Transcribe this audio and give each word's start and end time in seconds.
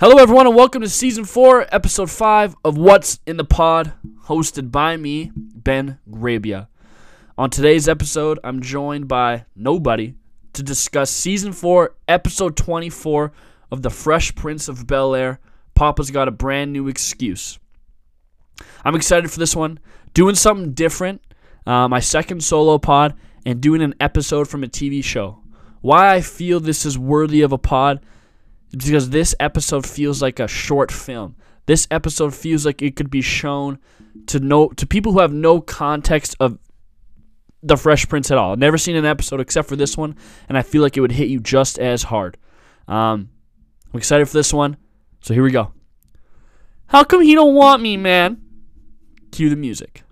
Hello, 0.00 0.18
everyone, 0.18 0.46
and 0.46 0.54
welcome 0.54 0.80
to 0.82 0.88
season 0.88 1.24
four, 1.24 1.66
episode 1.74 2.08
five 2.08 2.54
of 2.64 2.78
What's 2.78 3.18
in 3.26 3.36
the 3.36 3.42
Pod, 3.42 3.94
hosted 4.26 4.70
by 4.70 4.96
me, 4.96 5.32
Ben 5.34 5.98
Grabia. 6.08 6.68
On 7.36 7.50
today's 7.50 7.88
episode, 7.88 8.38
I'm 8.44 8.62
joined 8.62 9.08
by 9.08 9.46
nobody 9.56 10.14
to 10.52 10.62
discuss 10.62 11.10
season 11.10 11.52
four, 11.52 11.96
episode 12.06 12.56
24 12.56 13.32
of 13.72 13.82
The 13.82 13.90
Fresh 13.90 14.36
Prince 14.36 14.68
of 14.68 14.86
Bel 14.86 15.16
Air. 15.16 15.40
Papa's 15.74 16.12
got 16.12 16.28
a 16.28 16.30
brand 16.30 16.72
new 16.72 16.86
excuse. 16.86 17.58
I'm 18.84 18.94
excited 18.94 19.32
for 19.32 19.40
this 19.40 19.56
one. 19.56 19.80
Doing 20.14 20.36
something 20.36 20.74
different, 20.74 21.22
uh, 21.66 21.88
my 21.88 21.98
second 21.98 22.44
solo 22.44 22.78
pod, 22.78 23.16
and 23.44 23.60
doing 23.60 23.82
an 23.82 23.96
episode 23.98 24.46
from 24.46 24.62
a 24.62 24.68
TV 24.68 25.02
show. 25.02 25.40
Why 25.80 26.14
I 26.14 26.20
feel 26.20 26.60
this 26.60 26.86
is 26.86 26.96
worthy 26.96 27.42
of 27.42 27.50
a 27.50 27.58
pod 27.58 27.98
because 28.70 29.10
this 29.10 29.34
episode 29.40 29.86
feels 29.86 30.20
like 30.20 30.38
a 30.40 30.48
short 30.48 30.90
film. 30.90 31.36
This 31.66 31.86
episode 31.90 32.34
feels 32.34 32.64
like 32.64 32.82
it 32.82 32.96
could 32.96 33.10
be 33.10 33.20
shown 33.20 33.78
to 34.26 34.40
no 34.40 34.68
to 34.68 34.86
people 34.86 35.12
who 35.12 35.20
have 35.20 35.32
no 35.32 35.60
context 35.60 36.36
of 36.40 36.58
the 37.62 37.76
Fresh 37.76 38.08
Prince 38.08 38.30
at 38.30 38.38
all. 38.38 38.52
I've 38.52 38.58
never 38.58 38.78
seen 38.78 38.96
an 38.96 39.04
episode 39.04 39.40
except 39.40 39.68
for 39.68 39.76
this 39.76 39.96
one, 39.96 40.16
and 40.48 40.56
I 40.56 40.62
feel 40.62 40.82
like 40.82 40.96
it 40.96 41.00
would 41.00 41.12
hit 41.12 41.28
you 41.28 41.40
just 41.40 41.78
as 41.78 42.04
hard. 42.04 42.36
Um, 42.86 43.30
I'm 43.92 43.98
excited 43.98 44.26
for 44.26 44.34
this 44.34 44.52
one, 44.52 44.76
so 45.20 45.34
here 45.34 45.42
we 45.42 45.50
go. 45.50 45.72
How 46.86 47.04
come 47.04 47.20
he 47.22 47.34
don't 47.34 47.54
want 47.54 47.82
me, 47.82 47.96
man? 47.96 48.40
Cue 49.30 49.50
the 49.50 49.56
music. 49.56 50.04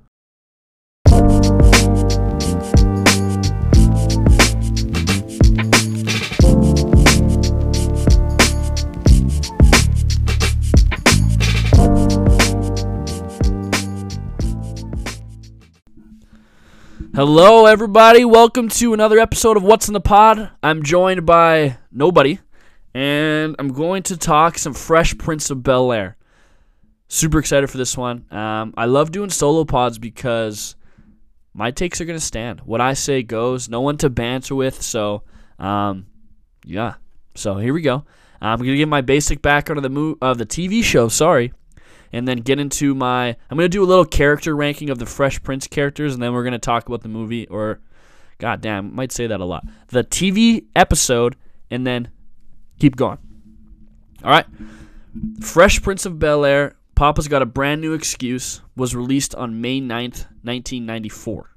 Hello, 17.17 17.64
everybody. 17.64 18.27
Welcome 18.27 18.69
to 18.69 18.92
another 18.92 19.19
episode 19.19 19.56
of 19.56 19.62
What's 19.62 19.89
in 19.89 19.95
the 19.95 20.03
Pod. 20.03 20.50
I'm 20.62 20.83
joined 20.83 21.25
by 21.25 21.78
nobody, 21.91 22.41
and 22.92 23.56
I'm 23.58 23.73
going 23.73 24.03
to 24.03 24.19
talk 24.19 24.58
some 24.58 24.75
Fresh 24.75 25.17
Prince 25.17 25.48
of 25.48 25.62
Bel 25.62 25.92
Air. 25.92 26.19
Super 27.08 27.39
excited 27.39 27.70
for 27.70 27.78
this 27.78 27.97
one. 27.97 28.27
Um, 28.31 28.75
I 28.77 28.84
love 28.84 29.12
doing 29.12 29.31
solo 29.31 29.64
pods 29.64 29.98
because 29.98 30.77
my 31.55 31.70
takes 31.70 32.03
are 32.03 32.05
going 32.05 32.19
to 32.19 32.25
stand. 32.25 32.61
What 32.61 32.83
I 32.83 32.92
say 32.92 33.23
goes. 33.23 33.70
No 33.70 33.80
one 33.80 33.97
to 33.97 34.11
banter 34.11 34.55
with. 34.55 34.83
So, 34.83 35.23
um, 35.58 36.05
yeah. 36.67 36.97
So 37.34 37.56
here 37.56 37.73
we 37.73 37.80
go. 37.80 38.05
I'm 38.42 38.58
going 38.58 38.73
to 38.73 38.77
give 38.77 38.91
my 38.91 39.01
basic 39.01 39.41
background 39.41 39.78
of 39.78 39.84
the 39.84 39.89
mo- 39.89 40.19
of 40.20 40.36
the 40.36 40.45
TV 40.45 40.84
show. 40.84 41.08
Sorry 41.08 41.55
and 42.17 42.27
then 42.27 42.39
get 42.39 42.59
into 42.59 42.95
my. 42.95 43.28
I'm 43.28 43.59
gonna 43.59 43.69
do 43.69 43.84
a 43.84 43.86
little 43.86 44.06
character 44.06 44.56
ranking 44.56 44.89
of 44.89 44.98
the 44.98 45.05
Fresh 45.05 45.42
Prince 45.42 45.67
characters, 45.67 46.14
and 46.14 46.23
then 46.23 46.33
we're 46.33 46.45
gonna 46.45 46.58
talk 46.58 46.86
about 46.86 47.03
the 47.03 47.11
movie. 47.11 47.47
Or, 47.48 47.81
god 48.39 48.62
damn, 48.62 48.95
might 48.95 49.12
say 49.12 49.27
that 49.27 49.41
a 49.41 49.45
lot. 49.45 49.67
The 49.89 50.03
TV 50.03 50.64
episode, 50.75 51.36
and 51.70 51.86
then 51.86 52.11
keep 52.78 52.97
going. 52.97 53.19
All 54.25 54.31
right, 54.31 54.47
Fresh 55.42 55.83
Prince 55.83 56.06
of 56.06 56.19
Bel 56.19 56.47
Air. 56.47 56.77
Papa's 56.95 57.28
got 57.28 57.42
a 57.42 57.47
brand 57.47 57.83
new 57.83 57.92
excuse. 57.92 58.62
Was 58.77 58.97
released 58.97 59.34
on 59.34 59.61
May 59.61 59.80
9th, 59.80 60.27
1994. 60.42 61.51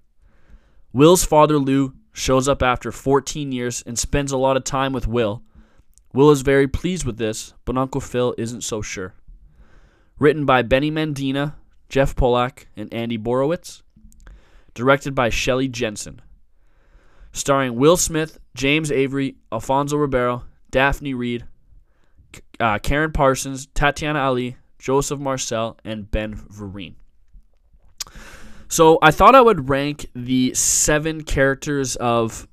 Will's 0.91 1.23
father 1.23 1.57
Lou 1.57 1.93
shows 2.11 2.49
up 2.49 2.61
after 2.61 2.91
14 2.91 3.53
years 3.53 3.81
and 3.85 3.97
spends 3.97 4.33
a 4.33 4.37
lot 4.37 4.57
of 4.57 4.65
time 4.65 4.91
with 4.91 5.07
Will. 5.07 5.41
Will 6.13 6.31
is 6.31 6.41
very 6.41 6.67
pleased 6.67 7.05
with 7.05 7.17
this, 7.17 7.53
but 7.63 7.77
Uncle 7.77 8.01
Phil 8.01 8.35
isn't 8.37 8.61
so 8.61 8.81
sure. 8.81 9.13
Written 10.19 10.45
by 10.45 10.61
Benny 10.61 10.91
Medina, 10.91 11.55
Jeff 11.87 12.15
Pollack, 12.15 12.67
and 12.75 12.93
Andy 12.93 13.17
Borowitz. 13.17 13.81
Directed 14.73 15.15
by 15.15 15.29
Shelley 15.29 15.67
Jensen. 15.67 16.21
Starring 17.31 17.75
Will 17.75 17.97
Smith, 17.97 18.37
James 18.53 18.91
Avery, 18.91 19.35
Alfonso 19.51 19.97
Ribeiro, 19.97 20.43
Daphne 20.71 21.13
Reid, 21.13 21.45
uh, 22.59 22.79
Karen 22.79 23.11
Parsons, 23.11 23.67
Tatiana 23.73 24.19
Ali, 24.19 24.57
Joseph 24.77 25.19
Marcel, 25.19 25.77
and 25.83 26.09
Ben 26.09 26.35
Vereen. 26.35 26.95
So 28.67 28.99
I 29.01 29.11
thought 29.11 29.35
I 29.35 29.41
would 29.41 29.69
rank 29.69 30.07
the 30.13 30.53
seven 30.53 31.23
characters 31.23 31.95
of 31.95 32.47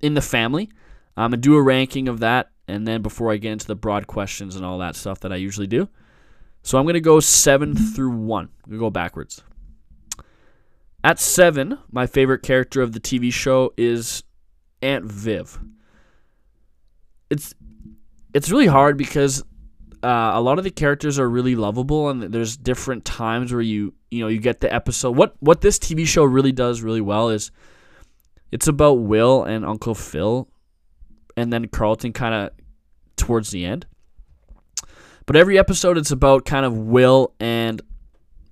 in 0.00 0.14
the 0.14 0.22
family. 0.22 0.70
I'm 1.16 1.30
gonna 1.30 1.38
do 1.38 1.56
a 1.56 1.62
ranking 1.62 2.08
of 2.08 2.20
that, 2.20 2.50
and 2.66 2.86
then 2.86 3.02
before 3.02 3.30
I 3.30 3.36
get 3.36 3.52
into 3.52 3.66
the 3.66 3.74
broad 3.74 4.06
questions 4.06 4.56
and 4.56 4.64
all 4.64 4.78
that 4.78 4.96
stuff 4.96 5.20
that 5.20 5.32
I 5.32 5.36
usually 5.36 5.66
do. 5.66 5.88
So 6.64 6.78
I'm 6.78 6.84
going 6.84 6.94
to 6.94 7.00
go 7.00 7.20
7 7.20 7.76
through 7.76 8.10
1. 8.10 8.44
I'm 8.44 8.70
going 8.70 8.78
to 8.78 8.84
go 8.86 8.90
backwards. 8.90 9.42
At 11.04 11.20
7, 11.20 11.78
my 11.92 12.06
favorite 12.06 12.42
character 12.42 12.80
of 12.80 12.92
the 12.92 13.00
TV 13.00 13.30
show 13.30 13.74
is 13.76 14.24
Aunt 14.80 15.04
Viv. 15.04 15.60
It's 17.28 17.54
it's 18.32 18.50
really 18.50 18.66
hard 18.66 18.96
because 18.96 19.42
uh, 20.02 20.32
a 20.34 20.40
lot 20.40 20.56
of 20.58 20.64
the 20.64 20.70
characters 20.70 21.18
are 21.18 21.28
really 21.28 21.54
lovable 21.54 22.08
and 22.08 22.22
there's 22.22 22.56
different 22.56 23.04
times 23.04 23.52
where 23.52 23.62
you 23.62 23.92
you 24.10 24.20
know 24.20 24.28
you 24.28 24.38
get 24.38 24.60
the 24.60 24.72
episode 24.72 25.16
what 25.16 25.34
what 25.40 25.62
this 25.62 25.78
TV 25.78 26.06
show 26.06 26.24
really 26.24 26.52
does 26.52 26.82
really 26.82 27.00
well 27.00 27.30
is 27.30 27.50
it's 28.52 28.68
about 28.68 28.94
Will 28.94 29.44
and 29.44 29.64
Uncle 29.64 29.94
Phil 29.94 30.48
and 31.36 31.52
then 31.52 31.68
Carlton 31.68 32.12
kind 32.12 32.34
of 32.34 32.50
towards 33.16 33.50
the 33.50 33.64
end 33.64 33.86
but 35.26 35.36
every 35.36 35.58
episode, 35.58 35.98
it's 35.98 36.10
about 36.10 36.44
kind 36.44 36.66
of 36.66 36.76
Will 36.76 37.34
and 37.40 37.80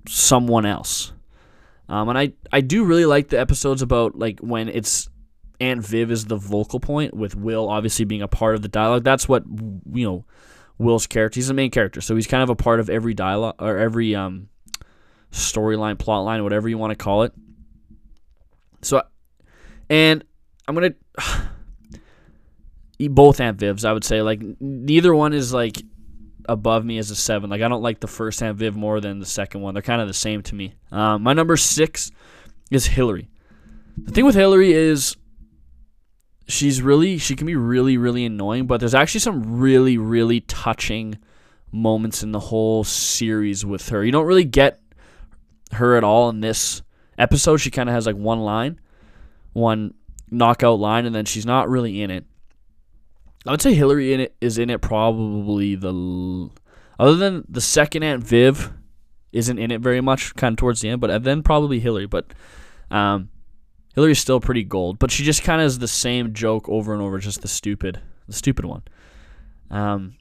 someone 0.08 0.66
else. 0.66 1.12
Um, 1.88 2.08
and 2.08 2.18
I, 2.18 2.32
I 2.50 2.60
do 2.60 2.84
really 2.84 3.04
like 3.04 3.28
the 3.28 3.38
episodes 3.38 3.82
about 3.82 4.18
like 4.18 4.40
when 4.40 4.68
it's 4.68 5.08
Aunt 5.60 5.84
Viv 5.84 6.10
is 6.10 6.24
the 6.24 6.36
vocal 6.36 6.80
point 6.80 7.14
with 7.14 7.36
Will 7.36 7.68
obviously 7.68 8.04
being 8.04 8.22
a 8.22 8.28
part 8.28 8.54
of 8.54 8.62
the 8.62 8.68
dialogue. 8.68 9.04
That's 9.04 9.28
what 9.28 9.44
you 9.46 10.06
know 10.06 10.24
Will's 10.78 11.06
character. 11.06 11.38
He's 11.38 11.48
the 11.48 11.54
main 11.54 11.70
character, 11.70 12.00
so 12.00 12.16
he's 12.16 12.26
kind 12.26 12.42
of 12.42 12.50
a 12.50 12.56
part 12.56 12.80
of 12.80 12.90
every 12.90 13.14
dialogue 13.14 13.56
or 13.58 13.78
every 13.78 14.14
um, 14.14 14.48
storyline, 15.30 15.98
plot 15.98 16.24
line, 16.24 16.42
whatever 16.42 16.68
you 16.68 16.78
want 16.78 16.90
to 16.90 16.96
call 16.96 17.22
it. 17.22 17.32
So, 18.82 19.02
and 19.88 20.24
I'm 20.66 20.74
gonna 20.74 20.94
both 23.10 23.40
Aunt 23.40 23.58
Vivs. 23.58 23.84
I 23.84 23.92
would 23.92 24.04
say 24.04 24.22
like 24.22 24.42
neither 24.60 25.14
one 25.14 25.32
is 25.32 25.52
like 25.52 25.82
above 26.48 26.84
me 26.84 26.98
as 26.98 27.10
a 27.10 27.16
seven. 27.16 27.50
Like 27.50 27.62
I 27.62 27.68
don't 27.68 27.82
like 27.82 28.00
the 28.00 28.06
first 28.06 28.42
Aunt 28.42 28.56
Viv 28.56 28.76
more 28.76 29.00
than 29.00 29.18
the 29.18 29.26
second 29.26 29.60
one. 29.60 29.74
They're 29.74 29.82
kind 29.82 30.00
of 30.00 30.08
the 30.08 30.14
same 30.14 30.42
to 30.42 30.54
me. 30.54 30.74
Um, 30.90 31.22
my 31.22 31.32
number 31.32 31.56
six 31.56 32.10
is 32.70 32.86
Hillary. 32.86 33.28
The 33.96 34.12
thing 34.12 34.24
with 34.24 34.34
Hillary 34.34 34.72
is 34.72 35.16
she's 36.48 36.82
really 36.82 37.18
she 37.18 37.36
can 37.36 37.46
be 37.46 37.56
really 37.56 37.96
really 37.96 38.24
annoying, 38.24 38.66
but 38.66 38.80
there's 38.80 38.94
actually 38.94 39.20
some 39.20 39.58
really 39.58 39.98
really 39.98 40.40
touching 40.40 41.18
moments 41.70 42.22
in 42.22 42.32
the 42.32 42.40
whole 42.40 42.84
series 42.84 43.64
with 43.64 43.88
her. 43.88 44.04
You 44.04 44.12
don't 44.12 44.26
really 44.26 44.44
get 44.44 44.80
her 45.72 45.96
at 45.96 46.04
all 46.04 46.28
in 46.28 46.40
this 46.40 46.82
episode. 47.18 47.58
She 47.58 47.70
kind 47.70 47.88
of 47.88 47.94
has 47.94 48.06
like 48.06 48.16
one 48.16 48.40
line, 48.40 48.80
one 49.52 49.94
knockout 50.30 50.78
line, 50.78 51.06
and 51.06 51.14
then 51.14 51.24
she's 51.24 51.46
not 51.46 51.68
really 51.68 52.02
in 52.02 52.10
it. 52.10 52.26
I 53.46 53.50
would 53.50 53.62
say 53.62 53.74
Hillary 53.74 54.12
in 54.12 54.20
it 54.20 54.36
is 54.40 54.58
in 54.58 54.70
it 54.70 54.80
probably 54.80 55.74
the 55.74 56.50
other 56.98 57.16
than 57.16 57.44
the 57.48 57.60
second 57.60 58.02
Aunt 58.02 58.22
Viv 58.22 58.72
isn't 59.32 59.58
in 59.58 59.70
it 59.70 59.80
very 59.80 60.00
much, 60.00 60.34
kind 60.36 60.52
of 60.52 60.58
towards 60.58 60.80
the 60.80 60.90
end, 60.90 61.00
but 61.00 61.24
then 61.24 61.42
probably 61.42 61.80
Hillary. 61.80 62.06
But 62.06 62.32
um, 62.90 63.30
Hillary's 63.94 64.18
still 64.18 64.40
pretty 64.40 64.62
gold, 64.62 64.98
but 64.98 65.10
she 65.10 65.24
just 65.24 65.42
kind 65.42 65.60
of 65.60 65.66
is 65.66 65.78
the 65.78 65.88
same 65.88 66.34
joke 66.34 66.68
over 66.68 66.92
and 66.92 67.02
over, 67.02 67.18
just 67.18 67.42
the 67.42 67.48
stupid, 67.48 68.00
the 68.28 68.34
stupid 68.34 68.64
one. 68.64 68.82
Um, 69.70 70.16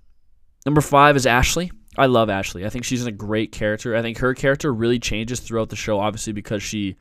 number 0.65 0.81
five 0.81 1.15
is 1.15 1.25
Ashley. 1.25 1.71
I 1.97 2.05
love 2.05 2.29
Ashley. 2.29 2.65
I 2.65 2.69
think 2.69 2.85
she's 2.85 3.05
a 3.05 3.11
great 3.11 3.51
character. 3.51 3.95
I 3.95 4.01
think 4.01 4.17
her 4.19 4.33
character 4.33 4.73
really 4.73 4.97
changes 4.97 5.41
throughout 5.41 5.69
the 5.69 5.75
show, 5.75 5.99
obviously 5.99 6.33
because 6.33 6.63
she 6.63 6.95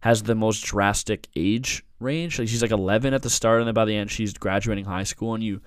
has 0.00 0.22
the 0.22 0.34
most 0.34 0.60
drastic 0.60 1.28
age 1.34 1.82
range. 2.00 2.38
Like 2.38 2.48
she's 2.48 2.62
like 2.62 2.70
11 2.70 3.14
at 3.14 3.22
the 3.22 3.30
start, 3.30 3.60
and 3.60 3.66
then 3.66 3.74
by 3.74 3.84
the 3.84 3.96
end 3.96 4.10
she's 4.10 4.32
graduating 4.32 4.84
high 4.84 5.04
school, 5.04 5.34
and 5.34 5.42
you 5.42 5.60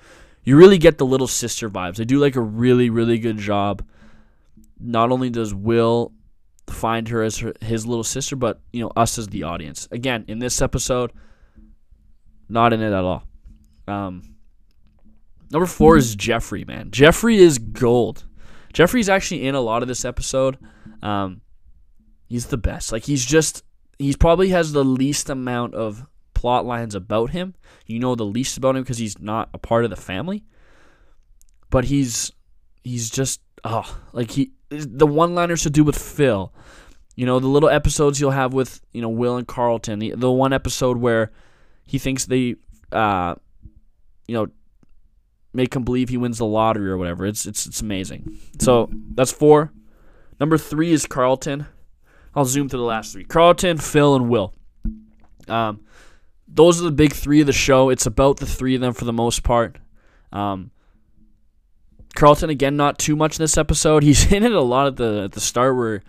you 0.44 0.58
really 0.58 0.78
get 0.78 0.98
the 0.98 1.06
little 1.06 1.28
sister 1.28 1.70
vibes. 1.70 1.98
They 1.98 2.06
do 2.06 2.20
like 2.20 2.36
a 2.36 2.42
really 2.42 2.90
really 2.90 3.18
good 3.18 3.38
job. 3.38 3.86
Not 4.80 5.12
only 5.12 5.30
does 5.30 5.54
Will 5.54 6.12
find 6.68 7.08
her 7.10 7.22
as 7.22 7.40
her, 7.40 7.54
his 7.62 7.86
little 7.86 8.04
sister, 8.04 8.36
but 8.36 8.62
you 8.72 8.82
know 8.82 8.92
us 8.96 9.18
as 9.18 9.28
the 9.28 9.44
audience. 9.44 9.88
Again, 9.92 10.26
in 10.28 10.40
this 10.40 10.62
episode, 10.62 11.12
not 12.50 12.74
in 12.74 12.82
it 12.82 12.94
at 12.94 13.04
all. 13.04 13.24
Um, 13.88 14.36
number 15.52 15.66
four 15.66 15.98
is 15.98 16.16
Jeffrey. 16.16 16.66
Man, 16.66 16.92
Jeffrey 16.92 17.38
is 17.38 17.58
gold. 17.58 18.26
Jeffrey's 18.74 19.10
actually 19.10 19.46
in 19.46 19.56
a 19.56 19.62
lot 19.62 19.82
of 19.82 19.88
this 19.88 20.06
episode. 20.06 20.58
Um, 21.02 21.42
he's 22.28 22.48
the 22.48 22.58
best. 22.58 22.92
Like 22.92 23.04
he's 23.04 23.26
just 23.26 23.64
he 24.00 24.16
probably 24.16 24.50
has 24.50 24.72
the 24.72 24.86
least 24.86 25.30
amount 25.30 25.76
of 25.76 26.06
plot 26.42 26.66
lines 26.66 26.96
about 26.96 27.30
him. 27.30 27.54
You 27.86 28.00
know 28.00 28.16
the 28.16 28.26
least 28.26 28.58
about 28.58 28.76
him 28.76 28.82
because 28.82 28.98
he's 28.98 29.20
not 29.20 29.50
a 29.54 29.60
part 29.60 29.84
of 29.84 29.92
the 29.92 29.96
family. 29.96 30.44
But 31.70 31.86
he's 31.86 32.32
he's 32.84 33.12
just 33.12 33.42
oh 33.64 34.00
like 34.12 34.32
he 34.32 34.52
the 34.70 35.06
one 35.06 35.36
liners 35.36 35.62
to 35.64 35.70
do 35.70 35.84
with 35.84 35.98
Phil. 35.98 36.52
You 37.16 37.28
know, 37.28 37.40
the 37.40 37.48
little 37.48 37.70
episodes 37.70 38.20
you'll 38.20 38.32
have 38.32 38.54
with, 38.54 38.82
you 38.94 39.02
know, 39.02 39.10
Will 39.10 39.38
and 39.38 39.48
Carlton. 39.48 40.00
The, 40.00 40.12
the 40.12 40.32
one 40.32 40.54
episode 40.54 40.98
where 40.98 41.32
he 41.86 42.00
thinks 42.00 42.26
they 42.26 42.56
uh 42.92 43.36
you 44.28 44.34
know 44.34 44.48
make 45.54 45.76
him 45.76 45.84
believe 45.84 46.10
he 46.10 46.18
wins 46.18 46.40
the 46.40 46.46
lottery 46.46 46.90
or 46.90 46.98
whatever. 46.98 47.26
It's 47.28 47.46
it's 47.46 47.68
it's 47.68 47.82
amazing. 47.82 48.40
So 48.60 48.90
that's 49.14 49.32
four. 49.32 49.72
Number 50.40 50.58
three 50.58 50.92
is 50.92 51.06
Carlton. 51.06 51.68
I'll 52.34 52.46
zoom 52.46 52.68
through 52.68 52.80
the 52.80 52.86
last 52.86 53.14
three. 53.14 53.26
Carlton, 53.26 53.78
Phil, 53.78 54.16
and 54.16 54.28
Will. 54.28 54.56
Um, 55.48 55.82
those 56.54 56.82
are 56.82 56.86
the 56.86 56.92
big 56.92 57.14
three 57.14 57.42
of 57.42 57.48
the 57.48 57.54
show. 57.54 57.90
It's 57.90 58.06
about 58.06 58.38
the 58.38 58.46
three 58.46 58.76
of 58.76 58.82
them 58.82 58.94
for 58.94 59.06
the 59.06 59.14
most 59.14 59.44
part. 59.44 59.78
Um, 60.32 60.72
Carlton 62.16 62.50
again, 62.50 62.76
not 62.76 63.00
too 63.00 63.16
much 63.16 63.40
in 63.40 63.44
this 63.44 63.58
episode. 63.58 64.04
He's 64.04 64.32
in 64.32 64.44
it 64.44 64.52
a 64.52 64.62
lot 64.62 64.88
at 64.88 64.96
the 64.98 65.24
at 65.26 65.32
the 65.32 65.40
start 65.40 65.76
where 65.76 66.02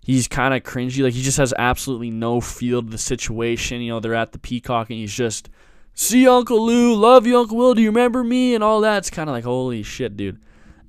he's 0.00 0.26
kind 0.26 0.52
of 0.52 0.62
cringy. 0.62 1.02
Like 1.02 1.14
he 1.14 1.22
just 1.22 1.38
has 1.38 1.54
absolutely 1.56 2.10
no 2.10 2.40
feel 2.40 2.82
to 2.82 2.88
the 2.88 2.98
situation. 2.98 3.80
You 3.80 3.92
know, 3.92 4.00
they're 4.00 4.14
at 4.14 4.32
the 4.32 4.38
Peacock 4.38 4.90
and 4.90 4.98
he's 4.98 5.14
just, 5.14 5.48
"See 5.94 6.26
Uncle 6.26 6.66
Lou, 6.66 6.94
love 6.94 7.26
you, 7.26 7.38
Uncle 7.38 7.56
Will. 7.56 7.74
Do 7.74 7.82
you 7.82 7.90
remember 7.90 8.24
me?" 8.24 8.54
and 8.54 8.64
all 8.64 8.80
that. 8.80 8.98
It's 8.98 9.10
kind 9.10 9.28
of 9.28 9.34
like, 9.34 9.44
holy 9.44 9.82
shit, 9.82 10.16
dude. 10.16 10.40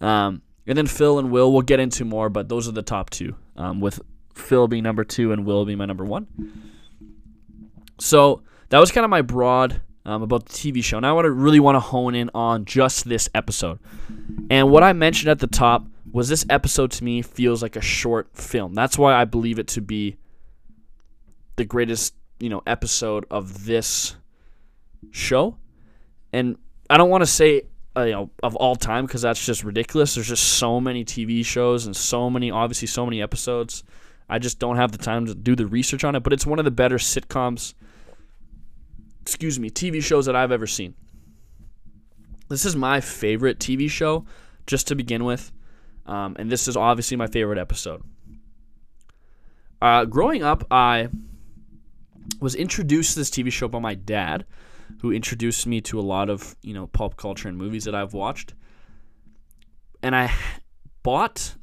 Um, 0.01 0.41
and 0.65 0.77
then 0.77 0.87
Phil 0.87 1.19
and 1.19 1.29
Will, 1.29 1.51
we'll 1.51 1.61
get 1.61 1.79
into 1.79 2.05
more, 2.05 2.29
but 2.29 2.49
those 2.49 2.67
are 2.67 2.71
the 2.71 2.81
top 2.81 3.09
two. 3.09 3.35
Um, 3.55 3.79
with 3.79 4.01
Phil 4.33 4.67
being 4.67 4.83
number 4.83 5.03
two 5.03 5.31
and 5.31 5.45
Will 5.45 5.65
being 5.65 5.77
my 5.77 5.85
number 5.85 6.05
one. 6.05 6.27
So 7.99 8.41
that 8.73 8.79
was 8.79 8.91
kind 8.91 9.05
of 9.05 9.11
my 9.11 9.21
broad 9.21 9.83
um, 10.03 10.23
about 10.23 10.47
the 10.47 10.51
TV 10.51 10.83
show. 10.83 10.99
Now 10.99 11.11
I 11.11 11.13
want 11.13 11.25
to 11.25 11.31
really 11.31 11.59
want 11.59 11.75
to 11.75 11.79
hone 11.79 12.15
in 12.15 12.31
on 12.33 12.65
just 12.65 13.07
this 13.07 13.29
episode. 13.35 13.77
And 14.49 14.71
what 14.71 14.81
I 14.81 14.93
mentioned 14.93 15.29
at 15.29 15.37
the 15.37 15.45
top 15.45 15.85
was 16.11 16.27
this 16.27 16.43
episode 16.49 16.89
to 16.93 17.03
me 17.03 17.21
feels 17.21 17.61
like 17.61 17.75
a 17.75 17.81
short 17.81 18.35
film. 18.35 18.73
That's 18.73 18.97
why 18.97 19.13
I 19.13 19.25
believe 19.25 19.59
it 19.59 19.67
to 19.67 19.81
be 19.81 20.17
the 21.55 21.65
greatest, 21.65 22.15
you 22.39 22.49
know, 22.49 22.63
episode 22.65 23.27
of 23.29 23.65
this 23.65 24.15
show. 25.11 25.55
And 26.31 26.57
I 26.89 26.97
don't 26.97 27.11
want 27.11 27.21
to 27.21 27.27
say 27.27 27.67
uh, 27.95 28.01
you 28.01 28.13
know 28.13 28.31
of 28.41 28.55
all 28.55 28.75
time 28.75 29.05
because 29.05 29.21
that's 29.21 29.45
just 29.45 29.63
ridiculous. 29.63 30.15
There's 30.15 30.29
just 30.29 30.45
so 30.53 30.81
many 30.81 31.05
TV 31.05 31.45
shows 31.45 31.85
and 31.85 31.95
so 31.95 32.27
many 32.27 32.49
obviously 32.49 32.87
so 32.87 33.05
many 33.05 33.21
episodes. 33.21 33.83
I 34.27 34.39
just 34.39 34.57
don't 34.57 34.77
have 34.77 34.91
the 34.91 34.97
time 34.97 35.27
to 35.27 35.35
do 35.35 35.55
the 35.55 35.67
research 35.67 36.03
on 36.03 36.15
it, 36.15 36.23
but 36.23 36.33
it's 36.33 36.47
one 36.47 36.57
of 36.57 36.65
the 36.65 36.71
better 36.71 36.97
sitcoms 36.97 37.75
excuse 39.23 39.57
me, 39.57 39.69
TV 39.69 40.03
shows 40.03 40.25
that 40.25 40.35
I've 40.35 40.51
ever 40.51 40.67
seen. 40.67 40.95
This 42.49 42.65
is 42.65 42.75
my 42.75 42.99
favorite 42.99 43.57
TV 43.57 43.89
show, 43.89 44.25
just 44.67 44.87
to 44.89 44.95
begin 44.95 45.23
with, 45.23 45.53
um, 46.05 46.35
and 46.37 46.51
this 46.51 46.67
is 46.67 46.75
obviously 46.75 47.15
my 47.15 47.27
favorite 47.27 47.57
episode. 47.57 48.03
Uh, 49.81 50.03
growing 50.03 50.43
up, 50.43 50.65
I 50.69 51.07
was 52.41 52.53
introduced 52.53 53.13
to 53.13 53.19
this 53.19 53.29
TV 53.29 53.49
show 53.49 53.69
by 53.69 53.79
my 53.79 53.95
dad, 53.95 54.45
who 55.01 55.13
introduced 55.13 55.65
me 55.65 55.79
to 55.81 55.99
a 55.99 56.01
lot 56.01 56.29
of 56.29 56.57
you 56.61 56.73
know 56.73 56.87
pulp 56.87 57.15
culture 57.15 57.47
and 57.47 57.57
movies 57.57 57.85
that 57.85 57.95
I've 57.95 58.13
watched. 58.13 58.53
And 60.01 60.13
I 60.13 60.33
bought 61.01 61.55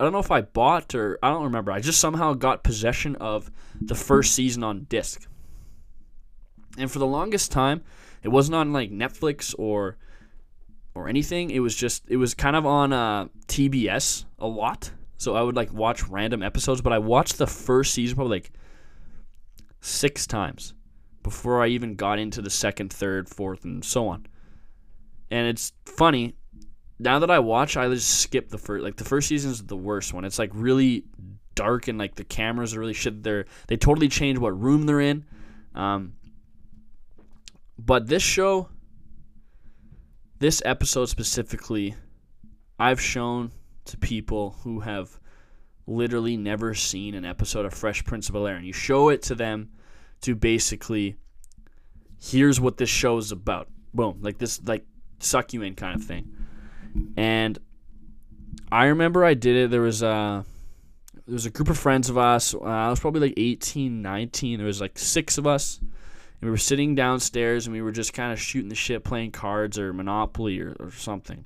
I 0.00 0.02
don't 0.04 0.12
know 0.12 0.18
if 0.18 0.32
I 0.32 0.40
bought 0.40 0.96
or 0.96 1.18
I 1.22 1.30
don't 1.30 1.44
remember. 1.44 1.70
I 1.70 1.78
just 1.78 2.00
somehow 2.00 2.34
got 2.34 2.64
possession 2.64 3.14
of 3.16 3.52
the 3.80 3.94
first 3.94 4.34
season 4.34 4.64
on 4.64 4.86
disc. 4.88 5.28
And 6.78 6.90
for 6.90 6.98
the 6.98 7.06
longest 7.06 7.52
time, 7.52 7.82
it 8.22 8.28
wasn't 8.28 8.56
on 8.56 8.72
like 8.72 8.90
Netflix 8.90 9.54
or 9.58 9.96
or 10.94 11.08
anything. 11.08 11.50
It 11.50 11.60
was 11.60 11.74
just 11.74 12.04
it 12.08 12.16
was 12.16 12.34
kind 12.34 12.56
of 12.56 12.66
on 12.66 12.92
uh, 12.92 13.26
TBS 13.46 14.24
a 14.38 14.46
lot. 14.46 14.90
So 15.16 15.36
I 15.36 15.42
would 15.42 15.56
like 15.56 15.72
watch 15.72 16.06
random 16.08 16.42
episodes, 16.42 16.80
but 16.80 16.92
I 16.92 16.98
watched 16.98 17.38
the 17.38 17.46
first 17.46 17.94
season 17.94 18.16
probably 18.16 18.38
like 18.38 18.52
six 19.80 20.26
times 20.26 20.74
before 21.22 21.62
I 21.62 21.68
even 21.68 21.94
got 21.94 22.18
into 22.18 22.42
the 22.42 22.50
second, 22.50 22.92
third, 22.92 23.28
fourth, 23.28 23.64
and 23.64 23.84
so 23.84 24.08
on. 24.08 24.26
And 25.30 25.48
it's 25.48 25.72
funny 25.86 26.34
now 26.98 27.18
that 27.18 27.30
I 27.30 27.38
watch, 27.38 27.76
I 27.76 27.88
just 27.88 28.20
skip 28.20 28.48
the 28.48 28.58
first. 28.58 28.84
Like 28.84 28.96
the 28.96 29.04
first 29.04 29.28
season 29.28 29.50
is 29.50 29.62
the 29.64 29.76
worst 29.76 30.12
one. 30.12 30.24
It's 30.24 30.38
like 30.38 30.50
really 30.54 31.04
dark 31.54 31.88
and 31.88 31.98
like 31.98 32.14
the 32.14 32.24
cameras 32.24 32.74
are 32.74 32.80
really 32.80 32.94
shit. 32.94 33.22
They're 33.22 33.46
they 33.68 33.76
totally 33.76 34.08
change 34.08 34.38
what 34.38 34.58
room 34.60 34.86
they're 34.86 35.00
in. 35.00 35.24
Um, 35.74 36.14
but 37.78 38.06
this 38.06 38.22
show, 38.22 38.68
this 40.38 40.62
episode 40.64 41.06
specifically, 41.06 41.94
I've 42.78 43.00
shown 43.00 43.50
to 43.86 43.96
people 43.96 44.56
who 44.62 44.80
have 44.80 45.18
literally 45.86 46.36
never 46.36 46.74
seen 46.74 47.14
an 47.14 47.24
episode 47.24 47.66
of 47.66 47.74
Fresh 47.74 48.04
Prince 48.04 48.28
of 48.28 48.34
Bel 48.34 48.46
Air, 48.46 48.56
and 48.56 48.66
you 48.66 48.72
show 48.72 49.08
it 49.08 49.22
to 49.22 49.34
them 49.34 49.70
to 50.22 50.34
basically, 50.34 51.16
here's 52.20 52.60
what 52.60 52.78
this 52.78 52.88
show 52.88 53.18
is 53.18 53.32
about. 53.32 53.68
Boom, 53.92 54.18
like 54.22 54.38
this, 54.38 54.60
like 54.64 54.84
suck 55.18 55.52
you 55.52 55.62
in 55.62 55.74
kind 55.74 55.94
of 55.94 56.04
thing. 56.04 56.32
And 57.16 57.58
I 58.70 58.86
remember 58.86 59.24
I 59.24 59.34
did 59.34 59.56
it. 59.56 59.70
There 59.70 59.82
was 59.82 60.02
a 60.02 60.44
there 61.26 61.32
was 61.32 61.46
a 61.46 61.50
group 61.50 61.70
of 61.70 61.78
friends 61.78 62.10
of 62.10 62.18
us. 62.18 62.54
Uh, 62.54 62.60
I 62.62 62.90
was 62.90 63.00
probably 63.00 63.28
like 63.28 63.34
18, 63.36 64.02
19. 64.02 64.58
There 64.58 64.66
was 64.66 64.80
like 64.80 64.98
six 64.98 65.38
of 65.38 65.46
us 65.46 65.80
we 66.40 66.50
were 66.50 66.56
sitting 66.56 66.94
downstairs 66.94 67.66
and 67.66 67.74
we 67.74 67.82
were 67.82 67.92
just 67.92 68.12
kind 68.12 68.32
of 68.32 68.40
shooting 68.40 68.68
the 68.68 68.74
shit, 68.74 69.04
playing 69.04 69.30
cards 69.30 69.78
or 69.78 69.92
Monopoly 69.92 70.60
or, 70.60 70.76
or 70.78 70.90
something. 70.90 71.44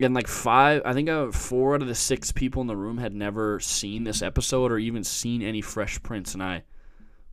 And 0.00 0.14
like 0.14 0.28
five, 0.28 0.82
I 0.84 0.92
think 0.92 1.08
uh, 1.08 1.32
four 1.32 1.74
out 1.74 1.82
of 1.82 1.88
the 1.88 1.94
six 1.94 2.30
people 2.30 2.60
in 2.60 2.68
the 2.68 2.76
room 2.76 2.98
had 2.98 3.14
never 3.14 3.58
seen 3.58 4.04
this 4.04 4.22
episode 4.22 4.70
or 4.70 4.78
even 4.78 5.02
seen 5.02 5.42
any 5.42 5.60
Fresh 5.60 6.02
Prince. 6.02 6.34
And 6.34 6.42
I 6.42 6.62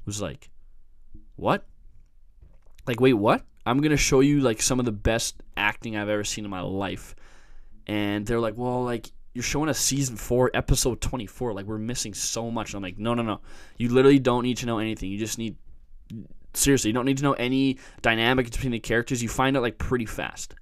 was 0.06 0.22
like, 0.22 0.50
what? 1.36 1.66
Like, 2.88 3.00
wait, 3.00 3.14
what? 3.14 3.44
I'm 3.66 3.82
to 3.82 3.98
show 3.98 4.20
you 4.20 4.42
like 4.42 4.62
some 4.62 4.80
of 4.80 4.86
the 4.86 4.92
best 4.92 5.42
acting 5.58 5.96
I've 5.96 6.10
ever 6.10 6.24
seen 6.24 6.46
in 6.46 6.52
my 6.52 6.62
life. 6.62 7.16
And 7.88 8.26
they're 8.26 8.40
like, 8.40 8.58
well, 8.58 8.84
like, 8.84 9.12
you're 9.34 9.44
showing 9.44 9.70
us 9.70 9.80
season 9.80 10.16
four, 10.16 10.50
episode 10.54 11.02
24. 11.02 11.54
Like, 11.54 11.66
we're 11.66 11.78
missing 11.78 12.14
so 12.14 12.50
much. 12.50 12.74
I'm 12.74 12.82
like, 12.82 12.98
no, 12.98 13.14
no, 13.14 13.22
no. 13.22 13.42
You 13.78 13.90
literally 13.90 14.20
don't 14.20 14.44
need 14.44 14.58
to 14.58 14.66
know 14.66 14.80
anything. 14.80 15.10
You 15.12 15.18
just 15.20 15.38
need 15.38 15.58
seriously, 16.54 16.90
you 16.90 16.94
don't 16.94 17.06
need 17.06 17.18
to 17.18 17.24
know 17.24 17.34
any 17.34 17.80
dynamic 18.02 18.52
between 18.52 18.72
the 18.72 18.80
characters. 18.80 19.22
You 19.22 19.30
find 19.30 19.56
out 19.56 19.64
like 19.64 19.78
pretty 19.78 20.06
fast. 20.06 20.56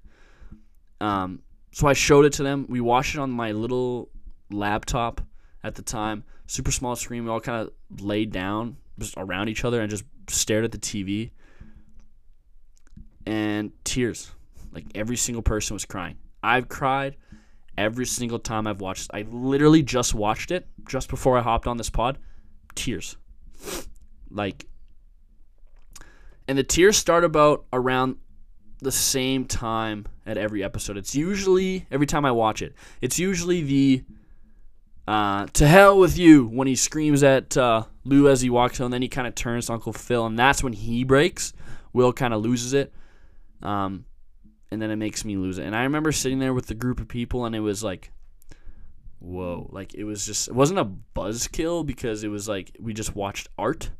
Um, 1.00 1.42
so 1.72 1.86
I 1.86 1.92
showed 1.92 2.24
it 2.24 2.34
to 2.34 2.42
them. 2.42 2.66
We 2.68 2.80
watched 2.80 3.14
it 3.14 3.20
on 3.20 3.30
my 3.30 3.52
little 3.52 4.10
laptop 4.50 5.20
at 5.62 5.74
the 5.74 5.82
time, 5.82 6.24
super 6.46 6.70
small 6.70 6.96
screen. 6.96 7.24
We 7.24 7.30
all 7.30 7.40
kind 7.40 7.68
of 7.68 8.02
laid 8.02 8.32
down 8.32 8.76
just 8.98 9.14
around 9.16 9.48
each 9.48 9.64
other 9.64 9.80
and 9.80 9.90
just 9.90 10.04
stared 10.28 10.64
at 10.64 10.72
the 10.72 10.78
TV. 10.78 11.30
And 13.26 13.72
tears, 13.84 14.30
like 14.72 14.84
every 14.94 15.16
single 15.16 15.42
person 15.42 15.74
was 15.74 15.84
crying. 15.84 16.16
I've 16.42 16.68
cried 16.68 17.16
every 17.76 18.06
single 18.06 18.38
time 18.38 18.66
I've 18.66 18.80
watched. 18.80 19.10
I 19.14 19.22
literally 19.30 19.82
just 19.82 20.14
watched 20.14 20.50
it 20.50 20.68
just 20.86 21.08
before 21.08 21.38
I 21.38 21.42
hopped 21.42 21.66
on 21.66 21.76
this 21.76 21.90
pod. 21.90 22.18
Tears, 22.74 23.16
like 24.30 24.66
and 26.48 26.58
the 26.58 26.62
tears 26.62 26.96
start 26.96 27.24
about 27.24 27.64
around 27.72 28.16
the 28.80 28.92
same 28.92 29.46
time 29.46 30.06
at 30.26 30.36
every 30.36 30.62
episode. 30.62 30.96
It's 30.96 31.14
usually 31.14 31.86
every 31.90 32.06
time 32.06 32.24
I 32.24 32.32
watch 32.32 32.62
it. 32.62 32.74
It's 33.00 33.18
usually 33.18 33.62
the 33.62 34.04
uh, 35.06 35.46
to 35.52 35.66
hell 35.66 35.98
with 35.98 36.16
you 36.16 36.46
when 36.46 36.66
he 36.66 36.74
screams 36.74 37.22
at 37.22 37.56
uh, 37.56 37.84
Lou 38.04 38.28
as 38.28 38.40
he 38.40 38.48
walks 38.48 38.80
and 38.80 38.92
then 38.92 39.02
he 39.02 39.08
kind 39.08 39.26
of 39.26 39.34
turns 39.34 39.66
to 39.66 39.74
Uncle 39.74 39.92
Phil, 39.92 40.24
and 40.26 40.38
that's 40.38 40.62
when 40.62 40.72
he 40.72 41.04
breaks. 41.04 41.52
Will 41.92 42.12
kind 42.12 42.34
of 42.34 42.42
loses 42.42 42.72
it, 42.72 42.92
um, 43.62 44.04
and 44.70 44.82
then 44.82 44.90
it 44.90 44.96
makes 44.96 45.24
me 45.24 45.36
lose 45.36 45.58
it. 45.58 45.64
And 45.64 45.76
I 45.76 45.84
remember 45.84 46.10
sitting 46.10 46.40
there 46.40 46.52
with 46.52 46.66
the 46.66 46.74
group 46.74 46.98
of 46.98 47.06
people, 47.06 47.44
and 47.44 47.54
it 47.54 47.60
was 47.60 47.84
like, 47.84 48.10
whoa, 49.20 49.68
like 49.70 49.94
it 49.94 50.02
was 50.02 50.26
just 50.26 50.48
it 50.48 50.54
wasn't 50.54 50.80
a 50.80 50.90
buzzkill 51.14 51.86
because 51.86 52.24
it 52.24 52.28
was 52.28 52.48
like 52.48 52.76
we 52.80 52.92
just 52.92 53.14
watched 53.14 53.48
art 53.56 53.90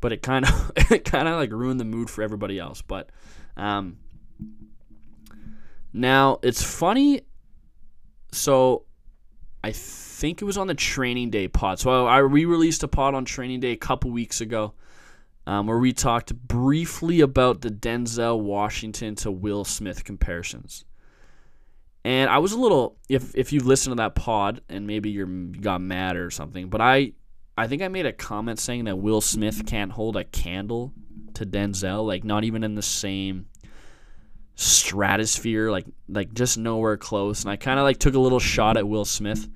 but 0.00 0.12
it 0.12 0.22
kind 0.22 0.44
of 0.44 0.72
it 0.90 1.04
kind 1.04 1.28
of 1.28 1.36
like 1.36 1.52
ruined 1.52 1.80
the 1.80 1.84
mood 1.84 2.10
for 2.10 2.22
everybody 2.22 2.58
else. 2.58 2.82
But 2.82 3.10
um, 3.56 3.98
now 5.92 6.38
it's 6.42 6.62
funny. 6.62 7.22
So 8.32 8.84
I 9.62 9.72
think 9.72 10.42
it 10.42 10.44
was 10.44 10.58
on 10.58 10.66
the 10.66 10.74
training 10.74 11.30
day 11.30 11.48
pod. 11.48 11.78
So 11.78 12.06
I, 12.06 12.16
I 12.16 12.18
re-released 12.18 12.82
a 12.82 12.88
pod 12.88 13.14
on 13.14 13.24
training 13.24 13.60
day 13.60 13.72
a 13.72 13.76
couple 13.76 14.10
weeks 14.10 14.40
ago. 14.40 14.74
Um, 15.46 15.66
where 15.66 15.78
we 15.78 15.92
talked 15.92 16.34
briefly 16.34 17.20
about 17.20 17.60
the 17.60 17.68
Denzel 17.68 18.40
Washington 18.40 19.14
to 19.16 19.30
Will 19.30 19.62
Smith 19.64 20.02
comparisons. 20.02 20.86
And 22.02 22.30
I 22.30 22.38
was 22.38 22.52
a 22.52 22.58
little, 22.58 22.96
if 23.08 23.34
if 23.34 23.52
you 23.52 23.60
listen 23.60 23.90
to 23.90 23.96
that 23.96 24.14
pod 24.14 24.62
and 24.68 24.86
maybe 24.86 25.10
you 25.10 25.26
got 25.26 25.80
mad 25.80 26.16
or 26.16 26.30
something, 26.30 26.68
but 26.68 26.80
I 26.80 27.12
I 27.56 27.68
think 27.68 27.82
I 27.82 27.88
made 27.88 28.06
a 28.06 28.12
comment 28.12 28.58
saying 28.58 28.84
that 28.84 28.96
Will 28.96 29.20
Smith 29.20 29.64
can't 29.66 29.92
hold 29.92 30.16
a 30.16 30.24
candle 30.24 30.92
to 31.34 31.46
Denzel, 31.46 32.06
like 32.06 32.24
not 32.24 32.44
even 32.44 32.64
in 32.64 32.74
the 32.74 32.82
same 32.82 33.46
stratosphere, 34.56 35.70
like 35.70 35.86
like 36.08 36.34
just 36.34 36.58
nowhere 36.58 36.96
close. 36.96 37.42
And 37.42 37.50
I 37.50 37.56
kind 37.56 37.78
of 37.78 37.84
like 37.84 37.98
took 37.98 38.14
a 38.14 38.18
little 38.18 38.40
shot 38.40 38.76
at 38.76 38.88
Will 38.88 39.04
Smith. 39.04 39.48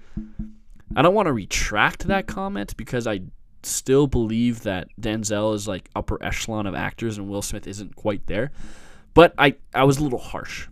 I 0.97 1.03
don't 1.03 1.15
want 1.15 1.27
to 1.27 1.33
retract 1.33 2.07
that 2.07 2.27
comment 2.27 2.77
because 2.77 3.07
I 3.07 3.21
still 3.63 4.07
believe 4.07 4.63
that 4.63 4.89
Denzel 5.01 5.55
is 5.55 5.67
like 5.67 5.91
upper 5.95 6.23
echelon 6.23 6.67
of 6.67 6.75
actors 6.75 7.19
and 7.19 7.29
Will 7.29 7.43
Smith 7.43 7.67
isn't 7.67 7.97
quite 7.97 8.27
there. 8.27 8.53
But 9.15 9.35
I 9.39 9.57
I 9.75 9.85
was 9.85 9.99
a 9.99 10.05
little 10.05 10.19
harsh. 10.19 10.69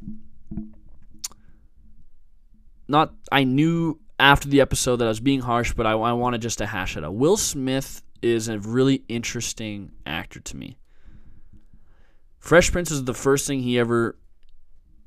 Not 2.88 3.14
I 3.32 3.44
knew 3.44 3.98
after 4.18 4.48
the 4.48 4.60
episode 4.60 4.96
that 4.96 5.04
I 5.04 5.08
was 5.08 5.20
being 5.20 5.40
harsh, 5.40 5.72
but 5.74 5.86
I, 5.86 5.92
I 5.92 6.12
wanted 6.12 6.40
just 6.42 6.58
to 6.58 6.66
hash 6.66 6.96
it 6.96 7.04
out. 7.04 7.14
Will 7.14 7.36
Smith 7.36 8.02
is 8.22 8.48
a 8.48 8.58
really 8.58 9.04
interesting 9.08 9.92
actor 10.04 10.40
to 10.40 10.56
me. 10.56 10.78
Fresh 12.38 12.72
Prince 12.72 12.90
is 12.90 13.04
the 13.04 13.14
first 13.14 13.46
thing 13.46 13.60
he 13.60 13.78
ever 13.78 14.18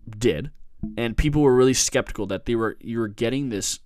did, 0.09 0.51
and 0.97 1.17
people 1.17 1.41
were 1.41 1.55
really 1.55 1.73
skeptical 1.73 2.27
that 2.27 2.45
they 2.45 2.55
were 2.55 2.77
you 2.81 2.99
were 2.99 3.07
getting 3.07 3.49
this 3.49 3.79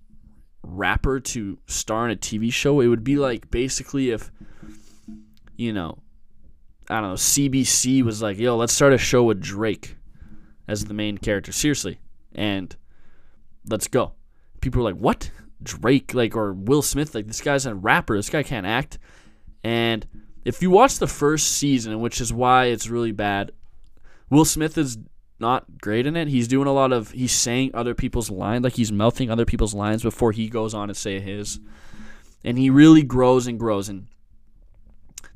rapper 0.63 1.19
to 1.19 1.59
star 1.67 2.05
in 2.05 2.11
a 2.11 2.15
TV 2.15 2.51
show. 2.51 2.79
It 2.79 2.87
would 2.87 3.03
be 3.03 3.15
like 3.15 3.51
basically 3.51 4.09
if 4.09 4.31
you 5.55 5.71
know, 5.71 5.99
I 6.89 6.99
don't 6.99 7.09
know, 7.11 7.15
CBC 7.15 8.01
was 8.03 8.21
like, 8.21 8.39
"Yo, 8.39 8.57
let's 8.57 8.73
start 8.73 8.93
a 8.93 8.97
show 8.97 9.23
with 9.23 9.39
Drake 9.39 9.97
as 10.67 10.85
the 10.85 10.93
main 10.93 11.17
character." 11.17 11.51
Seriously. 11.51 11.99
And 12.33 12.75
let's 13.69 13.87
go. 13.87 14.13
People 14.63 14.83
were 14.83 14.91
like, 14.91 14.99
"What? 14.99 15.29
Drake 15.61 16.13
like 16.13 16.35
or 16.35 16.53
Will 16.53 16.81
Smith 16.81 17.13
like 17.13 17.27
this 17.27 17.41
guy's 17.41 17.65
a 17.65 17.75
rapper. 17.75 18.15
This 18.15 18.29
guy 18.29 18.43
can't 18.43 18.65
act." 18.65 18.97
And 19.63 20.07
if 20.45 20.61
you 20.61 20.69
watch 20.69 20.97
the 20.97 21.07
first 21.07 21.53
season, 21.53 21.99
which 21.99 22.19
is 22.19 22.33
why 22.33 22.65
it's 22.65 22.89
really 22.89 23.11
bad, 23.11 23.51
Will 24.29 24.45
Smith 24.45 24.77
is 24.77 24.97
not 25.39 25.65
great 25.79 26.07
in 26.07 26.15
it. 26.15 26.27
He's 26.27 26.47
doing 26.47 26.67
a 26.67 26.73
lot 26.73 26.91
of 26.91 27.11
he's 27.11 27.31
saying 27.31 27.71
other 27.73 27.93
people's 27.93 28.29
lines, 28.29 28.63
like 28.63 28.73
he's 28.73 28.91
mouthing 28.91 29.29
other 29.29 29.45
people's 29.45 29.73
lines 29.73 30.01
before 30.01 30.31
he 30.31 30.49
goes 30.49 30.73
on 30.73 30.87
to 30.87 30.95
say 30.95 31.19
his. 31.19 31.59
And 32.43 32.57
he 32.57 32.69
really 32.69 33.03
grows 33.03 33.47
and 33.47 33.59
grows. 33.59 33.89
And 33.89 34.07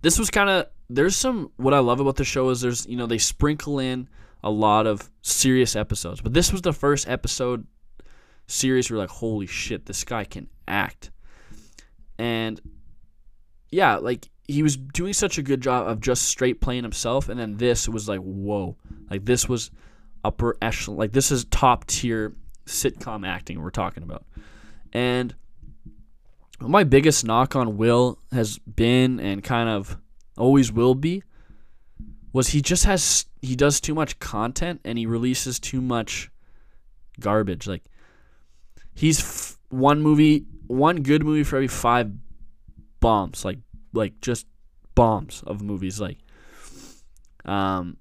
this 0.01 0.17
was 0.17 0.29
kind 0.29 0.49
of 0.49 0.67
there's 0.89 1.15
some 1.15 1.51
what 1.57 1.73
I 1.73 1.79
love 1.79 1.99
about 1.99 2.15
the 2.15 2.23
show 2.23 2.49
is 2.49 2.61
there's 2.61 2.85
you 2.87 2.95
know 2.95 3.05
they 3.05 3.17
sprinkle 3.17 3.79
in 3.79 4.07
a 4.43 4.49
lot 4.49 4.87
of 4.87 5.11
serious 5.21 5.75
episodes, 5.75 6.21
but 6.21 6.33
this 6.33 6.51
was 6.51 6.61
the 6.61 6.73
first 6.73 7.07
episode 7.07 7.65
series 8.47 8.89
where 8.89 8.99
like 8.99 9.09
holy 9.09 9.45
shit, 9.45 9.85
this 9.85 10.03
guy 10.03 10.23
can 10.23 10.47
act. 10.67 11.11
And 12.17 12.59
yeah, 13.71 13.97
like 13.97 14.29
he 14.47 14.63
was 14.63 14.77
doing 14.77 15.13
such 15.13 15.37
a 15.37 15.43
good 15.43 15.61
job 15.61 15.87
of 15.87 15.99
just 15.99 16.23
straight 16.23 16.61
playing 16.61 16.83
himself, 16.83 17.29
and 17.29 17.39
then 17.39 17.57
this 17.57 17.87
was 17.87 18.07
like, 18.07 18.21
whoa, 18.21 18.77
like 19.09 19.25
this 19.25 19.47
was 19.47 19.71
upper 20.23 20.57
echelon, 20.61 20.97
like 20.97 21.13
this 21.13 21.31
is 21.31 21.45
top 21.45 21.85
tier 21.85 22.33
sitcom 22.65 23.27
acting 23.27 23.61
we're 23.61 23.69
talking 23.69 24.03
about, 24.03 24.25
and 24.93 25.35
my 26.59 26.83
biggest 26.83 27.23
knock 27.23 27.55
on 27.55 27.77
Will 27.77 28.19
has 28.31 28.57
been 28.59 29.19
and 29.19 29.43
kind 29.43 29.69
of 29.69 29.97
always 30.37 30.71
will 30.71 30.95
be 30.95 31.23
was 32.33 32.49
he 32.49 32.61
just 32.61 32.85
has 32.85 33.25
he 33.41 33.55
does 33.55 33.79
too 33.79 33.93
much 33.93 34.19
content 34.19 34.81
and 34.83 34.97
he 34.97 35.05
releases 35.05 35.59
too 35.59 35.81
much 35.81 36.29
garbage. 37.19 37.67
Like 37.67 37.83
he's 38.97 39.19
f- 39.19 39.57
one 39.69 40.01
movie 40.01 40.45
one 40.65 40.97
good 40.97 41.23
movie 41.23 41.43
for 41.43 41.55
every 41.57 41.67
five 41.67 42.11
bombs 42.99 43.45
like 43.45 43.59
like 43.93 44.19
just 44.19 44.45
bombs 44.95 45.43
of 45.45 45.61
movies 45.61 46.01
like 46.01 46.17
um 47.45 47.97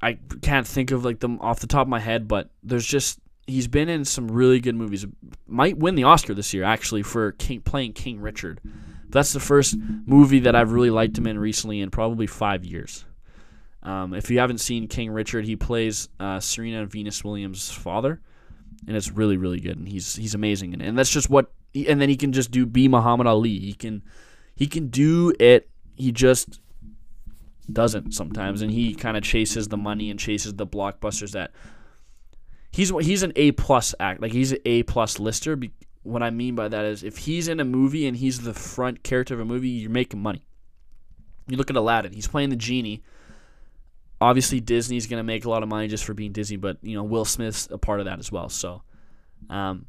I 0.00 0.16
can't 0.42 0.66
think 0.66 0.92
of 0.92 1.04
like 1.04 1.18
them 1.18 1.40
off 1.40 1.58
the 1.58 1.66
top 1.66 1.82
of 1.82 1.88
my 1.88 1.98
head 1.98 2.28
but 2.28 2.50
there's 2.62 2.86
just 2.86 3.18
he's 3.48 3.66
been 3.66 3.88
in 3.88 4.04
some 4.04 4.28
really 4.28 4.60
good 4.60 4.76
movies. 4.76 5.06
Might 5.46 5.78
win 5.78 5.96
the 5.96 6.04
Oscar 6.04 6.34
this 6.34 6.54
year 6.54 6.64
actually 6.64 7.02
for 7.02 7.32
King, 7.32 7.62
playing 7.62 7.94
King 7.94 8.20
Richard. 8.20 8.60
That's 9.08 9.32
the 9.32 9.40
first 9.40 9.74
movie 10.06 10.40
that 10.40 10.54
I've 10.54 10.70
really 10.70 10.90
liked 10.90 11.16
him 11.16 11.26
in 11.26 11.38
recently 11.38 11.80
in 11.80 11.90
probably 11.90 12.26
5 12.26 12.64
years. 12.64 13.06
Um, 13.82 14.12
if 14.12 14.30
you 14.30 14.38
haven't 14.38 14.58
seen 14.58 14.86
King 14.86 15.10
Richard 15.10 15.46
he 15.46 15.56
plays 15.56 16.08
uh, 16.20 16.38
Serena 16.40 16.84
Venus 16.86 17.24
Williams' 17.24 17.70
father 17.70 18.20
and 18.86 18.96
it's 18.96 19.10
really 19.10 19.36
really 19.36 19.60
good 19.60 19.76
and 19.76 19.88
he's 19.88 20.16
he's 20.16 20.34
amazing 20.34 20.72
in 20.72 20.80
it. 20.80 20.88
and 20.88 20.98
that's 20.98 21.10
just 21.10 21.28
what 21.28 21.50
and 21.74 22.00
then 22.00 22.08
he 22.08 22.16
can 22.16 22.32
just 22.32 22.50
do 22.50 22.64
be 22.64 22.88
Muhammad 22.88 23.26
Ali 23.26 23.58
he 23.58 23.72
can 23.72 24.02
he 24.58 24.66
can 24.66 24.88
do 24.88 25.32
it. 25.38 25.70
He 25.94 26.10
just 26.10 26.60
doesn't 27.72 28.12
sometimes, 28.12 28.60
and 28.60 28.72
he 28.72 28.92
kind 28.92 29.16
of 29.16 29.22
chases 29.22 29.68
the 29.68 29.76
money 29.76 30.10
and 30.10 30.18
chases 30.18 30.54
the 30.54 30.66
blockbusters 30.66 31.30
that 31.30 31.52
he's 32.72 32.90
he's 33.00 33.22
an 33.22 33.32
A 33.36 33.52
plus 33.52 33.94
act 34.00 34.20
like 34.20 34.32
he's 34.32 34.50
an 34.50 34.58
A 34.64 34.82
plus 34.82 35.20
lister. 35.20 35.56
What 36.02 36.24
I 36.24 36.30
mean 36.30 36.56
by 36.56 36.66
that 36.66 36.84
is 36.84 37.04
if 37.04 37.18
he's 37.18 37.46
in 37.46 37.60
a 37.60 37.64
movie 37.64 38.08
and 38.08 38.16
he's 38.16 38.40
the 38.40 38.52
front 38.52 39.04
character 39.04 39.34
of 39.34 39.40
a 39.40 39.44
movie, 39.44 39.68
you're 39.68 39.90
making 39.90 40.20
money. 40.20 40.44
You 41.46 41.56
look 41.56 41.70
at 41.70 41.76
Aladdin; 41.76 42.12
he's 42.12 42.28
playing 42.28 42.50
the 42.50 42.56
genie. 42.56 43.04
Obviously, 44.20 44.60
Disney's 44.60 45.06
gonna 45.06 45.22
make 45.22 45.44
a 45.44 45.50
lot 45.50 45.62
of 45.62 45.68
money 45.68 45.88
just 45.88 46.04
for 46.04 46.14
being 46.14 46.32
Disney, 46.32 46.56
but 46.56 46.78
you 46.82 46.94
know 46.96 47.04
Will 47.04 47.24
Smith's 47.24 47.68
a 47.70 47.78
part 47.78 48.00
of 48.00 48.06
that 48.06 48.18
as 48.18 48.32
well. 48.32 48.48
So, 48.48 48.82
um, 49.48 49.86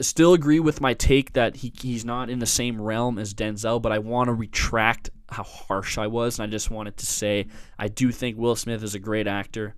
still 0.00 0.32
agree 0.34 0.60
with 0.60 0.80
my 0.80 0.94
take 0.94 1.32
that 1.32 1.56
he, 1.56 1.72
he's 1.80 2.04
not 2.04 2.30
in 2.30 2.38
the 2.38 2.46
same 2.46 2.80
realm 2.80 3.18
as 3.18 3.34
Denzel, 3.34 3.80
but 3.82 3.92
I 3.92 3.98
want 3.98 4.28
to 4.28 4.34
retract 4.34 5.10
how 5.28 5.42
harsh 5.42 5.98
I 5.98 6.06
was. 6.06 6.38
And 6.38 6.48
I 6.48 6.50
just 6.50 6.70
wanted 6.70 6.96
to 6.98 7.06
say 7.06 7.48
I 7.78 7.88
do 7.88 8.12
think 8.12 8.36
Will 8.38 8.56
Smith 8.56 8.82
is 8.82 8.94
a 8.94 8.98
great 8.98 9.26
actor 9.26 9.74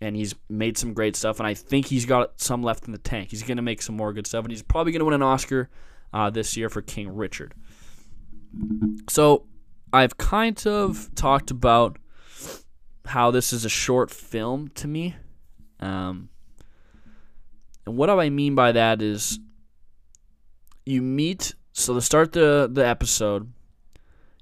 and 0.00 0.16
he's 0.16 0.34
made 0.48 0.78
some 0.78 0.94
great 0.94 1.14
stuff. 1.14 1.38
And 1.40 1.46
I 1.46 1.54
think 1.54 1.86
he's 1.86 2.06
got 2.06 2.40
some 2.40 2.62
left 2.62 2.86
in 2.86 2.92
the 2.92 2.98
tank. 2.98 3.30
He's 3.30 3.42
going 3.42 3.56
to 3.56 3.62
make 3.62 3.82
some 3.82 3.96
more 3.96 4.12
good 4.12 4.26
stuff. 4.26 4.44
And 4.44 4.50
he's 4.50 4.62
probably 4.62 4.92
going 4.92 5.00
to 5.00 5.04
win 5.04 5.14
an 5.14 5.22
Oscar 5.22 5.68
uh, 6.12 6.30
this 6.30 6.56
year 6.56 6.68
for 6.68 6.80
King 6.80 7.14
Richard. 7.14 7.54
So 9.08 9.44
I've 9.92 10.16
kind 10.16 10.66
of 10.66 11.14
talked 11.14 11.50
about 11.50 11.98
how 13.06 13.30
this 13.30 13.52
is 13.52 13.64
a 13.64 13.68
short 13.68 14.10
film 14.10 14.68
to 14.68 14.88
me. 14.88 15.16
Um, 15.80 16.28
and 17.86 17.96
what 17.96 18.06
do 18.06 18.20
I 18.20 18.28
mean 18.28 18.54
by 18.54 18.72
that 18.72 19.00
is 19.02 19.38
you 20.84 21.02
meet 21.02 21.54
so 21.72 21.94
to 21.94 22.00
start 22.00 22.32
the 22.32 22.68
the 22.70 22.86
episode, 22.86 23.52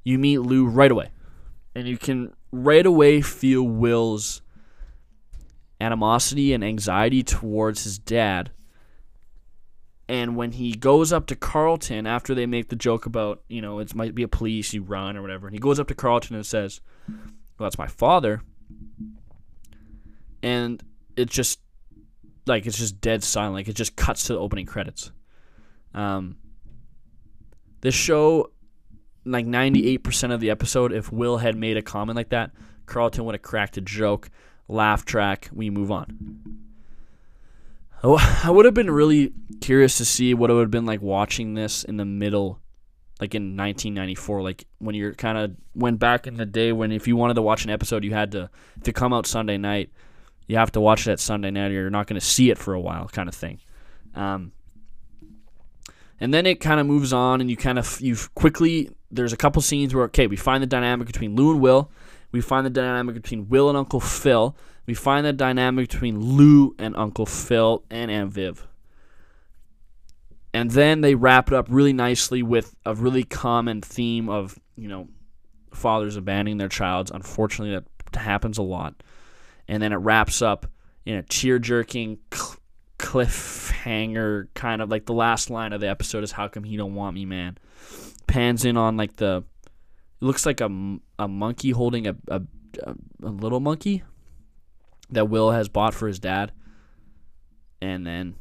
you 0.02 0.18
meet 0.18 0.38
Lou 0.38 0.66
right 0.66 0.90
away, 0.90 1.10
and 1.74 1.86
you 1.86 1.96
can 1.98 2.34
right 2.50 2.84
away 2.84 3.20
feel 3.20 3.62
Will's 3.62 4.42
animosity 5.80 6.52
and 6.52 6.64
anxiety 6.64 7.22
towards 7.22 7.84
his 7.84 7.98
dad. 7.98 8.50
And 10.08 10.36
when 10.36 10.52
he 10.52 10.72
goes 10.72 11.12
up 11.12 11.26
to 11.26 11.36
Carlton 11.36 12.06
after 12.06 12.34
they 12.34 12.46
make 12.46 12.70
the 12.70 12.76
joke 12.76 13.04
about, 13.04 13.42
you 13.46 13.60
know, 13.60 13.78
it 13.78 13.94
might 13.94 14.14
be 14.14 14.22
a 14.22 14.28
police, 14.28 14.72
you 14.72 14.82
run 14.82 15.18
or 15.18 15.22
whatever, 15.22 15.46
and 15.46 15.54
he 15.54 15.60
goes 15.60 15.78
up 15.78 15.86
to 15.88 15.94
Carlton 15.94 16.34
and 16.34 16.46
says, 16.46 16.80
Well, 17.58 17.66
that's 17.66 17.78
my 17.78 17.86
father. 17.86 18.42
And 20.42 20.82
it's 21.16 21.34
just, 21.34 21.60
like, 22.46 22.66
it's 22.66 22.78
just 22.78 23.00
dead 23.00 23.24
silent. 23.24 23.54
Like, 23.54 23.68
it 23.68 23.74
just 23.74 23.96
cuts 23.96 24.24
to 24.24 24.34
the 24.34 24.38
opening 24.38 24.66
credits. 24.66 25.10
Um, 25.94 26.36
this 27.80 27.94
show, 27.94 28.50
like 29.24 29.46
98% 29.46 30.32
of 30.32 30.40
the 30.40 30.50
episode, 30.50 30.92
if 30.92 31.12
Will 31.12 31.38
had 31.38 31.56
made 31.56 31.76
a 31.76 31.82
comment 31.82 32.16
like 32.16 32.30
that, 32.30 32.52
Carlton 32.86 33.24
would 33.24 33.34
have 33.34 33.42
cracked 33.42 33.76
a 33.76 33.80
joke, 33.80 34.30
laugh 34.68 35.04
track, 35.04 35.48
we 35.52 35.70
move 35.70 35.90
on. 35.90 36.60
I 38.02 38.50
would 38.50 38.64
have 38.64 38.74
been 38.74 38.90
really 38.90 39.32
curious 39.60 39.98
to 39.98 40.04
see 40.04 40.32
what 40.32 40.50
it 40.50 40.54
would 40.54 40.62
have 40.62 40.70
been 40.70 40.86
like 40.86 41.02
watching 41.02 41.54
this 41.54 41.82
in 41.82 41.96
the 41.96 42.04
middle, 42.04 42.60
like 43.20 43.34
in 43.34 43.56
1994, 43.56 44.42
like 44.42 44.66
when 44.78 44.94
you're 44.94 45.14
kind 45.14 45.38
of 45.38 45.52
went 45.74 45.98
back 45.98 46.26
in 46.26 46.34
the 46.34 46.46
day 46.46 46.72
when 46.72 46.92
if 46.92 47.08
you 47.08 47.16
wanted 47.16 47.34
to 47.34 47.42
watch 47.42 47.64
an 47.64 47.70
episode, 47.70 48.04
you 48.04 48.12
had 48.12 48.32
to 48.32 48.50
to 48.84 48.92
come 48.92 49.12
out 49.12 49.26
Sunday 49.26 49.58
night, 49.58 49.90
you 50.46 50.56
have 50.56 50.72
to 50.72 50.80
watch 50.80 51.04
that 51.04 51.18
Sunday 51.18 51.50
night, 51.50 51.70
or 51.70 51.74
you're 51.74 51.90
not 51.90 52.06
going 52.06 52.20
to 52.20 52.24
see 52.24 52.50
it 52.50 52.58
for 52.58 52.74
a 52.74 52.80
while, 52.80 53.08
kind 53.08 53.28
of 53.28 53.34
thing. 53.34 53.60
Um, 54.14 54.52
and 56.20 56.32
then 56.32 56.46
it 56.46 56.60
kind 56.60 56.80
of 56.80 56.86
moves 56.86 57.12
on, 57.12 57.40
and 57.40 57.50
you 57.50 57.56
kind 57.56 57.78
of 57.78 58.00
you 58.00 58.16
quickly. 58.34 58.90
There's 59.10 59.32
a 59.32 59.36
couple 59.36 59.62
scenes 59.62 59.94
where 59.94 60.04
okay, 60.04 60.26
we 60.26 60.36
find 60.36 60.62
the 60.62 60.66
dynamic 60.66 61.06
between 61.06 61.34
Lou 61.34 61.50
and 61.50 61.60
Will. 61.60 61.90
We 62.30 62.40
find 62.40 62.64
the 62.64 62.70
dynamic 62.70 63.14
between 63.14 63.48
Will 63.48 63.68
and 63.68 63.76
Uncle 63.76 64.00
Phil. 64.00 64.54
We 64.86 64.94
find 64.94 65.26
the 65.26 65.32
dynamic 65.32 65.88
between 65.88 66.20
Lou 66.20 66.74
and 66.78 66.94
Uncle 66.96 67.26
Phil 67.26 67.82
and 67.90 68.10
Aunt 68.10 68.32
Viv. 68.32 68.67
And 70.54 70.70
then 70.70 71.02
they 71.02 71.14
wrap 71.14 71.48
it 71.48 71.54
up 71.54 71.66
really 71.68 71.92
nicely 71.92 72.42
with 72.42 72.74
a 72.84 72.94
really 72.94 73.24
common 73.24 73.82
theme 73.82 74.28
of, 74.28 74.58
you 74.76 74.88
know, 74.88 75.08
fathers 75.74 76.16
abandoning 76.16 76.56
their 76.58 76.68
childs. 76.68 77.10
Unfortunately, 77.10 77.78
that 78.12 78.18
happens 78.18 78.58
a 78.58 78.62
lot. 78.62 79.02
And 79.68 79.82
then 79.82 79.92
it 79.92 79.96
wraps 79.96 80.40
up 80.40 80.66
in 81.04 81.16
a 81.16 81.22
tear 81.22 81.58
jerking, 81.58 82.18
cliffhanger 82.98 84.48
kind 84.54 84.82
of 84.82 84.90
like 84.90 85.06
the 85.06 85.12
last 85.12 85.50
line 85.50 85.72
of 85.72 85.80
the 85.80 85.88
episode 85.88 86.24
is 86.24 86.32
how 86.32 86.48
come 86.48 86.64
he 86.64 86.76
don't 86.76 86.94
want 86.94 87.14
me 87.14 87.24
man 87.24 87.56
pans 88.26 88.64
in 88.64 88.76
on 88.76 88.96
like 88.96 89.16
the 89.16 89.44
looks 90.20 90.46
like 90.46 90.60
a, 90.60 90.98
a 91.18 91.28
monkey 91.28 91.70
holding 91.70 92.06
a, 92.06 92.16
a, 92.28 92.42
a 92.84 92.94
little 93.28 93.60
monkey 93.60 94.02
that 95.10 95.26
Will 95.28 95.50
has 95.50 95.68
bought 95.68 95.94
for 95.94 96.06
his 96.06 96.18
dad. 96.18 96.52
And 97.80 98.06
then 98.06 98.34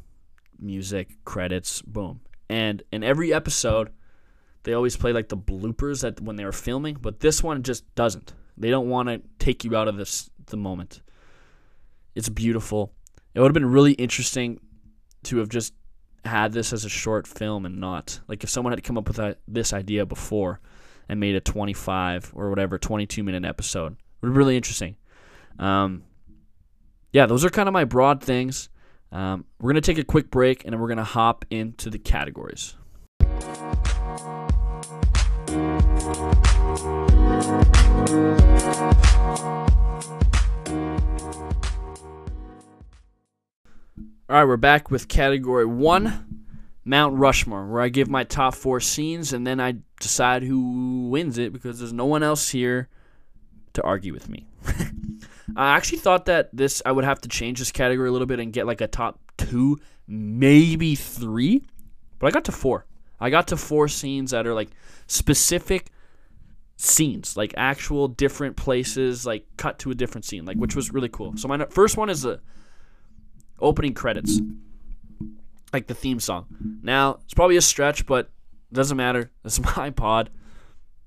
music, 0.58 1.24
credits, 1.24 1.82
boom. 1.82 2.20
And 2.48 2.82
in 2.92 3.04
every 3.04 3.32
episode, 3.32 3.90
they 4.62 4.72
always 4.72 4.96
play 4.96 5.12
like 5.12 5.28
the 5.28 5.36
bloopers 5.36 6.02
that 6.02 6.20
when 6.20 6.36
they 6.36 6.44
were 6.44 6.52
filming, 6.52 6.96
but 7.00 7.20
this 7.20 7.42
one 7.42 7.62
just 7.62 7.94
doesn't. 7.94 8.34
They 8.56 8.70
don't 8.70 8.88
want 8.88 9.08
to 9.08 9.22
take 9.38 9.64
you 9.64 9.76
out 9.76 9.88
of 9.88 9.96
this 9.96 10.30
the 10.46 10.56
moment. 10.56 11.02
It's 12.14 12.28
beautiful. 12.28 12.92
It 13.34 13.40
would 13.40 13.48
have 13.48 13.54
been 13.54 13.70
really 13.70 13.92
interesting 13.92 14.60
to 15.24 15.38
have 15.38 15.48
just 15.48 15.74
had 16.24 16.52
this 16.52 16.72
as 16.72 16.84
a 16.84 16.88
short 16.88 17.26
film 17.26 17.64
and 17.64 17.78
not 17.78 18.20
like 18.28 18.42
if 18.42 18.50
someone 18.50 18.72
had 18.72 18.82
come 18.82 18.98
up 18.98 19.08
with 19.08 19.18
a, 19.18 19.36
this 19.46 19.72
idea 19.72 20.04
before 20.04 20.60
and 21.08 21.20
made 21.20 21.34
a 21.34 21.40
25 21.40 22.32
or 22.34 22.50
whatever 22.50 22.78
22 22.78 23.22
minute 23.22 23.44
episode. 23.44 23.92
It 23.92 23.98
would 24.26 24.32
be 24.32 24.38
really 24.38 24.56
interesting. 24.56 24.96
Um, 25.58 26.02
yeah, 27.12 27.26
those 27.26 27.44
are 27.44 27.50
kind 27.50 27.68
of 27.68 27.72
my 27.72 27.84
broad 27.84 28.22
things. 28.22 28.68
Um, 29.10 29.46
we're 29.60 29.72
going 29.72 29.82
to 29.82 29.92
take 29.92 29.98
a 29.98 30.04
quick 30.04 30.30
break 30.30 30.64
and 30.64 30.72
then 30.72 30.80
we're 30.80 30.88
going 30.88 30.98
to 30.98 31.04
hop 31.04 31.44
into 31.50 31.88
the 31.90 31.98
categories. 31.98 32.76
All 44.30 44.36
right, 44.36 44.44
we're 44.44 44.58
back 44.58 44.90
with 44.90 45.08
category 45.08 45.64
one, 45.64 46.42
Mount 46.84 47.16
Rushmore, 47.16 47.66
where 47.66 47.80
I 47.80 47.88
give 47.88 48.10
my 48.10 48.24
top 48.24 48.54
four 48.54 48.78
scenes 48.78 49.32
and 49.32 49.46
then 49.46 49.58
I 49.58 49.76
decide 50.00 50.42
who 50.42 51.08
wins 51.08 51.38
it 51.38 51.50
because 51.50 51.78
there's 51.78 51.94
no 51.94 52.04
one 52.04 52.22
else 52.22 52.50
here 52.50 52.90
to 53.72 53.82
argue 53.82 54.12
with 54.12 54.28
me. 54.28 54.46
I 55.56 55.76
actually 55.76 55.98
thought 55.98 56.26
that 56.26 56.50
this 56.52 56.82
I 56.84 56.92
would 56.92 57.04
have 57.04 57.20
to 57.22 57.28
change 57.28 57.58
this 57.58 57.72
category 57.72 58.08
a 58.08 58.12
little 58.12 58.26
bit 58.26 58.40
and 58.40 58.52
get 58.52 58.66
like 58.66 58.80
a 58.80 58.86
top 58.86 59.18
two, 59.36 59.78
maybe 60.06 60.94
three, 60.94 61.62
but 62.18 62.26
I 62.26 62.30
got 62.30 62.44
to 62.46 62.52
four. 62.52 62.86
I 63.20 63.30
got 63.30 63.48
to 63.48 63.56
four 63.56 63.88
scenes 63.88 64.30
that 64.30 64.46
are 64.46 64.54
like 64.54 64.68
specific 65.06 65.90
scenes, 66.76 67.36
like 67.36 67.52
actual 67.56 68.08
different 68.08 68.56
places, 68.56 69.26
like 69.26 69.44
cut 69.56 69.78
to 69.80 69.90
a 69.90 69.94
different 69.94 70.24
scene, 70.24 70.44
like 70.44 70.56
which 70.56 70.76
was 70.76 70.92
really 70.92 71.08
cool. 71.08 71.36
So 71.36 71.48
my 71.48 71.64
first 71.66 71.96
one 71.96 72.10
is 72.10 72.22
the 72.22 72.40
opening 73.60 73.94
credits, 73.94 74.40
like 75.72 75.86
the 75.86 75.94
theme 75.94 76.20
song. 76.20 76.46
Now 76.82 77.18
it's 77.24 77.34
probably 77.34 77.56
a 77.56 77.62
stretch, 77.62 78.06
but 78.06 78.30
doesn't 78.72 78.96
matter. 78.96 79.30
It's 79.44 79.60
my 79.76 79.90
pod. 79.90 80.30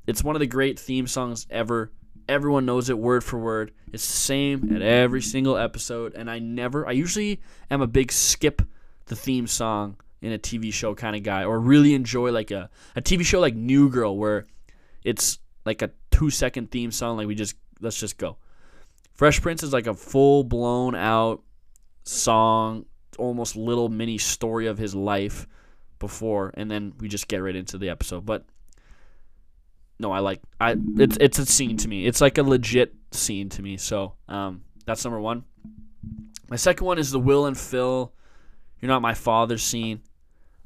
It's 0.07 0.23
one 0.23 0.35
of 0.35 0.39
the 0.39 0.47
great 0.47 0.79
theme 0.79 1.07
songs 1.07 1.47
ever. 1.49 1.91
Everyone 2.31 2.65
knows 2.65 2.89
it 2.89 2.97
word 2.97 3.25
for 3.25 3.37
word. 3.37 3.73
It's 3.91 4.07
the 4.07 4.13
same 4.13 4.73
at 4.73 4.81
every 4.81 5.21
single 5.21 5.57
episode, 5.57 6.13
and 6.15 6.31
I 6.31 6.39
never. 6.39 6.87
I 6.87 6.93
usually 6.93 7.41
am 7.69 7.81
a 7.81 7.87
big 7.87 8.09
skip 8.09 8.61
the 9.07 9.17
theme 9.17 9.47
song 9.47 9.97
in 10.21 10.31
a 10.31 10.39
TV 10.39 10.71
show 10.71 10.95
kind 10.95 11.13
of 11.13 11.23
guy, 11.23 11.43
or 11.43 11.59
really 11.59 11.93
enjoy 11.93 12.31
like 12.31 12.49
a 12.49 12.69
a 12.95 13.01
TV 13.01 13.25
show 13.25 13.41
like 13.41 13.53
New 13.53 13.89
Girl 13.89 14.15
where 14.15 14.45
it's 15.03 15.39
like 15.65 15.81
a 15.81 15.91
two 16.09 16.29
second 16.29 16.71
theme 16.71 16.91
song. 16.91 17.17
Like 17.17 17.27
we 17.27 17.35
just 17.35 17.55
let's 17.81 17.99
just 17.99 18.17
go. 18.17 18.37
Fresh 19.13 19.41
Prince 19.41 19.61
is 19.61 19.73
like 19.73 19.87
a 19.87 19.93
full 19.93 20.45
blown 20.45 20.95
out 20.95 21.43
song, 22.05 22.85
almost 23.17 23.57
little 23.57 23.89
mini 23.89 24.17
story 24.17 24.67
of 24.67 24.77
his 24.77 24.95
life 24.95 25.47
before, 25.99 26.53
and 26.53 26.71
then 26.71 26.93
we 26.97 27.09
just 27.09 27.27
get 27.27 27.39
right 27.39 27.57
into 27.57 27.77
the 27.77 27.89
episode. 27.89 28.25
But 28.25 28.45
no, 30.01 30.11
I 30.11 30.19
like 30.19 30.41
I 30.59 30.75
it's 30.97 31.17
it's 31.21 31.39
a 31.39 31.45
scene 31.45 31.77
to 31.77 31.87
me. 31.87 32.07
It's 32.07 32.19
like 32.19 32.37
a 32.39 32.43
legit 32.43 32.93
scene 33.11 33.49
to 33.49 33.61
me. 33.61 33.77
So 33.77 34.15
um, 34.27 34.63
that's 34.85 35.05
number 35.05 35.21
one. 35.21 35.43
My 36.49 36.55
second 36.55 36.85
one 36.85 36.97
is 36.97 37.11
the 37.11 37.19
Will 37.19 37.45
and 37.45 37.57
Phil. 37.57 38.11
You're 38.79 38.89
not 38.89 39.01
my 39.01 39.13
father 39.13 39.59
scene. 39.59 40.01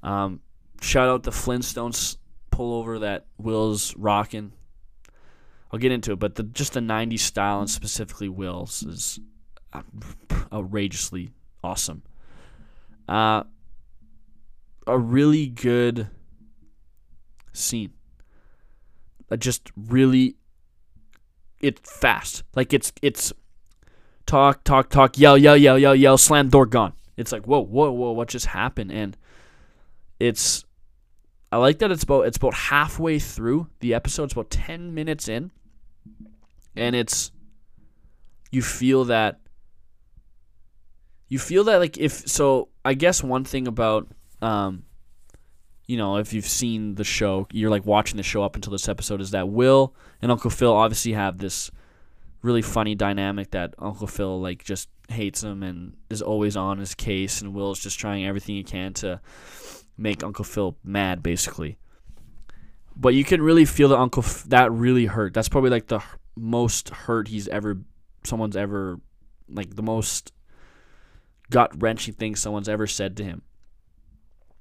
Um, 0.02 0.40
shout 0.82 1.10
out 1.10 1.24
the 1.24 1.32
Flintstones 1.32 2.18
pullover 2.50 3.02
that 3.02 3.26
Will's 3.38 3.96
rocking. 3.98 4.54
I'll 5.72 5.80
get 5.80 5.92
into 5.92 6.14
it, 6.14 6.20
but 6.20 6.36
the 6.36 6.44
just 6.44 6.74
the 6.74 6.80
'90s 6.80 7.20
style 7.20 7.60
and 7.60 7.70
specifically 7.70 8.30
Will's 8.30 8.84
is 8.84 9.20
outrageously 10.54 11.32
awesome. 11.62 12.04
Uh, 13.10 13.44
a 14.88 14.98
really 14.98 15.48
good 15.48 16.08
scene. 17.52 17.92
Uh, 19.32 19.38
just 19.38 19.72
really, 19.76 20.36
it's 21.62 21.82
fast. 21.90 22.44
Like 22.56 22.74
it's 22.74 22.92
it's 23.02 23.34
talk 24.26 24.64
talk 24.64 24.90
talk 24.90 25.18
yell 25.18 25.38
yell 25.38 25.58
yell 25.58 25.78
yell 25.78 25.96
yell 25.96 26.18
slam 26.18 26.50
door 26.50 26.66
gone. 26.66 26.94
It's 27.18 27.32
like 27.32 27.46
whoa 27.46 27.62
whoa 27.62 27.92
whoa 27.92 28.12
what 28.12 28.28
just 28.28 28.48
happened 28.48 28.92
and 28.92 29.18
it's 30.20 30.66
I 31.52 31.58
like 31.58 31.80
that 31.80 31.92
it's 31.92 32.04
about 32.04 32.28
it's 32.28 32.38
about 32.38 32.54
halfway 32.54 33.20
through 33.20 33.68
the 33.80 33.94
episode. 33.94 34.26
It's 34.26 34.34
about 34.34 34.50
ten 34.50 34.94
minutes 34.94 35.28
in, 35.28 35.52
and 36.76 36.96
it's 36.96 37.32
you 38.52 38.62
feel 38.62 39.06
that 39.06 39.40
you 41.28 41.40
feel 41.40 41.64
that 41.66 41.78
like 41.78 41.98
if 41.98 42.28
so 42.28 42.70
i 42.84 42.94
guess 42.94 43.24
one 43.24 43.44
thing 43.44 43.68
about 43.68 44.08
um 44.42 44.84
you 45.88 45.98
know 45.98 46.18
if 46.18 46.34
you've 46.34 46.48
seen 46.48 46.96
the 46.96 47.04
show 47.04 47.48
you're 47.52 47.70
like 47.70 47.86
watching 47.86 48.18
the 48.18 48.24
show 48.24 48.44
up 48.44 48.56
until 48.56 48.72
this 48.72 48.88
episode 48.88 49.22
is 49.22 49.32
that 49.32 49.50
will 49.50 49.94
and 50.22 50.32
uncle 50.32 50.50
phil 50.50 50.74
obviously 50.74 51.14
have 51.14 51.38
this 51.38 51.72
really 52.42 52.62
funny 52.62 52.96
dynamic 52.96 53.52
that 53.52 53.74
uncle 53.80 54.08
phil 54.08 54.40
like 54.40 54.64
just 54.64 54.90
hates 55.10 55.44
him 55.44 55.62
and 55.62 55.96
is 56.10 56.22
always 56.22 56.56
on 56.56 56.78
his 56.78 56.96
case 56.96 57.42
and 57.42 57.54
will's 57.54 57.80
just 57.80 58.00
trying 58.00 58.26
everything 58.26 58.56
he 58.56 58.64
can 58.64 58.94
to 58.94 59.20
make 59.98 60.24
uncle 60.24 60.46
phil 60.46 60.76
mad 60.84 61.22
basically 61.22 61.78
but 62.98 63.14
you 63.14 63.24
can 63.24 63.42
really 63.42 63.66
feel 63.66 63.90
that 63.90 64.00
uncle 64.00 64.24
F- 64.24 64.44
that 64.44 64.72
really 64.72 65.06
hurt 65.06 65.34
that's 65.34 65.50
probably 65.50 65.70
like 65.70 65.88
the 65.88 66.02
most 66.36 66.90
hurt 66.90 67.28
he's 67.28 67.48
ever 67.48 67.78
someone's 68.24 68.58
ever 68.58 69.00
like 69.50 69.76
the 69.76 69.84
most 69.84 70.32
gut 71.50 71.72
wrenching 71.82 72.14
thing 72.14 72.36
someone's 72.36 72.70
ever 72.70 72.88
said 72.88 73.16
to 73.18 73.24
him. 73.24 73.42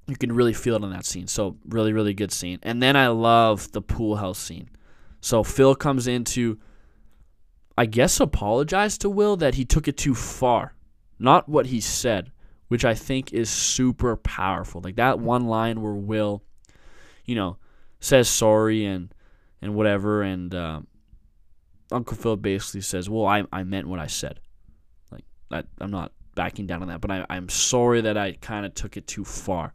You 0.07 0.17
can 0.17 0.33
really 0.33 0.53
feel 0.53 0.77
it 0.77 0.83
in 0.83 0.91
that 0.91 1.07
scene. 1.07 1.27
So 1.27 1.57
really, 1.67 1.93
really 1.93 2.15
good 2.15 2.33
scene. 2.33 2.59
And 2.63 2.83
then 2.83 2.97
I 2.97 3.09
love 3.09 3.73
the 3.73 3.81
pool 3.81 4.17
house 4.17 4.39
scene. 4.39 4.69
So 5.21 5.43
Phil 5.43 5.75
comes 5.75 6.07
in 6.07 6.25
to, 6.25 6.59
I 7.79 7.87
guess, 7.87 8.21
apologize 8.21 8.99
to 8.99 9.09
Will 9.09 9.37
that 9.37 9.55
he 9.55 9.65
took 9.65 9.89
it 9.89 9.97
too 9.97 10.15
far. 10.15 10.75
Not 11.19 11.49
what 11.49 11.67
he 11.67 11.81
said, 11.81 12.31
which 12.69 12.85
I 12.85 12.95
think 12.95 13.33
is 13.33 13.49
super 13.49 14.17
powerful. 14.17 14.83
Like 14.83 14.97
that 14.97 15.19
one 15.19 15.47
line 15.47 15.81
where 15.81 15.95
Will, 15.95 16.43
you 17.25 17.35
know, 17.35 17.57
says 18.01 18.29
sorry 18.29 18.85
and 18.85 19.15
and 19.63 19.75
whatever, 19.75 20.23
and 20.23 20.55
um, 20.55 20.87
Uncle 21.91 22.17
Phil 22.17 22.37
basically 22.37 22.83
says, 22.83 23.09
"Well, 23.09 23.25
I 23.27 23.45
I 23.51 23.65
meant 23.65 23.89
what 23.89 23.99
I 23.99 24.07
said." 24.07 24.41
Like 25.11 25.25
that, 25.51 25.67
I'm 25.81 25.91
not 25.91 26.13
backing 26.35 26.67
down 26.67 26.83
on 26.83 26.89
that, 26.89 27.01
but 27.01 27.11
I, 27.11 27.25
I'm 27.31 27.49
sorry 27.49 28.03
that 28.03 28.19
I 28.19 28.33
kind 28.33 28.67
of 28.67 28.75
took 28.75 28.97
it 28.99 29.07
too 29.07 29.25
far. 29.25 29.73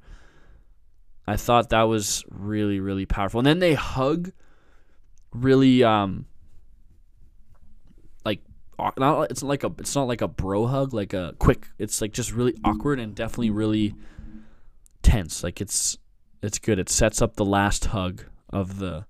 I 1.30 1.38
thought 1.38 1.70
that 1.70 1.84
was 1.84 2.26
really, 2.30 2.80
really 2.80 3.06
powerful. 3.06 3.40
And 3.40 3.46
then 3.46 3.60
they 3.60 3.76
hug 3.76 4.32
really 5.32 5.84
um 5.84 6.26
like 8.26 8.42
not 8.98 9.30
it's 9.30 9.44
like 9.44 9.64
a 9.64 9.72
it's 9.78 9.96
not 9.96 10.08
like 10.08 10.22
a 10.22 10.28
bro 10.28 10.66
hug, 10.66 10.94
like 10.94 11.14
a 11.14 11.36
quick 11.38 11.68
it's 11.78 12.02
like 12.02 12.14
just 12.14 12.32
really 12.32 12.56
awkward 12.66 13.00
and 13.00 13.14
definitely 13.14 13.52
really 13.52 13.94
tense. 15.04 15.44
Like 15.44 15.62
it's 15.62 16.00
it's 16.42 16.58
good. 16.58 16.80
It 16.80 16.90
sets 16.90 17.22
up 17.22 17.36
the 17.36 17.46
last 17.46 17.86
hug 17.86 18.26
of 18.50 18.80
the 18.80 19.06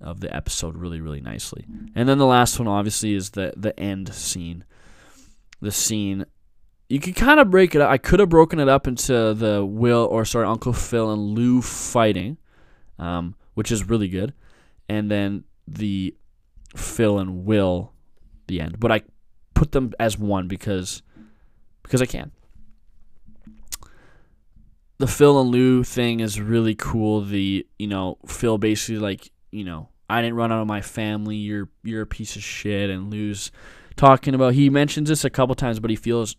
of 0.00 0.20
the 0.20 0.34
episode 0.34 0.76
really, 0.78 1.02
really 1.02 1.20
nicely. 1.20 1.66
And 1.94 2.08
then 2.08 2.16
the 2.16 2.26
last 2.26 2.58
one 2.58 2.68
obviously 2.68 3.12
is 3.12 3.30
the 3.30 3.52
the 3.54 3.78
end 3.78 4.14
scene 4.14 4.64
the 5.62 5.72
scene. 5.72 6.26
You 6.92 7.00
could 7.00 7.16
kind 7.16 7.40
of 7.40 7.50
break 7.50 7.74
it 7.74 7.80
up. 7.80 7.90
I 7.90 7.96
could 7.96 8.20
have 8.20 8.28
broken 8.28 8.60
it 8.60 8.68
up 8.68 8.86
into 8.86 9.32
the 9.32 9.64
Will 9.64 10.06
or 10.10 10.26
sorry 10.26 10.46
Uncle 10.46 10.74
Phil 10.74 11.10
and 11.10 11.30
Lou 11.30 11.62
fighting, 11.62 12.36
um, 12.98 13.34
which 13.54 13.72
is 13.72 13.88
really 13.88 14.08
good, 14.08 14.34
and 14.90 15.10
then 15.10 15.44
the 15.66 16.14
Phil 16.76 17.18
and 17.18 17.46
Will, 17.46 17.94
the 18.46 18.60
end. 18.60 18.78
But 18.78 18.92
I 18.92 19.00
put 19.54 19.72
them 19.72 19.94
as 19.98 20.18
one 20.18 20.48
because 20.48 21.02
because 21.82 22.02
I 22.02 22.04
can. 22.04 22.30
The 24.98 25.06
Phil 25.06 25.40
and 25.40 25.48
Lou 25.48 25.84
thing 25.84 26.20
is 26.20 26.42
really 26.42 26.74
cool. 26.74 27.22
The 27.22 27.66
you 27.78 27.86
know 27.86 28.18
Phil 28.26 28.58
basically 28.58 28.98
like 28.98 29.30
you 29.50 29.64
know 29.64 29.88
I 30.10 30.20
didn't 30.20 30.36
run 30.36 30.52
out 30.52 30.60
of 30.60 30.66
my 30.68 30.82
family. 30.82 31.36
You're 31.36 31.70
you're 31.82 32.02
a 32.02 32.06
piece 32.06 32.36
of 32.36 32.42
shit, 32.42 32.90
and 32.90 33.10
Lou's 33.10 33.50
talking 33.96 34.34
about 34.34 34.52
he 34.52 34.68
mentions 34.68 35.08
this 35.08 35.24
a 35.24 35.30
couple 35.30 35.54
times, 35.54 35.80
but 35.80 35.88
he 35.88 35.96
feels 35.96 36.36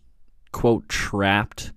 quote 0.54 0.88
trapped, 0.88 1.72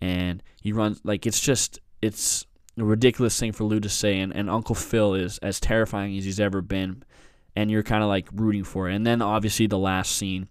and 0.00 0.42
he 0.62 0.72
runs 0.72 1.00
like 1.04 1.26
it's 1.26 1.40
just 1.40 1.80
it's 2.00 2.46
a 2.78 2.84
ridiculous 2.84 3.38
thing 3.38 3.52
for 3.52 3.64
Lou 3.64 3.80
to 3.80 3.88
say, 3.88 4.20
and, 4.20 4.32
and 4.34 4.48
Uncle 4.48 4.76
Phil 4.76 5.14
is 5.14 5.38
as 5.38 5.60
terrifying 5.60 6.16
as 6.16 6.24
he's 6.24 6.40
ever 6.40 6.62
been, 6.62 7.02
and 7.54 7.70
you're 7.70 7.82
kind 7.82 8.02
of 8.02 8.08
like 8.08 8.28
rooting 8.32 8.64
for 8.64 8.88
it. 8.88 8.94
And 8.94 9.04
then 9.04 9.20
obviously 9.20 9.66
the 9.66 9.76
last 9.76 10.12
scene, 10.12 10.48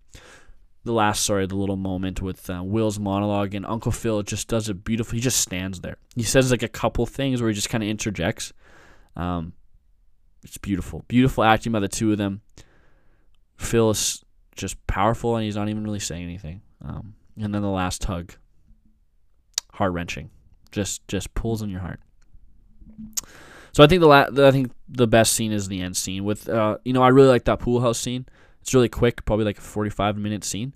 the 0.83 0.91
last 0.91 1.23
sorry 1.23 1.45
the 1.47 1.55
little 1.55 1.77
moment 1.77 2.21
with 2.21 2.49
uh, 2.49 2.61
Will's 2.61 2.99
monologue 2.99 3.55
and 3.55 3.65
Uncle 3.65 3.93
Phil 3.93 4.21
just 4.21 4.49
does 4.49 4.67
it 4.69 4.83
beautifully. 4.83 5.17
He 5.17 5.23
just 5.23 5.39
stands 5.39 5.79
there. 5.79 5.97
He 6.15 6.23
says 6.23 6.51
like 6.51 6.63
a 6.63 6.67
couple 6.67 7.05
things 7.05 7.41
where 7.41 7.49
he 7.49 7.55
just 7.55 7.69
kind 7.69 7.83
of 7.83 7.89
interjects. 7.89 8.51
Um, 9.15 9.53
it's 10.43 10.57
beautiful, 10.57 11.05
beautiful 11.07 11.43
acting 11.43 11.71
by 11.71 11.79
the 11.79 11.87
two 11.87 12.11
of 12.11 12.17
them. 12.17 12.41
Phil 13.55 13.91
is 13.91 14.25
just 14.55 14.85
powerful 14.87 15.37
and 15.37 15.45
he's 15.45 15.55
not 15.55 15.69
even 15.69 15.83
really 15.83 15.99
saying 15.99 16.23
anything. 16.23 16.61
Um, 16.83 17.15
and 17.39 17.53
then 17.53 17.61
the 17.61 17.69
last 17.69 18.03
hug, 18.05 18.33
heart 19.73 19.93
wrenching, 19.93 20.29
just 20.71 21.07
just 21.07 21.33
pulls 21.33 21.61
on 21.61 21.69
your 21.69 21.81
heart. 21.81 21.99
So 23.73 23.83
I 23.83 23.87
think 23.87 24.01
the, 24.01 24.07
la- 24.07 24.47
I 24.47 24.51
think 24.51 24.71
the 24.89 25.07
best 25.07 25.33
scene 25.33 25.51
is 25.51 25.67
the 25.67 25.81
end 25.81 25.95
scene 25.95 26.23
with 26.23 26.49
uh 26.49 26.77
you 26.83 26.93
know 26.93 27.01
I 27.01 27.09
really 27.09 27.29
like 27.29 27.45
that 27.45 27.59
pool 27.59 27.81
house 27.81 27.99
scene. 27.99 28.25
It's 28.61 28.73
really 28.73 28.89
quick, 28.89 29.25
probably 29.25 29.45
like 29.45 29.57
a 29.57 29.61
45 29.61 30.17
minute 30.17 30.43
scene, 30.43 30.73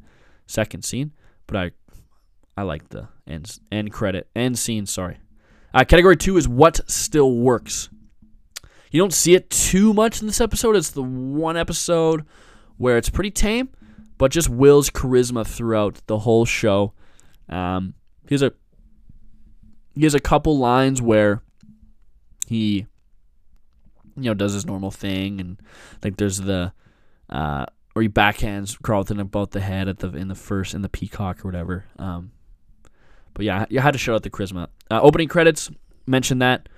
second 0.48 0.84
scene, 0.84 1.12
but 1.48 1.58
I 1.58 1.72
I 2.58 2.64
like 2.64 2.90
the 2.90 3.10
end 3.28 3.60
end 3.72 3.92
credit 3.92 4.28
end 4.36 4.58
scene. 4.58 4.86
Sorry. 4.86 5.18
Uh, 5.74 5.84
category 5.84 6.16
two 6.16 6.38
is 6.38 6.48
what 6.48 6.80
still 6.90 7.32
works. 7.34 7.90
You 8.92 9.02
don't 9.02 9.14
see 9.14 9.36
it 9.36 9.50
too 9.50 9.94
much 9.94 10.22
in 10.22 10.28
this 10.28 10.40
episode. 10.40 10.78
It's 10.78 10.92
the 10.92 11.04
one 11.04 11.58
episode 11.58 12.26
where 12.78 12.98
it's 12.98 13.10
pretty 13.10 13.32
tame, 13.32 13.70
but 14.18 14.32
just 14.32 14.50
Will's 14.50 14.90
charisma 14.90 15.46
throughout 15.46 16.02
the 16.08 16.20
whole 16.20 16.46
show. 16.46 16.94
Um, 17.50 17.94
he 18.28 18.36
has 18.36 18.42
a 18.42 18.54
he 19.94 20.04
has 20.04 20.16
a 20.16 20.20
couple 20.20 20.58
lines 20.58 21.02
where 21.02 21.42
he 22.48 22.86
you 24.16 24.24
know 24.24 24.34
does 24.34 24.54
his 24.54 24.66
normal 24.66 24.92
thing, 24.92 25.40
and 25.40 25.60
like 26.04 26.18
there's 26.18 26.40
the 26.42 26.74
uh, 27.30 27.66
or 27.96 28.02
he 28.02 28.10
backhands 28.10 28.82
Carlton 28.82 29.20
about 29.20 29.52
the 29.52 29.62
head 29.62 29.88
at 29.88 30.00
the 30.00 30.10
in 30.10 30.28
the 30.28 30.36
first 30.36 30.74
in 30.74 30.82
the 30.82 30.90
peacock 30.90 31.44
or 31.44 31.48
whatever. 31.48 31.86
Um, 31.98 32.32
but 33.34 33.46
yeah, 33.46 33.66
you 33.70 33.80
had 33.80 33.92
to 33.92 34.00
show 34.00 34.16
out 34.16 34.24
the 34.24 34.30
charisma. 34.30 34.68
Uh, 34.90 35.02
opening 35.02 35.28
credits 35.28 35.70
mentioned 36.08 36.42
that. 36.42 36.70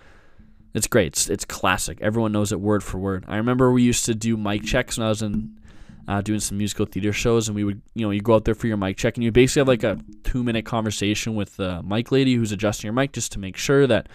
It's 0.74 0.88
great. 0.88 1.08
It's, 1.08 1.30
it's 1.30 1.46
classic. 1.46 2.00
Everyone 2.02 2.32
knows 2.32 2.52
it 2.52 2.60
word 2.60 2.84
for 2.84 3.00
word. 3.00 3.26
I 3.28 3.38
remember 3.38 3.72
we 3.72 3.82
used 3.82 4.06
to 4.06 4.14
do 4.14 4.38
mic 4.38 4.64
checks 4.64 4.98
when 4.98 5.06
I 5.06 5.10
was 5.10 5.22
in 5.22 5.58
uh, 6.08 6.22
doing 6.22 6.40
some 6.40 6.58
musical 6.58 6.86
theater 6.86 7.12
shows, 7.12 7.48
and 7.48 7.56
we 7.56 7.64
would, 7.64 7.82
you 7.94 8.06
know, 8.06 8.12
you 8.12 8.22
go 8.22 8.36
out 8.36 8.46
there 8.46 8.56
for 8.56 8.68
your 8.68 8.78
mic 8.78 8.98
check, 8.98 9.18
and 9.18 9.24
you 9.24 9.32
basically 9.32 9.60
have 9.62 9.68
like 9.68 9.84
a 9.84 10.00
two 10.24 10.44
minute 10.44 10.66
conversation 10.66 11.36
with 11.36 11.58
the 11.58 11.84
mic 11.84 12.12
lady 12.12 12.36
who's 12.36 12.52
adjusting 12.52 12.88
your 12.88 12.94
mic 12.94 13.12
just 13.12 13.32
to 13.34 13.40
make 13.40 13.58
sure 13.58 13.86
that 13.88 14.08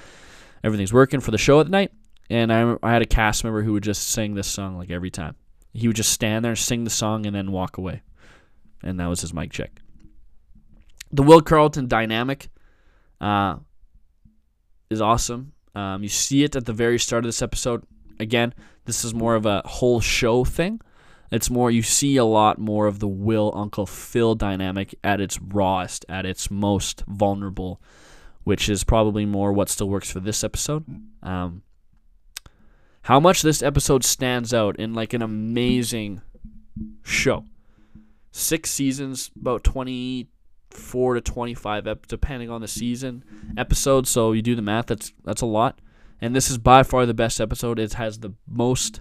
everything's 0.64 0.92
working 0.92 1.20
for 1.20 1.30
the 1.30 1.38
show 1.38 1.60
at 1.60 1.68
night. 1.68 1.92
And 2.30 2.52
I, 2.52 2.76
I 2.82 2.92
had 2.92 3.02
a 3.02 3.06
cast 3.06 3.44
member 3.44 3.62
who 3.62 3.74
would 3.74 3.82
just 3.82 4.08
sing 4.10 4.34
this 4.34 4.46
song 4.46 4.78
like 4.78 4.90
every 4.90 5.10
time. 5.10 5.36
He 5.74 5.86
would 5.86 5.96
just 5.96 6.12
stand 6.12 6.44
there, 6.44 6.56
sing 6.56 6.84
the 6.84 6.90
song, 6.90 7.26
and 7.26 7.34
then 7.34 7.52
walk 7.52 7.76
away. 7.76 8.02
And 8.82 8.98
that 9.00 9.06
was 9.06 9.20
his 9.20 9.34
mic 9.34 9.50
check. 9.52 9.80
The 11.10 11.22
Will 11.22 11.42
Carlton 11.42 11.88
dynamic 11.88 12.48
uh, 13.20 13.56
is 14.88 15.00
awesome. 15.02 15.52
Um, 15.74 16.02
you 16.02 16.08
see 16.08 16.42
it 16.42 16.56
at 16.56 16.64
the 16.64 16.72
very 16.72 16.98
start 16.98 17.24
of 17.24 17.28
this 17.28 17.42
episode. 17.42 17.84
Again, 18.18 18.54
this 18.84 19.04
is 19.04 19.14
more 19.14 19.34
of 19.34 19.46
a 19.46 19.62
whole 19.64 20.00
show 20.00 20.44
thing. 20.44 20.80
It's 21.32 21.48
more, 21.48 21.70
you 21.70 21.82
see 21.82 22.18
a 22.18 22.26
lot 22.26 22.58
more 22.58 22.86
of 22.86 22.98
the 22.98 23.08
Will 23.08 23.52
Uncle 23.56 23.86
Phil 23.86 24.34
dynamic 24.34 24.94
at 25.02 25.18
its 25.18 25.40
rawest, 25.40 26.04
at 26.06 26.26
its 26.26 26.50
most 26.50 27.04
vulnerable, 27.08 27.80
which 28.44 28.68
is 28.68 28.84
probably 28.84 29.24
more 29.24 29.50
what 29.50 29.70
still 29.70 29.88
works 29.88 30.12
for 30.12 30.20
this 30.20 30.44
episode. 30.44 30.84
Um, 31.22 31.62
how 33.04 33.18
much 33.18 33.40
this 33.40 33.62
episode 33.62 34.04
stands 34.04 34.52
out 34.52 34.76
in 34.78 34.92
like 34.92 35.14
an 35.14 35.22
amazing 35.22 36.20
show. 37.02 37.46
Six 38.30 38.70
seasons, 38.70 39.30
about 39.34 39.64
24 39.64 41.14
to 41.14 41.20
25, 41.22 41.86
ep- 41.86 42.06
depending 42.08 42.50
on 42.50 42.60
the 42.60 42.68
season, 42.68 43.24
episodes. 43.56 44.10
So 44.10 44.32
you 44.32 44.42
do 44.42 44.54
the 44.54 44.60
math, 44.60 44.86
that's, 44.86 45.14
that's 45.24 45.40
a 45.40 45.46
lot. 45.46 45.80
And 46.20 46.36
this 46.36 46.50
is 46.50 46.58
by 46.58 46.82
far 46.82 47.06
the 47.06 47.14
best 47.14 47.40
episode. 47.40 47.78
It 47.78 47.94
has 47.94 48.18
the 48.18 48.34
most 48.46 49.00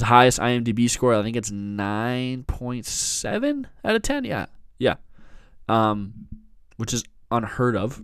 the 0.00 0.06
highest 0.06 0.38
IMDb 0.38 0.88
score. 0.90 1.14
I 1.14 1.22
think 1.22 1.36
it's 1.36 1.50
nine 1.50 2.44
point 2.44 2.86
seven 2.86 3.66
out 3.84 3.96
of 3.96 4.02
ten. 4.02 4.24
Yeah, 4.24 4.46
yeah. 4.78 4.96
Um, 5.68 6.28
which 6.76 6.92
is 6.92 7.04
unheard 7.30 7.76
of 7.76 8.00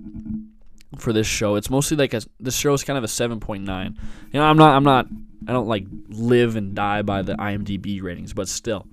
for 0.98 1.12
this 1.12 1.26
show. 1.26 1.56
It's 1.56 1.70
mostly 1.70 1.96
like 1.96 2.14
a 2.14 2.22
this 2.38 2.56
show 2.56 2.72
is 2.74 2.84
kind 2.84 2.96
of 2.96 3.04
a 3.04 3.08
seven 3.08 3.40
point 3.40 3.64
nine. 3.64 3.98
You 4.32 4.40
know, 4.40 4.46
I'm 4.46 4.56
not 4.56 4.74
I'm 4.74 4.84
not 4.84 5.06
I 5.46 5.52
don't 5.52 5.68
like 5.68 5.86
live 6.08 6.56
and 6.56 6.74
die 6.74 7.02
by 7.02 7.22
the 7.22 7.34
IMDb 7.34 8.02
ratings, 8.02 8.32
but 8.32 8.48
still, 8.48 8.86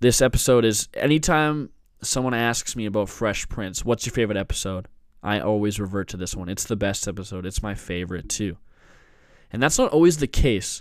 this 0.00 0.22
episode 0.22 0.64
is 0.64 0.88
anytime 0.94 1.70
someone 2.02 2.34
asks 2.34 2.76
me 2.76 2.86
about 2.86 3.08
Fresh 3.08 3.48
Prince, 3.48 3.84
what's 3.84 4.06
your 4.06 4.12
favorite 4.12 4.38
episode? 4.38 4.88
I 5.22 5.40
always 5.40 5.78
revert 5.78 6.08
to 6.08 6.16
this 6.16 6.34
one. 6.34 6.48
It's 6.48 6.64
the 6.64 6.76
best 6.76 7.06
episode. 7.06 7.44
It's 7.44 7.62
my 7.62 7.74
favorite 7.74 8.28
too. 8.28 8.56
And 9.52 9.62
that's 9.62 9.78
not 9.78 9.92
always 9.92 10.18
the 10.18 10.26
case 10.26 10.80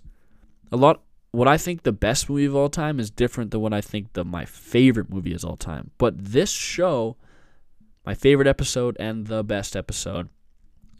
a 0.72 0.78
lot 0.78 1.02
what 1.32 1.48
I 1.48 1.58
think 1.58 1.84
the 1.84 1.92
best 1.92 2.30
movie 2.30 2.46
of 2.46 2.56
all 2.56 2.70
time 2.70 3.00
is 3.00 3.12
different 3.12 3.52
than 3.52 3.62
what 3.62 3.74
I 3.74 3.82
think 3.82 4.14
the 4.14 4.26
my 4.26 4.46
favorite 4.46 5.10
movie 5.10 5.34
is 5.34 5.44
all 5.44 5.58
time. 5.58 5.92
But 5.98 6.16
this 6.18 6.50
show, 6.50 7.18
my 8.06 8.16
favorite 8.16 8.48
episode 8.48 8.98
and 9.00 9.28
the 9.28 9.44
best 9.44 9.76
episode 9.76 10.30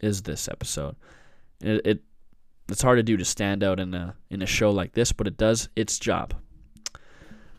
is 0.00 0.22
this 0.22 0.48
episode. 0.48 0.96
It, 1.60 1.80
it 1.84 2.02
it's 2.68 2.82
hard 2.82 2.98
to 2.98 3.02
do 3.02 3.16
to 3.16 3.24
stand 3.24 3.64
out 3.64 3.80
in 3.80 3.92
a 3.94 4.14
in 4.30 4.42
a 4.42 4.46
show 4.46 4.70
like 4.70 4.92
this, 4.92 5.12
but 5.12 5.26
it 5.26 5.36
does 5.36 5.68
its 5.74 5.98
job. 5.98 6.34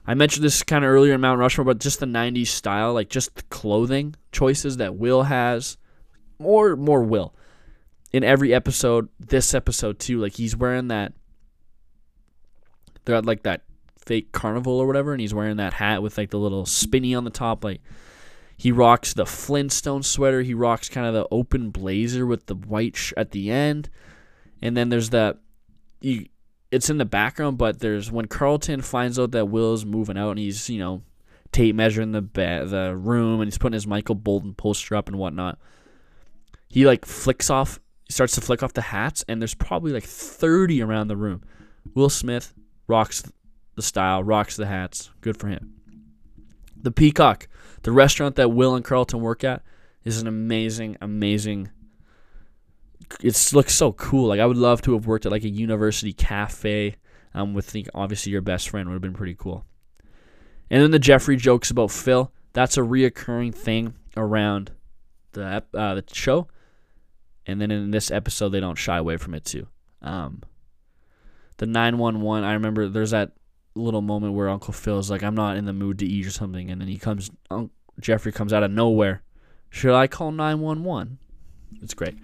I 0.06 0.13
mentioned 0.13 0.43
this 0.43 0.63
kind 0.63 0.84
of 0.84 0.89
earlier 0.89 1.13
in 1.13 1.21
Mount 1.21 1.39
Rushmore, 1.39 1.65
but 1.65 1.80
just 1.80 2.00
the 2.00 2.06
'90s 2.06 2.47
style, 2.47 2.93
like 2.93 3.10
just 3.10 3.36
the 3.36 3.43
clothing 3.43 4.15
choices 4.32 4.78
that 4.78 4.95
Will 4.95 5.24
has, 5.24 5.78
more 6.39 6.76
more 6.78 7.04
Will 7.04 7.36
in 8.13 8.24
every 8.24 8.54
episode. 8.54 9.10
This 9.19 9.54
episode 9.54 10.00
too, 10.00 10.19
like 10.19 10.34
he's 10.34 10.56
wearing 10.56 10.88
that 10.88 11.13
they're 13.06 13.16
at 13.16 13.26
like 13.26 13.44
that 13.44 13.64
fake 13.98 14.32
carnival 14.32 14.80
or 14.80 14.88
whatever, 14.88 15.12
and 15.12 15.22
he's 15.22 15.34
wearing 15.34 15.58
that 15.58 15.74
hat 15.74 16.02
with 16.02 16.18
like 16.18 16.30
the 16.30 16.40
little 16.40 16.66
spinny 16.66 17.16
on 17.16 17.24
the 17.24 17.30
top. 17.30 17.64
Like 17.64 17.82
he 18.58 18.72
rocks 18.72 19.14
the 19.14 19.26
Flintstone 19.26 20.04
sweater. 20.04 20.42
He 20.42 20.54
rocks 20.54 20.90
kind 20.90 21.08
of 21.08 21.14
the 21.14 21.28
open 21.32 21.70
blazer 21.72 22.26
with 22.26 22.46
the 22.46 22.56
white 22.56 22.96
sh- 22.96 23.14
at 23.18 23.32
the 23.32 23.52
end, 23.52 23.90
and 24.62 24.76
then 24.76 24.90
there's 24.90 25.10
that. 25.12 25.38
You, 26.02 26.28
it's 26.72 26.90
in 26.90 26.98
the 26.98 27.06
background, 27.06 27.58
but 27.58 27.80
there's 27.80 28.12
when 28.12 28.28
Carlton 28.28 28.82
finds 28.82 29.20
out 29.20 29.32
that 29.32 29.48
Will's 29.48 29.86
moving 29.86 30.18
out, 30.18 30.32
and 30.32 30.40
he's 30.40 30.70
you 30.70 30.80
know 30.80 31.04
tape 31.52 31.76
measuring 31.76 32.12
the 32.12 32.22
ba- 32.22 32.66
the 32.66 32.96
room, 32.96 33.42
and 33.42 33.48
he's 33.48 33.58
putting 33.58 33.74
his 33.74 33.88
Michael 33.88 34.16
Bolton 34.16 34.54
poster 34.54 34.96
up 34.96 35.08
and 35.08 35.18
whatnot. 35.18 35.60
He 36.70 36.86
like 36.86 37.06
flicks 37.06 37.50
off, 37.50 37.80
he 38.06 38.14
starts 38.14 38.36
to 38.36 38.42
flick 38.42 38.64
off 38.64 38.74
the 38.74 38.82
hats, 38.82 39.26
and 39.28 39.42
there's 39.42 39.54
probably 39.54 39.92
like 39.92 40.06
30 40.06 40.82
around 40.82 41.08
the 41.08 41.18
room. 41.18 41.44
Will 41.94 42.10
Smith, 42.10 42.54
rocks 42.88 43.24
the 43.76 43.82
style, 43.82 44.24
rocks 44.24 44.56
the 44.56 44.65
hats. 44.65 45.10
Good 45.22 45.38
for 45.38 45.48
him. 45.48 45.74
The 46.76 46.91
Peacock, 46.91 47.48
the 47.84 47.91
restaurant 47.91 48.36
that 48.36 48.52
Will 48.52 48.76
and 48.76 48.84
Carlton 48.84 49.22
work 49.22 49.44
at, 49.44 49.63
is 50.04 50.22
an 50.22 50.28
amazing, 50.28 50.98
amazing. 51.02 51.70
It 53.22 53.54
looks 53.54 53.74
so 53.74 53.91
cool. 53.94 54.28
Like 54.28 54.39
I 54.39 54.46
would 54.46 54.58
love 54.58 54.82
to 54.84 54.94
have 54.94 55.06
worked 55.06 55.26
at 55.26 55.32
like 55.32 55.44
a 55.44 55.50
university 55.50 56.13
cafe 56.13 56.96
um, 57.34 57.54
with 57.54 57.72
the, 57.72 57.88
obviously 57.94 58.32
your 58.32 58.41
best 58.41 58.70
friend 58.70 58.88
would 58.88 58.96
have 58.96 59.02
been 59.02 59.13
pretty 59.13 59.36
cool. 59.36 59.65
And 60.70 60.82
then 60.82 60.91
the 60.91 61.00
Jeffrey 61.00 61.36
jokes 61.36 61.70
about 61.70 61.91
Phil. 61.91 62.32
That's 62.54 62.78
a 62.78 62.82
reoccurring 62.82 63.54
thing 63.54 63.94
around 64.15 64.72
the 65.34 65.63
uh, 65.74 65.96
the 65.96 66.04
show. 66.12 66.48
And 67.46 67.60
then 67.60 67.72
in 67.72 67.91
this 67.91 68.12
episode, 68.12 68.50
they 68.50 68.60
don't 68.60 68.78
shy 68.78 68.98
away 68.98 69.17
from 69.17 69.34
it 69.34 69.46
too. 69.46 69.67
Um, 70.02 70.41
the 71.62 71.67
911 71.67 72.43
i 72.43 72.54
remember 72.54 72.89
there's 72.89 73.12
that 73.12 73.34
little 73.76 74.02
moment 74.02 74.34
where 74.34 74.50
uncle 74.50 74.74
phil's 74.74 75.12
like 75.12 75.21
i'm 75.21 75.36
not 75.36 75.56
in 75.58 75.65
the 75.65 75.74
mood 75.74 76.00
to 76.00 76.06
eat 76.08 76.26
or 76.26 76.32
something 76.32 76.71
and 76.71 76.82
then 76.82 76.88
he 76.88 76.97
comes 76.97 77.30
Uncle 77.52 77.69
jeffrey 78.00 78.32
comes 78.32 78.52
out 78.52 78.63
of 78.63 78.71
nowhere. 78.71 79.21
Should 79.69 79.93
i 79.93 80.08
call 80.08 80.32
911 80.32 81.19
it's 81.84 81.93
great. 81.93 82.17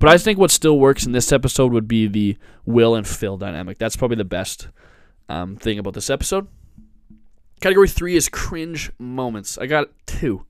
But 0.00 0.08
i 0.08 0.18
think 0.18 0.40
what 0.40 0.50
still 0.50 0.76
works 0.76 1.06
in 1.06 1.12
this 1.12 1.30
episode 1.30 1.72
would 1.72 1.86
be 1.86 2.08
the 2.08 2.36
will 2.66 2.96
and 2.96 3.06
phil 3.06 3.36
dynamic. 3.36 3.78
That's 3.78 3.94
probably 3.94 4.16
the 4.16 4.24
best 4.24 4.66
um, 5.28 5.54
thing 5.54 5.78
about 5.78 5.94
this 5.94 6.10
episode. 6.10 6.48
Category 7.60 7.86
three 7.86 8.16
is 8.16 8.28
cringe 8.28 8.90
moments. 8.98 9.56
I 9.56 9.66
got 9.66 9.90
two 10.04 10.44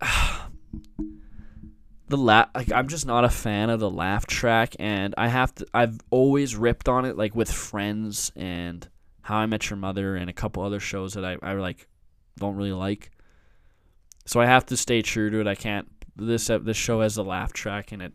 the 2.08 2.16
laugh 2.16 2.48
like 2.54 2.72
I'm 2.72 2.88
just 2.88 3.06
not 3.06 3.24
a 3.24 3.28
fan 3.28 3.70
of 3.70 3.80
the 3.80 3.90
laugh 3.90 4.26
track 4.26 4.74
and 4.78 5.14
I 5.18 5.28
have 5.28 5.54
to 5.56 5.66
I've 5.74 5.98
always 6.10 6.56
ripped 6.56 6.88
on 6.88 7.04
it 7.04 7.16
like 7.16 7.34
with 7.34 7.50
friends 7.50 8.32
and 8.34 8.86
How 9.22 9.36
I 9.36 9.46
Met 9.46 9.68
Your 9.68 9.76
Mother 9.76 10.16
and 10.16 10.30
a 10.30 10.32
couple 10.32 10.62
other 10.62 10.80
shows 10.80 11.14
that 11.14 11.24
I, 11.24 11.36
I 11.42 11.52
like 11.54 11.86
don't 12.38 12.56
really 12.56 12.72
like. 12.72 13.10
So 14.26 14.40
I 14.40 14.46
have 14.46 14.66
to 14.66 14.76
stay 14.76 15.02
true 15.02 15.30
to 15.30 15.40
it. 15.40 15.46
I 15.46 15.54
can't 15.54 15.88
this 16.16 16.48
uh, 16.50 16.58
this 16.58 16.76
show 16.76 17.00
has 17.02 17.16
a 17.16 17.22
laugh 17.22 17.52
track 17.52 17.92
and 17.92 18.02
it 18.02 18.12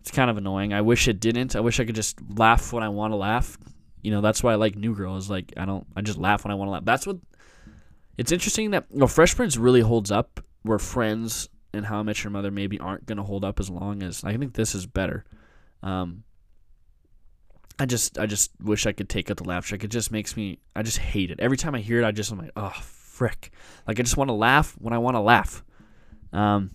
it's 0.00 0.10
kind 0.10 0.30
of 0.30 0.36
annoying. 0.36 0.72
I 0.72 0.80
wish 0.80 1.08
it 1.08 1.20
didn't. 1.20 1.54
I 1.54 1.60
wish 1.60 1.78
I 1.78 1.84
could 1.84 1.94
just 1.94 2.18
laugh 2.36 2.72
when 2.72 2.82
I 2.82 2.88
want 2.88 3.12
to 3.12 3.16
laugh. 3.16 3.56
you 4.02 4.10
know 4.10 4.20
that's 4.20 4.42
why 4.42 4.52
I 4.52 4.56
like 4.56 4.74
New 4.76 4.94
Girl 4.94 5.16
is 5.16 5.30
like 5.30 5.52
I 5.56 5.64
don't 5.64 5.86
I 5.94 6.00
just 6.00 6.18
laugh 6.18 6.44
when 6.44 6.50
I 6.50 6.54
want 6.56 6.68
to 6.68 6.72
laugh. 6.72 6.84
That's 6.84 7.06
what 7.06 7.18
it's 8.18 8.32
interesting 8.32 8.72
that 8.72 8.86
you 8.92 8.98
know 8.98 9.06
Fresh 9.06 9.36
Prince 9.36 9.56
really 9.56 9.80
holds 9.80 10.10
up 10.10 10.40
where 10.62 10.78
Friends 10.78 11.48
and 11.72 11.86
How 11.86 12.00
I 12.00 12.02
Met 12.02 12.22
Your 12.24 12.30
Mother 12.30 12.50
maybe 12.50 12.78
aren't 12.78 13.06
gonna 13.06 13.22
hold 13.22 13.44
up 13.44 13.60
as 13.60 13.70
long 13.70 14.02
as 14.02 14.24
I 14.24 14.36
think 14.36 14.54
this 14.54 14.74
is 14.74 14.86
better. 14.86 15.24
Um, 15.82 16.24
I 17.78 17.86
just 17.86 18.18
I 18.18 18.26
just 18.26 18.52
wish 18.62 18.86
I 18.86 18.92
could 18.92 19.08
take 19.08 19.30
out 19.30 19.38
the 19.38 19.44
laugh 19.44 19.66
track. 19.66 19.84
It 19.84 19.88
just 19.88 20.12
makes 20.12 20.36
me 20.36 20.58
I 20.76 20.82
just 20.82 20.98
hate 20.98 21.30
it. 21.30 21.40
Every 21.40 21.56
time 21.56 21.74
I 21.74 21.80
hear 21.80 22.00
it, 22.00 22.04
I 22.04 22.12
just 22.12 22.30
I'm 22.30 22.38
like, 22.38 22.52
oh 22.56 22.74
frick. 22.80 23.50
Like 23.86 23.98
I 23.98 24.02
just 24.02 24.16
want 24.16 24.28
to 24.28 24.34
laugh 24.34 24.74
when 24.78 24.92
I 24.92 24.98
want 24.98 25.14
to 25.16 25.20
laugh. 25.20 25.64
Um, 26.32 26.70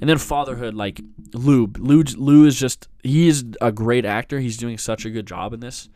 and 0.00 0.10
then 0.10 0.18
fatherhood, 0.18 0.74
like 0.74 1.00
Lou, 1.32 1.70
Lou, 1.78 2.02
Lou 2.02 2.46
is 2.46 2.58
just 2.58 2.88
he 3.02 3.28
is 3.28 3.44
a 3.60 3.70
great 3.70 4.04
actor. 4.04 4.40
He's 4.40 4.56
doing 4.56 4.78
such 4.78 5.04
a 5.04 5.10
good 5.10 5.26
job 5.26 5.52
in 5.52 5.60
this 5.60 5.88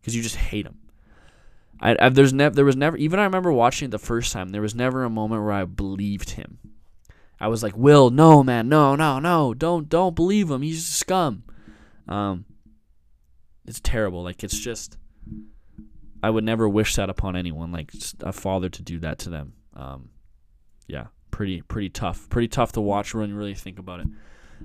because 0.00 0.14
you 0.14 0.22
just 0.22 0.36
hate 0.36 0.66
him. 0.66 0.78
I, 1.80 1.96
I 1.98 2.08
there's 2.10 2.32
never 2.32 2.54
there 2.54 2.64
was 2.64 2.76
never 2.76 2.96
even 2.96 3.18
I 3.18 3.24
remember 3.24 3.52
watching 3.52 3.86
it 3.86 3.90
the 3.90 3.98
first 3.98 4.32
time. 4.32 4.50
There 4.50 4.62
was 4.62 4.74
never 4.74 5.04
a 5.04 5.10
moment 5.10 5.42
where 5.42 5.52
I 5.52 5.64
believed 5.64 6.30
him. 6.30 6.58
I 7.40 7.48
was 7.48 7.62
like, 7.62 7.76
Will, 7.76 8.10
no 8.10 8.42
man, 8.42 8.68
no, 8.68 8.94
no, 8.94 9.18
no, 9.18 9.54
don't 9.54 9.88
don't 9.88 10.14
believe 10.14 10.50
him. 10.50 10.62
He's 10.62 10.88
a 10.88 10.92
scum. 10.92 11.44
Um, 12.08 12.44
it's 13.66 13.80
terrible. 13.80 14.22
Like 14.22 14.44
it's 14.44 14.58
just 14.58 14.96
I 16.22 16.30
would 16.30 16.44
never 16.44 16.68
wish 16.68 16.96
that 16.96 17.08
upon 17.08 17.36
anyone. 17.36 17.72
Like 17.72 17.92
a 18.20 18.32
father 18.32 18.68
to 18.68 18.82
do 18.82 18.98
that 19.00 19.18
to 19.20 19.30
them. 19.30 19.54
Um, 19.74 20.10
yeah 20.86 21.06
pretty 21.40 21.62
pretty 21.62 21.88
tough. 21.88 22.28
Pretty 22.28 22.48
tough 22.48 22.72
to 22.72 22.82
watch 22.82 23.14
when 23.14 23.30
you 23.30 23.34
really 23.34 23.54
think 23.54 23.78
about 23.78 24.00
it. 24.00 24.06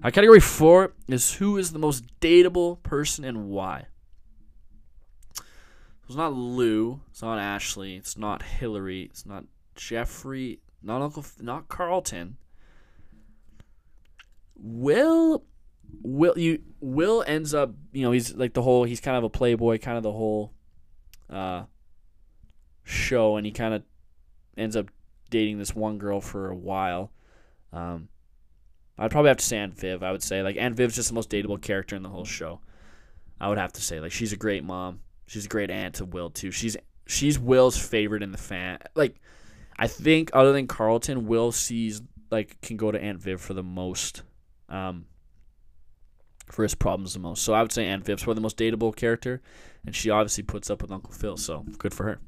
Uh, 0.03 0.11
category 0.11 0.41
four 0.41 0.93
is 1.07 1.35
who 1.35 1.57
is 1.57 1.71
the 1.71 1.79
most 1.79 2.03
dateable 2.19 2.83
person 2.83 3.23
and 3.23 3.47
why. 3.47 3.85
It's 6.05 6.17
not 6.17 6.33
Lou. 6.33 6.99
It's 7.09 7.21
not 7.21 7.39
Ashley. 7.39 7.95
It's 7.95 8.17
not 8.17 8.43
Hillary. 8.43 9.03
It's 9.03 9.25
not 9.25 9.45
Jeffrey. 9.75 10.59
Not 10.83 11.01
Uncle. 11.01 11.25
Not 11.39 11.69
Carlton. 11.69 12.35
Will. 14.55 15.43
Will 16.01 16.37
you? 16.37 16.61
Will 16.79 17.23
ends 17.25 17.53
up. 17.53 17.71
You 17.91 18.03
know, 18.03 18.11
he's 18.11 18.33
like 18.35 18.53
the 18.53 18.61
whole. 18.61 18.83
He's 18.83 18.99
kind 18.99 19.17
of 19.17 19.23
a 19.23 19.29
playboy. 19.29 19.79
Kind 19.79 19.97
of 19.97 20.03
the 20.03 20.11
whole. 20.11 20.53
Uh. 21.29 21.63
Show 22.87 23.35
and 23.35 23.47
he 23.47 23.51
kind 23.51 23.73
of 23.73 23.81
ends 24.55 24.75
up 24.75 24.91
dating 25.31 25.57
this 25.57 25.75
one 25.75 25.97
girl 25.97 26.21
for 26.21 26.49
a 26.49 26.55
while. 26.55 27.11
Um, 27.73 28.09
I'd 28.97 29.11
probably 29.11 29.29
have 29.29 29.37
to 29.37 29.45
say 29.45 29.57
Aunt 29.57 29.77
Viv. 29.77 30.03
I 30.03 30.11
would 30.11 30.23
say 30.23 30.41
like 30.41 30.55
Aunt 30.57 30.75
Viv's 30.75 30.95
just 30.95 31.09
the 31.09 31.15
most 31.15 31.29
dateable 31.29 31.61
character 31.61 31.95
in 31.95 32.03
the 32.03 32.09
whole 32.09 32.25
show. 32.25 32.61
I 33.39 33.49
would 33.49 33.57
have 33.57 33.73
to 33.73 33.81
say 33.81 33.99
like 33.99 34.11
she's 34.11 34.33
a 34.33 34.37
great 34.37 34.63
mom. 34.63 35.01
She's 35.27 35.45
a 35.45 35.49
great 35.49 35.71
aunt 35.71 35.95
to 35.95 36.05
Will 36.05 36.29
too. 36.29 36.51
She's 36.51 36.77
she's 37.05 37.39
Will's 37.39 37.77
favorite 37.77 38.23
in 38.23 38.31
the 38.31 38.37
fan. 38.37 38.79
Like 38.95 39.19
I 39.77 39.87
think 39.87 40.29
other 40.33 40.53
than 40.53 40.67
Carlton, 40.67 41.25
Will 41.27 41.51
sees 41.51 42.01
like 42.31 42.61
can 42.61 42.77
go 42.77 42.91
to 42.91 43.01
Aunt 43.01 43.19
Viv 43.19 43.41
for 43.41 43.53
the 43.53 43.63
most. 43.63 44.23
Um, 44.69 45.05
for 46.47 46.63
his 46.63 46.75
problems 46.75 47.13
the 47.13 47.19
most. 47.19 47.43
So 47.43 47.53
I 47.53 47.61
would 47.61 47.71
say 47.71 47.87
Aunt 47.87 48.05
Viv's 48.05 48.23
probably 48.23 48.35
the 48.35 48.41
most 48.41 48.57
dateable 48.57 48.95
character, 48.95 49.41
and 49.85 49.95
she 49.95 50.09
obviously 50.09 50.43
puts 50.43 50.69
up 50.69 50.81
with 50.81 50.91
Uncle 50.91 51.11
Phil. 51.11 51.37
So 51.37 51.65
good 51.77 51.93
for 51.93 52.03
her. 52.03 52.19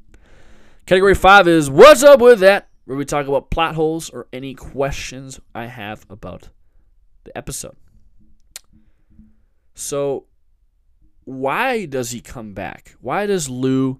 Category 0.85 1.15
five 1.15 1.47
is 1.47 1.69
what's 1.69 2.03
up 2.03 2.19
with 2.19 2.39
that 2.39 2.69
where 2.85 2.97
we 2.97 3.03
talk 3.03 3.27
about 3.27 3.51
plot 3.51 3.75
holes 3.75 4.09
or 4.09 4.27
any 4.31 4.53
questions 4.53 5.39
I 5.53 5.65
have 5.65 6.05
about 6.09 6.49
the 7.25 7.37
episode. 7.37 7.75
So, 9.75 10.25
why 11.25 11.85
does 11.85 12.11
he 12.11 12.21
come 12.21 12.53
back? 12.53 12.95
Why 13.01 13.25
does 13.25 13.49
Lou? 13.49 13.99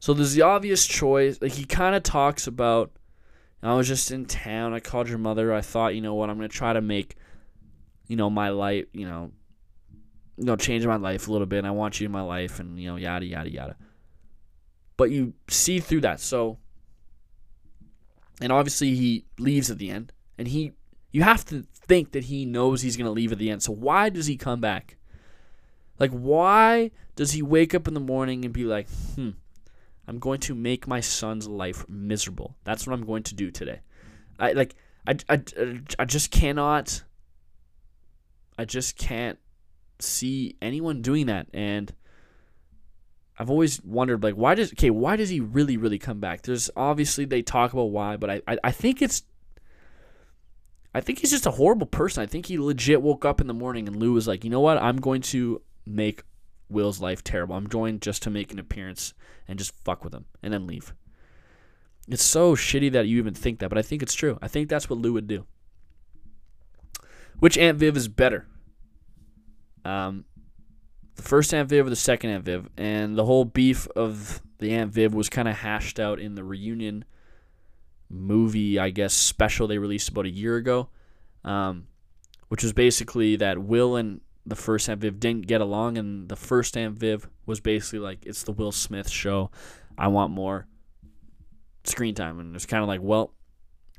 So 0.00 0.14
there's 0.14 0.32
the 0.32 0.42
obvious 0.42 0.86
choice. 0.86 1.38
Like 1.40 1.52
he 1.52 1.66
kind 1.66 1.94
of 1.94 2.02
talks 2.02 2.46
about, 2.46 2.90
I 3.62 3.74
was 3.74 3.86
just 3.86 4.10
in 4.10 4.24
town. 4.24 4.72
I 4.72 4.80
called 4.80 5.08
your 5.08 5.18
mother. 5.18 5.52
I 5.52 5.60
thought, 5.60 5.94
you 5.94 6.00
know 6.00 6.14
what, 6.14 6.30
I'm 6.30 6.36
gonna 6.36 6.48
try 6.48 6.72
to 6.72 6.80
make, 6.80 7.16
you 8.06 8.16
know, 8.16 8.30
my 8.30 8.50
life, 8.50 8.86
you 8.92 9.08
know, 9.08 9.30
you 10.36 10.44
know, 10.44 10.56
change 10.56 10.86
my 10.86 10.96
life 10.96 11.28
a 11.28 11.32
little 11.32 11.46
bit. 11.46 11.58
And 11.58 11.66
I 11.66 11.70
want 11.70 12.00
you 12.00 12.06
in 12.06 12.12
my 12.12 12.22
life, 12.22 12.60
and 12.60 12.78
you 12.78 12.88
know, 12.88 12.96
yada 12.96 13.24
yada 13.24 13.50
yada. 13.50 13.76
But 14.96 15.10
you 15.10 15.34
see 15.48 15.80
through 15.80 16.02
that. 16.02 16.20
So 16.20 16.58
and 18.40 18.52
obviously 18.52 18.94
he 18.94 19.24
leaves 19.38 19.70
at 19.70 19.78
the 19.78 19.90
end 19.90 20.12
and 20.38 20.48
he 20.48 20.72
you 21.12 21.22
have 21.22 21.44
to 21.46 21.64
think 21.72 22.12
that 22.12 22.24
he 22.24 22.44
knows 22.44 22.82
he's 22.82 22.96
going 22.96 23.06
to 23.06 23.10
leave 23.10 23.32
at 23.32 23.38
the 23.38 23.50
end 23.50 23.62
so 23.62 23.72
why 23.72 24.08
does 24.08 24.26
he 24.26 24.36
come 24.36 24.60
back 24.60 24.96
like 25.98 26.10
why 26.10 26.90
does 27.14 27.32
he 27.32 27.42
wake 27.42 27.74
up 27.74 27.88
in 27.88 27.94
the 27.94 28.00
morning 28.00 28.44
and 28.44 28.52
be 28.52 28.64
like 28.64 28.88
hmm 29.14 29.30
i'm 30.08 30.18
going 30.18 30.40
to 30.40 30.54
make 30.54 30.86
my 30.86 31.00
son's 31.00 31.48
life 31.48 31.88
miserable 31.88 32.56
that's 32.64 32.86
what 32.86 32.92
i'm 32.92 33.06
going 33.06 33.22
to 33.22 33.34
do 33.34 33.50
today 33.50 33.80
i 34.38 34.52
like 34.52 34.74
i, 35.06 35.16
I, 35.28 35.40
I 35.98 36.04
just 36.04 36.30
cannot 36.30 37.02
i 38.58 38.64
just 38.64 38.96
can't 38.96 39.38
see 39.98 40.56
anyone 40.60 41.02
doing 41.02 41.26
that 41.26 41.46
and 41.54 41.94
I've 43.38 43.50
always 43.50 43.82
wondered 43.82 44.22
like 44.22 44.34
why 44.34 44.54
does 44.54 44.72
okay 44.72 44.90
why 44.90 45.16
does 45.16 45.28
he 45.28 45.40
really 45.40 45.76
really 45.76 45.98
come 45.98 46.20
back? 46.20 46.42
There's 46.42 46.70
obviously 46.76 47.24
they 47.24 47.42
talk 47.42 47.72
about 47.72 47.90
why, 47.90 48.16
but 48.16 48.30
I, 48.30 48.42
I, 48.48 48.58
I 48.64 48.72
think 48.72 49.02
it's 49.02 49.22
I 50.94 51.02
think 51.02 51.18
he's 51.18 51.30
just 51.30 51.44
a 51.44 51.50
horrible 51.50 51.86
person. 51.86 52.22
I 52.22 52.26
think 52.26 52.46
he 52.46 52.58
legit 52.58 53.02
woke 53.02 53.26
up 53.26 53.40
in 53.40 53.46
the 53.46 53.54
morning 53.54 53.86
and 53.86 53.96
Lou 53.96 54.14
was 54.14 54.26
like, 54.26 54.44
you 54.44 54.50
know 54.50 54.60
what? 54.60 54.78
I'm 54.78 54.96
going 54.96 55.20
to 55.22 55.60
make 55.84 56.22
Will's 56.70 57.02
life 57.02 57.22
terrible. 57.22 57.54
I'm 57.54 57.66
going 57.66 58.00
just 58.00 58.22
to 58.22 58.30
make 58.30 58.50
an 58.50 58.58
appearance 58.58 59.12
and 59.46 59.58
just 59.58 59.74
fuck 59.84 60.02
with 60.02 60.14
him 60.14 60.24
and 60.42 60.54
then 60.54 60.66
leave. 60.66 60.94
It's 62.08 62.22
so 62.22 62.56
shitty 62.56 62.92
that 62.92 63.06
you 63.06 63.18
even 63.18 63.34
think 63.34 63.58
that, 63.58 63.68
but 63.68 63.76
I 63.76 63.82
think 63.82 64.02
it's 64.02 64.14
true. 64.14 64.38
I 64.40 64.48
think 64.48 64.70
that's 64.70 64.88
what 64.88 64.98
Lou 64.98 65.12
would 65.12 65.26
do. 65.26 65.44
Which 67.38 67.58
Aunt 67.58 67.78
Viv 67.78 67.96
is 67.96 68.08
better? 68.08 68.46
Um, 69.84 70.24
the 71.16 71.22
first 71.22 71.52
Aunt 71.54 71.68
Viv 71.68 71.86
or 71.86 71.90
the 71.90 71.96
second 71.96 72.30
Aunt 72.30 72.44
Viv, 72.44 72.68
and 72.76 73.16
the 73.16 73.24
whole 73.24 73.44
beef 73.44 73.86
of 73.96 74.42
the 74.58 74.72
Aunt 74.72 74.92
Viv 74.92 75.14
was 75.14 75.28
kind 75.28 75.48
of 75.48 75.56
hashed 75.56 76.00
out 76.00 76.18
in 76.18 76.34
the 76.34 76.44
reunion 76.44 77.04
movie, 78.08 78.78
I 78.78 78.90
guess, 78.90 79.12
special 79.12 79.66
they 79.66 79.78
released 79.78 80.08
about 80.08 80.26
a 80.26 80.30
year 80.30 80.56
ago, 80.56 80.88
um, 81.44 81.86
which 82.48 82.62
was 82.62 82.72
basically 82.72 83.36
that 83.36 83.58
Will 83.58 83.96
and 83.96 84.20
the 84.44 84.56
first 84.56 84.88
Aunt 84.88 85.00
Viv 85.00 85.18
didn't 85.18 85.46
get 85.46 85.60
along, 85.60 85.98
and 85.98 86.28
the 86.28 86.36
first 86.36 86.76
Aunt 86.76 86.98
Viv 86.98 87.28
was 87.46 87.60
basically 87.60 87.98
like, 87.98 88.24
it's 88.24 88.44
the 88.44 88.52
Will 88.52 88.72
Smith 88.72 89.10
show. 89.10 89.50
I 89.98 90.08
want 90.08 90.30
more 90.32 90.66
screen 91.84 92.14
time. 92.14 92.38
And 92.38 92.54
it's 92.54 92.66
kind 92.66 92.82
of 92.82 92.88
like, 92.88 93.00
well, 93.02 93.32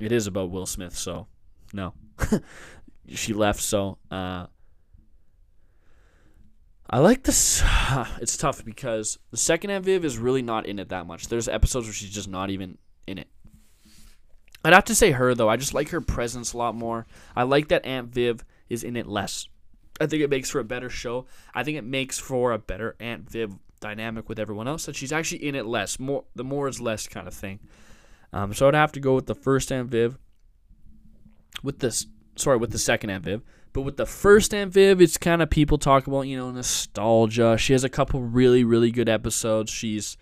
it 0.00 0.12
is 0.12 0.26
about 0.26 0.50
Will 0.50 0.66
Smith, 0.66 0.96
so 0.96 1.26
no. 1.72 1.94
she 3.10 3.32
left, 3.32 3.60
so. 3.60 3.98
Uh, 4.10 4.46
I 6.90 6.98
like 6.98 7.24
this. 7.24 7.62
It's 8.20 8.36
tough 8.36 8.64
because 8.64 9.18
the 9.30 9.38
second 9.38 9.70
Aunt 9.70 9.84
Viv 9.84 10.04
is 10.04 10.18
really 10.18 10.42
not 10.42 10.66
in 10.66 10.78
it 10.78 10.90
that 10.90 11.06
much. 11.06 11.28
There's 11.28 11.48
episodes 11.48 11.86
where 11.86 11.94
she's 11.94 12.10
just 12.10 12.28
not 12.28 12.50
even 12.50 12.76
in 13.06 13.16
it. 13.16 13.28
I'd 14.64 14.74
have 14.74 14.84
to 14.84 14.94
say 14.94 15.12
her 15.12 15.34
though. 15.34 15.48
I 15.48 15.56
just 15.56 15.72
like 15.72 15.88
her 15.90 16.00
presence 16.00 16.52
a 16.52 16.58
lot 16.58 16.74
more. 16.74 17.06
I 17.34 17.44
like 17.44 17.68
that 17.68 17.86
Aunt 17.86 18.12
Viv 18.12 18.44
is 18.68 18.84
in 18.84 18.96
it 18.96 19.06
less. 19.06 19.48
I 20.00 20.06
think 20.06 20.22
it 20.22 20.30
makes 20.30 20.50
for 20.50 20.60
a 20.60 20.64
better 20.64 20.90
show. 20.90 21.26
I 21.54 21.64
think 21.64 21.78
it 21.78 21.84
makes 21.84 22.18
for 22.18 22.52
a 22.52 22.58
better 22.58 22.94
Aunt 23.00 23.30
Viv 23.30 23.54
dynamic 23.80 24.28
with 24.28 24.38
everyone 24.38 24.68
else. 24.68 24.86
That 24.86 24.96
she's 24.96 25.12
actually 25.12 25.46
in 25.46 25.54
it 25.54 25.66
less. 25.66 25.98
More 25.98 26.24
the 26.34 26.44
more 26.44 26.68
is 26.68 26.80
less 26.80 27.06
kind 27.08 27.26
of 27.26 27.34
thing. 27.34 27.60
Um, 28.32 28.52
so 28.52 28.68
I'd 28.68 28.74
have 28.74 28.92
to 28.92 29.00
go 29.00 29.14
with 29.14 29.26
the 29.26 29.34
first 29.34 29.72
Aunt 29.72 29.90
Viv. 29.90 30.18
With 31.62 31.78
this, 31.78 32.06
sorry, 32.38 32.56
with 32.56 32.70
the 32.70 32.78
second 32.78 33.20
Viv. 33.22 33.42
But 33.72 33.82
with 33.82 33.96
the 33.96 34.06
first 34.06 34.52
Viv, 34.52 35.00
it's 35.00 35.18
kind 35.18 35.42
of 35.42 35.50
people 35.50 35.78
talk 35.78 36.06
about, 36.06 36.22
you 36.22 36.36
know, 36.36 36.50
nostalgia. 36.50 37.56
She 37.58 37.72
has 37.74 37.84
a 37.84 37.88
couple 37.88 38.22
really, 38.22 38.64
really 38.64 38.90
good 38.90 39.08
episodes. 39.08 39.70
She's 39.70 40.16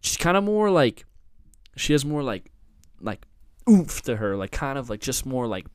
she's 0.00 0.16
kind 0.16 0.36
of 0.36 0.44
more 0.44 0.70
like 0.70 1.04
she 1.76 1.92
has 1.92 2.04
more 2.04 2.22
like 2.22 2.50
like 3.00 3.26
oomph 3.68 4.02
to 4.02 4.16
her, 4.16 4.36
like 4.36 4.50
kind 4.50 4.78
of 4.78 4.90
like 4.90 5.00
just 5.00 5.24
more 5.24 5.46
like 5.46 5.66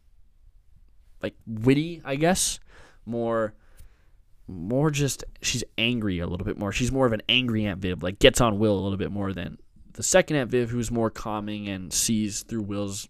like 1.21 1.35
witty, 1.47 2.01
I 2.05 2.15
guess. 2.15 2.59
More 3.05 3.53
more 4.47 4.91
just 4.91 5.23
she's 5.41 5.63
angry 5.77 6.19
a 6.19 6.27
little 6.27 6.45
bit 6.45 6.57
more. 6.57 6.71
She's 6.71 6.91
more 6.91 7.05
of 7.05 7.13
an 7.13 7.21
angry 7.27 7.65
Aunt 7.65 7.81
Viv, 7.81 8.03
like 8.03 8.19
gets 8.19 8.41
on 8.41 8.59
Will 8.59 8.77
a 8.77 8.81
little 8.81 8.97
bit 8.97 9.11
more 9.11 9.33
than 9.33 9.57
the 9.93 10.03
second 10.03 10.37
Aunt 10.37 10.51
Viv, 10.51 10.69
who's 10.69 10.91
more 10.91 11.09
calming 11.09 11.67
and 11.67 11.91
sees 11.93 12.43
through 12.43 12.63
Will's 12.63 13.07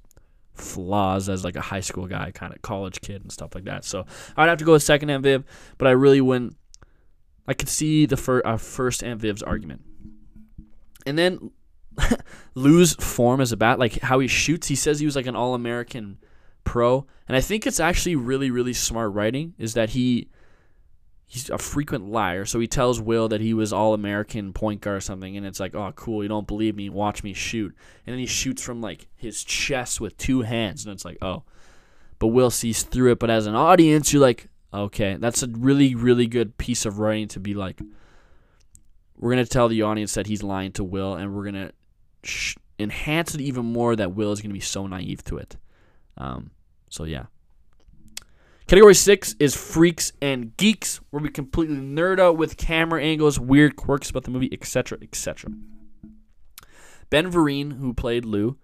flaws 0.53 1.29
as 1.29 1.43
like 1.43 1.55
a 1.55 1.61
high 1.61 1.79
school 1.79 2.07
guy, 2.07 2.31
kind 2.31 2.53
of 2.53 2.61
college 2.61 3.01
kid 3.01 3.21
and 3.21 3.31
stuff 3.31 3.55
like 3.55 3.65
that. 3.65 3.85
So 3.85 4.05
I'd 4.37 4.49
have 4.49 4.59
to 4.59 4.65
go 4.65 4.73
with 4.73 4.83
second 4.83 5.09
Aunt 5.09 5.23
Viv, 5.23 5.43
but 5.77 5.87
I 5.87 5.91
really 5.91 6.21
wouldn't. 6.21 6.55
I 7.47 7.53
could 7.53 7.69
see 7.69 8.05
the 8.05 8.17
fir- 8.17 8.41
uh, 8.45 8.57
first 8.57 9.03
Aunt 9.03 9.19
Viv's 9.19 9.43
argument, 9.43 9.81
and 11.05 11.17
then 11.17 11.51
Lou's 12.55 12.95
form 12.95 13.41
as 13.41 13.51
a 13.51 13.57
bat, 13.57 13.79
like 13.79 13.99
how 14.01 14.19
he 14.19 14.27
shoots. 14.27 14.67
He 14.67 14.75
says 14.75 14.99
he 14.99 15.05
was 15.05 15.15
like 15.15 15.27
an 15.27 15.35
All 15.35 15.53
American 15.53 16.19
pro, 16.63 17.05
and 17.27 17.35
I 17.35 17.41
think 17.41 17.67
it's 17.67 17.79
actually 17.79 18.15
really 18.15 18.49
really 18.49 18.73
smart 18.73 19.13
writing. 19.13 19.53
Is 19.57 19.73
that 19.73 19.91
he 19.91 20.29
he's 21.33 21.49
a 21.49 21.57
frequent 21.57 22.07
liar. 22.07 22.45
So 22.45 22.59
he 22.59 22.67
tells 22.67 23.01
Will 23.01 23.27
that 23.29 23.41
he 23.41 23.55
was 23.55 23.73
all 23.73 23.95
American 23.95 24.53
point 24.53 24.81
guard 24.81 24.97
or 24.97 25.01
something, 25.01 25.35
and 25.35 25.47
it's 25.47 25.59
like, 25.59 25.73
oh, 25.73 25.91
cool, 25.95 26.21
you 26.21 26.29
don't 26.29 26.45
believe 26.45 26.75
me? 26.75 26.89
Watch 26.89 27.23
me 27.23 27.33
shoot. 27.33 27.75
And 28.05 28.13
then 28.13 28.19
he 28.19 28.27
shoots 28.27 28.61
from 28.61 28.81
like 28.81 29.07
his 29.15 29.43
chest 29.43 29.99
with 29.99 30.15
two 30.15 30.43
hands, 30.43 30.85
and 30.85 30.93
it's 30.93 31.03
like, 31.03 31.17
oh. 31.23 31.41
But 32.19 32.27
Will 32.27 32.51
sees 32.51 32.83
through 32.83 33.13
it. 33.13 33.19
But 33.19 33.31
as 33.31 33.47
an 33.47 33.55
audience, 33.55 34.13
you're 34.13 34.21
like, 34.21 34.47
okay, 34.71 35.17
that's 35.19 35.41
a 35.41 35.47
really, 35.47 35.95
really 35.95 36.27
good 36.27 36.55
piece 36.59 36.85
of 36.85 36.99
writing 36.99 37.27
to 37.29 37.39
be 37.39 37.55
like, 37.55 37.81
we're 39.17 39.31
gonna 39.31 39.47
tell 39.47 39.67
the 39.67 39.81
audience 39.81 40.13
that 40.13 40.27
he's 40.27 40.43
lying 40.43 40.71
to 40.73 40.83
Will, 40.83 41.15
and 41.15 41.33
we're 41.35 41.45
gonna 41.45 41.71
sh- 42.21 42.57
enhance 42.77 43.33
it 43.33 43.41
even 43.41 43.65
more 43.65 43.95
that 43.95 44.13
Will 44.13 44.31
is 44.31 44.39
gonna 44.39 44.53
be 44.53 44.59
so 44.59 44.85
naive 44.85 45.23
to 45.23 45.37
it. 45.37 45.57
Um, 46.15 46.51
so 46.89 47.05
yeah. 47.05 47.25
Category 48.73 48.95
six 48.95 49.35
is 49.39 49.55
freaks 49.55 50.13
and 50.19 50.57
geeks, 50.57 50.99
where 51.11 51.21
we 51.21 51.29
completely 51.29 51.75
nerd 51.75 52.19
out 52.19 52.37
with 52.37 52.57
camera 52.57 53.03
angles, 53.03 53.39
weird 53.39 53.75
quirks 53.75 54.09
about 54.09 54.23
the 54.23 54.31
movie, 54.31 54.49
etc., 54.51 54.97
etc. 54.99 55.51
Ben 57.11 57.31
Vereen, 57.31 57.73
who 57.73 57.93
played 57.93 58.25
Lou, 58.25 58.57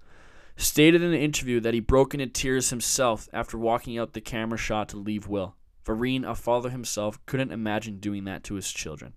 stated 0.58 1.04
in 1.04 1.14
an 1.14 1.22
interview 1.22 1.60
that 1.60 1.76
he 1.76 1.80
broke 1.80 2.16
into 2.16 2.26
tears 2.26 2.72
himself 2.72 3.30
after 3.32 3.56
walking 3.56 4.00
out 4.00 4.14
the 4.14 4.20
camera 4.20 4.58
shot 4.58 4.90
to 4.90 4.98
leave 4.98 5.28
Will. 5.28 5.56
Vereen, 5.86 6.28
a 6.28 6.34
father 6.34 6.72
himself, 6.72 7.24
couldn't 7.28 7.52
imagine 7.52 8.00
doing 8.00 8.24
that 8.24 8.44
to 8.46 8.56
his 8.56 8.72
children. 8.72 9.14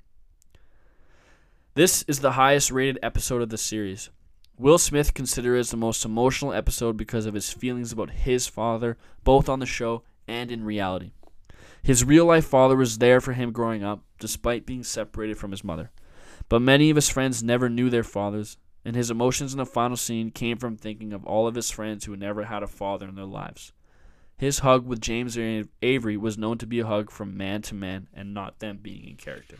This 1.73 2.03
is 2.03 2.21
the 2.21 2.33
highest 2.33 2.71
rated 2.71 2.99
episode 3.03 3.41
of 3.41 3.49
the 3.49 3.57
series. 3.57 4.11
Will 4.59 4.77
Smith 4.77 5.15
considers 5.15 5.69
it 5.69 5.71
the 5.71 5.79
most 5.79 6.05
emotional 6.05 6.53
episode 6.53 6.99
because 6.99 7.25
of 7.25 7.33
his 7.33 7.51
feelings 7.51 7.93
about 7.93 8.11
his 8.11 8.47
father, 8.47 8.99
both 9.25 9.49
on 9.49 9.59
the 9.59 9.65
show 9.65 10.03
and 10.27 10.51
in 10.51 10.65
reality. 10.65 11.13
His 11.83 12.05
real 12.05 12.27
life 12.27 12.47
father 12.47 12.77
was 12.77 12.99
there 12.99 13.21
for 13.21 13.33
him 13.33 13.53
growing 13.53 13.83
up, 13.83 14.05
despite 14.21 14.67
being 14.67 14.85
separated 14.85 15.37
from 15.37 15.51
his 15.51 15.65
mother. 15.65 15.91
But 16.49 16.63
many 16.63 16.91
of 16.91 16.97
his 16.97 17.09
friends 17.09 17.43
never 17.43 17.69
knew 17.69 17.91
their 17.91 18.05
fathers, 18.05 18.57
and 18.85 18.95
his 18.95 19.11
emotions 19.11 19.53
in 19.53 19.59
the 19.59 19.67
final 19.67 19.97
scene 19.97 20.31
came 20.31 20.59
from 20.59 20.77
thinking 20.77 21.13
of 21.13 21.25
all 21.25 21.47
of 21.47 21.55
his 21.55 21.71
friends 21.71 22.05
who 22.05 22.17
never 22.17 22.45
had 22.45 22.63
a 22.63 22.69
father 22.69 23.09
in 23.09 23.15
their 23.15 23.25
lives. 23.25 23.73
His 24.37 24.61
hug 24.61 24.87
with 24.87 25.01
James 25.01 25.39
Avery 25.83 26.17
was 26.17 26.39
known 26.39 26.59
to 26.59 26.67
be 26.67 26.81
a 26.81 26.87
hug 26.87 27.11
from 27.11 27.37
man 27.37 27.63
to 27.63 27.75
man 27.75 28.09
and 28.13 28.35
not 28.35 28.59
them 28.59 28.79
being 28.83 29.09
in 29.09 29.17
character. 29.17 29.59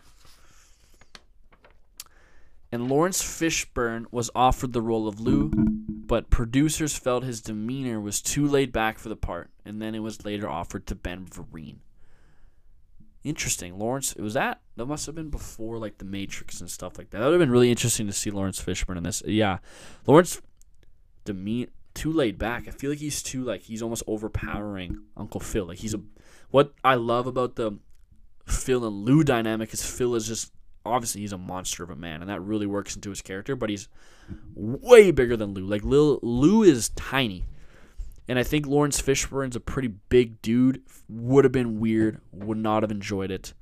And 2.73 2.89
Laurence 2.89 3.23
Fishburne 3.23 4.07
was 4.11 4.31
offered 4.35 4.73
the 4.73 4.81
role 4.81 5.07
of 5.07 5.21
Lou, 5.21 5.51
but 5.55 6.31
producers 6.31 6.97
felt 6.97 7.23
his 7.23 7.43
demeanor 7.43 8.01
was 8.01 8.23
too 8.23 8.47
laid 8.49 8.73
back 8.73 8.99
for 8.99 9.11
the 9.11 9.17
part, 9.17 9.51
and 9.65 9.81
then 9.81 9.95
it 9.95 9.99
was 9.99 10.25
later 10.25 10.49
offered 10.49 10.87
to 10.87 10.95
Ben 10.95 11.27
Vereen. 11.27 11.77
Interesting. 13.25 13.79
Laurence. 13.79 14.15
it 14.15 14.23
was 14.23 14.35
that? 14.35 14.63
That 14.77 14.87
must 14.87 15.07
have 15.07 15.15
been 15.15 15.29
before 15.29 15.79
like 15.79 15.99
The 15.99 16.05
Matrix 16.05 16.61
and 16.61 16.71
stuff 16.71 16.99
like 16.99 17.11
that. 17.11 17.19
That 17.19 17.27
would 17.27 17.35
have 17.35 17.41
been 17.41 17.53
really 17.53 17.71
interesting 17.71 18.07
to 18.07 18.13
see 18.13 18.31
Laurence 18.31 18.61
Fishburne 18.61 18.97
in 18.97 19.05
this. 19.05 19.23
Yeah. 19.25 19.59
Laurence 20.07 20.41
demean 21.25 21.69
too 21.95 22.13
laid 22.13 22.39
back. 22.39 22.67
I 22.67 22.71
feel 22.71 22.91
like 22.91 22.99
he's 22.99 23.23
too 23.23 23.45
like 23.45 23.63
he's 23.63 23.83
almost 23.83 24.03
overpowering 24.07 24.99
Uncle 25.17 25.41
Phil. 25.41 25.67
Like 25.67 25.79
he's 25.79 25.95
a 25.95 26.01
what 26.51 26.73
I 26.83 26.97
love 26.97 27.27
about 27.27 27.57
the 27.57 27.79
Phil 28.47 28.85
and 28.85 29.05
Lou 29.05 29.23
dynamic 29.23 29.73
is 29.73 29.85
Phil 29.85 30.15
is 30.15 30.27
just 30.27 30.53
obviously 30.85 31.21
he's 31.21 31.33
a 31.33 31.39
monster 31.39 31.83
of 31.83 31.91
a 31.91 31.97
man, 31.97 32.21
and 32.21 32.31
that 32.31 32.41
really 32.41 32.67
works 32.67 32.95
into 32.95 33.11
his 33.11 33.23
character. 33.23 33.57
But 33.57 33.71
he's 33.71 33.89
way 34.55 35.11
bigger 35.11 35.37
than 35.37 35.55
Lou. 35.55 35.65
Like 35.65 35.85
Lil, 35.85 36.19
Lou 36.23 36.63
is 36.63 36.91
tiny, 36.91 37.45
and 38.29 38.39
I 38.39 38.43
think 38.43 38.67
Laurence 38.67 39.01
Fishburne's 39.01 39.57
a 39.57 39.61
pretty 39.61 39.89
big 39.89 40.41
dude. 40.43 40.83
Would 41.09 41.45
have 41.45 41.53
been 41.53 41.81
weird. 41.81 42.21
Would 42.33 42.59
not 42.59 42.83
have 42.83 42.91
enjoyed 42.91 43.31
it. 43.31 43.55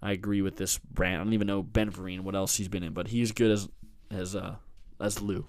I 0.00 0.12
agree 0.12 0.42
with 0.42 0.56
this 0.56 0.78
brand. 0.78 1.20
I 1.20 1.24
don't 1.24 1.32
even 1.32 1.46
know 1.48 1.62
Ben 1.62 1.90
Vereen 1.90 2.20
what 2.20 2.36
else 2.36 2.56
he's 2.56 2.68
been 2.68 2.84
in, 2.84 2.92
but 2.92 3.08
he's 3.08 3.32
good 3.32 3.50
as 3.50 3.68
as 4.10 4.36
uh 4.36 4.56
as 5.00 5.20
Lou. 5.20 5.46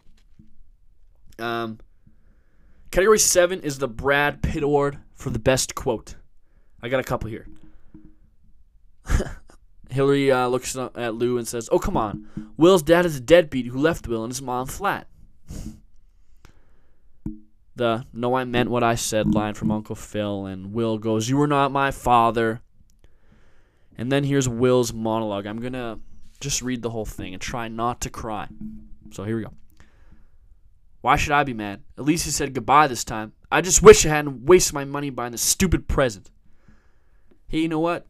Um, 1.38 1.80
category 2.92 3.20
seven 3.20 3.62
is 3.62 3.78
the 3.78 3.88
Brad 3.88 4.42
Pitt 4.42 4.64
Award 4.64 4.98
for 5.14 5.30
the 5.30 5.40
best 5.40 5.76
quote. 5.76 6.16
I 6.82 6.90
got 6.90 7.00
a 7.00 7.04
couple 7.04 7.30
here. 7.30 7.48
Hillary 9.90 10.32
uh, 10.32 10.48
looks 10.48 10.76
at 10.76 11.16
Lou 11.16 11.38
and 11.38 11.48
says, 11.48 11.70
"Oh 11.72 11.80
come 11.80 11.98
on, 11.98 12.28
Will's 12.58 12.84
dad 12.84 13.06
is 13.06 13.16
a 13.18 13.22
deadbeat 13.22 13.68
who 13.68 13.80
left 13.80 14.08
Will 14.08 14.24
and 14.24 14.32
his 14.32 14.42
mom 14.42 14.68
flat." 14.68 15.08
The 17.76 18.06
"No, 18.14 18.36
I 18.36 18.44
meant 18.44 18.70
what 18.70 18.84
I 18.84 18.96
said" 18.96 19.34
line 19.34 19.56
from 19.56 19.72
Uncle 19.72 19.96
Phil, 19.96 20.46
and 20.46 20.74
Will 20.74 20.98
goes, 20.98 21.30
"You 21.30 21.38
were 21.38 21.48
not 21.48 21.72
my 21.72 21.92
father." 21.92 22.62
And 23.98 24.12
then 24.12 24.24
here's 24.24 24.48
Will's 24.48 24.94
monologue. 24.94 25.46
I'm 25.46 25.60
gonna 25.60 26.00
just 26.40 26.62
read 26.62 26.82
the 26.82 26.92
whole 26.92 27.06
thing 27.06 27.34
and 27.34 27.42
try 27.42 27.68
not 27.68 28.00
to 28.02 28.10
cry. 28.10 28.48
So 29.12 29.24
here 29.24 29.38
we 29.38 29.44
go. 29.44 29.54
Why 31.02 31.16
should 31.16 31.32
I 31.32 31.44
be 31.44 31.54
mad? 31.54 31.82
At 31.98 32.06
least 32.06 32.26
he 32.26 32.32
said 32.32 32.54
goodbye 32.54 32.88
this 32.88 33.04
time. 33.04 33.34
I 33.52 33.62
just 33.62 33.82
wish 33.82 34.06
I 34.06 34.10
hadn't 34.10 34.46
wasted 34.46 34.74
my 34.74 34.86
money 34.86 35.10
buying 35.10 35.32
this 35.32 35.42
stupid 35.42 35.88
present. 35.88 36.30
Hey, 37.48 37.60
you 37.60 37.68
know 37.68 37.80
what? 37.80 38.06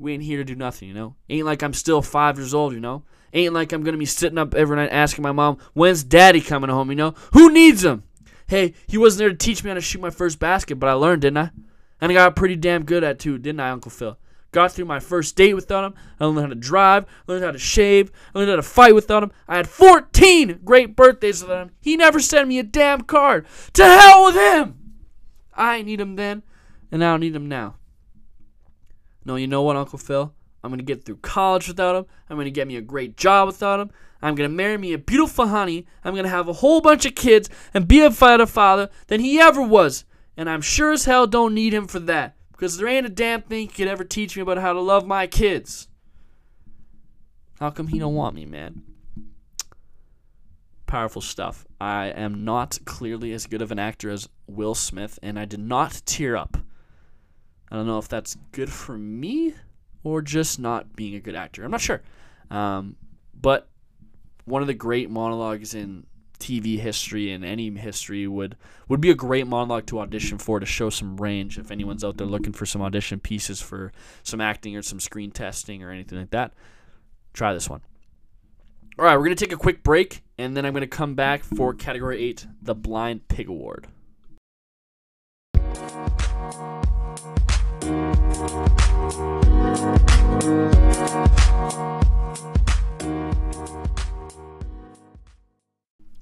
We 0.00 0.14
ain't 0.14 0.22
here 0.22 0.38
to 0.38 0.44
do 0.44 0.54
nothing, 0.54 0.88
you 0.88 0.94
know? 0.94 1.14
Ain't 1.28 1.46
like 1.46 1.62
I'm 1.62 1.74
still 1.74 2.02
five 2.02 2.38
years 2.38 2.54
old, 2.54 2.72
you 2.72 2.80
know? 2.80 3.02
Ain't 3.32 3.54
like 3.54 3.72
I'm 3.72 3.82
gonna 3.84 3.98
be 3.98 4.06
sitting 4.06 4.38
up 4.38 4.54
every 4.54 4.76
night 4.76 4.90
asking 4.90 5.22
my 5.22 5.32
mom, 5.32 5.58
when's 5.74 6.02
daddy 6.02 6.40
coming 6.40 6.70
home, 6.70 6.90
you 6.90 6.96
know? 6.96 7.14
Who 7.32 7.52
needs 7.52 7.84
him? 7.84 8.04
Hey, 8.48 8.74
he 8.88 8.98
wasn't 8.98 9.18
there 9.20 9.28
to 9.28 9.36
teach 9.36 9.62
me 9.62 9.68
how 9.68 9.74
to 9.74 9.80
shoot 9.80 10.00
my 10.00 10.10
first 10.10 10.38
basket, 10.38 10.76
but 10.76 10.88
I 10.88 10.94
learned, 10.94 11.22
didn't 11.22 11.38
I? 11.38 11.50
And 12.00 12.10
I 12.10 12.14
got 12.14 12.34
pretty 12.34 12.56
damn 12.56 12.84
good 12.84 13.04
at 13.04 13.18
too, 13.18 13.38
didn't 13.38 13.60
I, 13.60 13.70
Uncle 13.70 13.90
Phil? 13.90 14.18
Got 14.52 14.72
through 14.72 14.86
my 14.86 14.98
first 14.98 15.36
date 15.36 15.54
without 15.54 15.84
him. 15.84 15.94
I 16.18 16.24
learned 16.24 16.40
how 16.40 16.46
to 16.46 16.54
drive, 16.56 17.04
I 17.04 17.32
learned 17.32 17.44
how 17.44 17.52
to 17.52 17.58
shave, 17.58 18.10
I 18.34 18.38
learned 18.38 18.50
how 18.50 18.56
to 18.56 18.62
fight 18.62 18.94
without 18.94 19.22
him. 19.22 19.30
I 19.46 19.56
had 19.56 19.68
14 19.68 20.60
great 20.64 20.96
birthdays 20.96 21.42
without 21.42 21.68
him. 21.68 21.70
He 21.80 21.96
never 21.96 22.18
sent 22.18 22.48
me 22.48 22.58
a 22.58 22.64
damn 22.64 23.02
card. 23.02 23.46
To 23.74 23.84
hell 23.84 24.24
with 24.24 24.34
him! 24.34 24.76
I 25.54 25.82
need 25.82 26.00
him 26.00 26.16
then, 26.16 26.42
and 26.90 27.04
I 27.04 27.12
don't 27.12 27.20
need 27.20 27.36
him 27.36 27.48
now. 27.48 27.76
No, 29.24 29.36
you 29.36 29.46
know 29.46 29.62
what, 29.62 29.76
Uncle 29.76 29.98
Phil? 29.98 30.32
I'm 30.62 30.70
going 30.70 30.78
to 30.78 30.84
get 30.84 31.04
through 31.04 31.16
college 31.16 31.68
without 31.68 31.96
him. 31.96 32.06
I'm 32.28 32.36
going 32.36 32.46
to 32.46 32.50
get 32.50 32.68
me 32.68 32.76
a 32.76 32.82
great 32.82 33.16
job 33.16 33.46
without 33.46 33.80
him. 33.80 33.90
I'm 34.22 34.34
going 34.34 34.48
to 34.48 34.54
marry 34.54 34.76
me 34.76 34.92
a 34.92 34.98
beautiful 34.98 35.46
honey. 35.46 35.86
I'm 36.04 36.14
going 36.14 36.24
to 36.24 36.30
have 36.30 36.48
a 36.48 36.54
whole 36.54 36.80
bunch 36.80 37.06
of 37.06 37.14
kids 37.14 37.48
and 37.72 37.88
be 37.88 38.02
a 38.02 38.10
better 38.10 38.46
father 38.46 38.90
than 39.06 39.20
he 39.20 39.40
ever 39.40 39.62
was. 39.62 40.04
And 40.36 40.48
I'm 40.48 40.60
sure 40.60 40.92
as 40.92 41.06
hell 41.06 41.26
don't 41.26 41.54
need 41.54 41.72
him 41.72 41.86
for 41.86 41.98
that 42.00 42.36
because 42.52 42.76
there 42.76 42.88
ain't 42.88 43.06
a 43.06 43.10
damn 43.10 43.42
thing 43.42 43.60
he 43.60 43.74
could 43.74 43.88
ever 43.88 44.04
teach 44.04 44.36
me 44.36 44.42
about 44.42 44.58
how 44.58 44.72
to 44.72 44.80
love 44.80 45.06
my 45.06 45.26
kids. 45.26 45.88
How 47.58 47.70
come 47.70 47.88
he 47.88 47.98
don't 47.98 48.14
want 48.14 48.34
me, 48.34 48.44
man? 48.44 48.82
Powerful 50.86 51.22
stuff. 51.22 51.66
I 51.80 52.06
am 52.06 52.44
not 52.44 52.78
clearly 52.84 53.32
as 53.32 53.46
good 53.46 53.62
of 53.62 53.70
an 53.70 53.78
actor 53.78 54.10
as 54.10 54.28
Will 54.46 54.74
Smith, 54.74 55.18
and 55.22 55.38
I 55.38 55.44
did 55.44 55.60
not 55.60 56.02
tear 56.04 56.36
up 56.36 56.58
I 57.70 57.76
don't 57.76 57.86
know 57.86 57.98
if 57.98 58.08
that's 58.08 58.36
good 58.52 58.70
for 58.70 58.98
me 58.98 59.54
or 60.02 60.22
just 60.22 60.58
not 60.58 60.96
being 60.96 61.14
a 61.14 61.20
good 61.20 61.34
actor. 61.34 61.64
I'm 61.64 61.70
not 61.70 61.80
sure. 61.80 62.02
Um, 62.50 62.96
but 63.38 63.68
one 64.44 64.62
of 64.62 64.68
the 64.68 64.74
great 64.74 65.10
monologues 65.10 65.74
in 65.74 66.06
TV 66.40 66.78
history 66.78 67.30
and 67.32 67.44
any 67.44 67.70
history 67.70 68.26
would 68.26 68.56
would 68.88 69.00
be 69.00 69.10
a 69.10 69.14
great 69.14 69.46
monologue 69.46 69.86
to 69.86 70.00
audition 70.00 70.38
for 70.38 70.58
to 70.58 70.66
show 70.66 70.90
some 70.90 71.18
range 71.18 71.58
if 71.58 71.70
anyone's 71.70 72.02
out 72.02 72.16
there 72.16 72.26
looking 72.26 72.52
for 72.52 72.66
some 72.66 72.82
audition 72.82 73.20
pieces 73.20 73.60
for 73.60 73.92
some 74.22 74.40
acting 74.40 74.74
or 74.74 74.82
some 74.82 74.98
screen 74.98 75.30
testing 75.30 75.82
or 75.82 75.90
anything 75.90 76.18
like 76.18 76.30
that. 76.30 76.52
Try 77.34 77.52
this 77.52 77.68
one. 77.68 77.82
All 78.98 79.04
right, 79.04 79.16
we're 79.16 79.24
going 79.24 79.36
to 79.36 79.44
take 79.44 79.52
a 79.52 79.58
quick 79.58 79.82
break 79.82 80.22
and 80.38 80.56
then 80.56 80.66
I'm 80.66 80.72
going 80.72 80.80
to 80.80 80.88
come 80.88 81.14
back 81.14 81.44
for 81.44 81.72
category 81.74 82.22
8, 82.24 82.46
the 82.62 82.74
Blind 82.74 83.28
Pig 83.28 83.48
Award. 83.48 83.86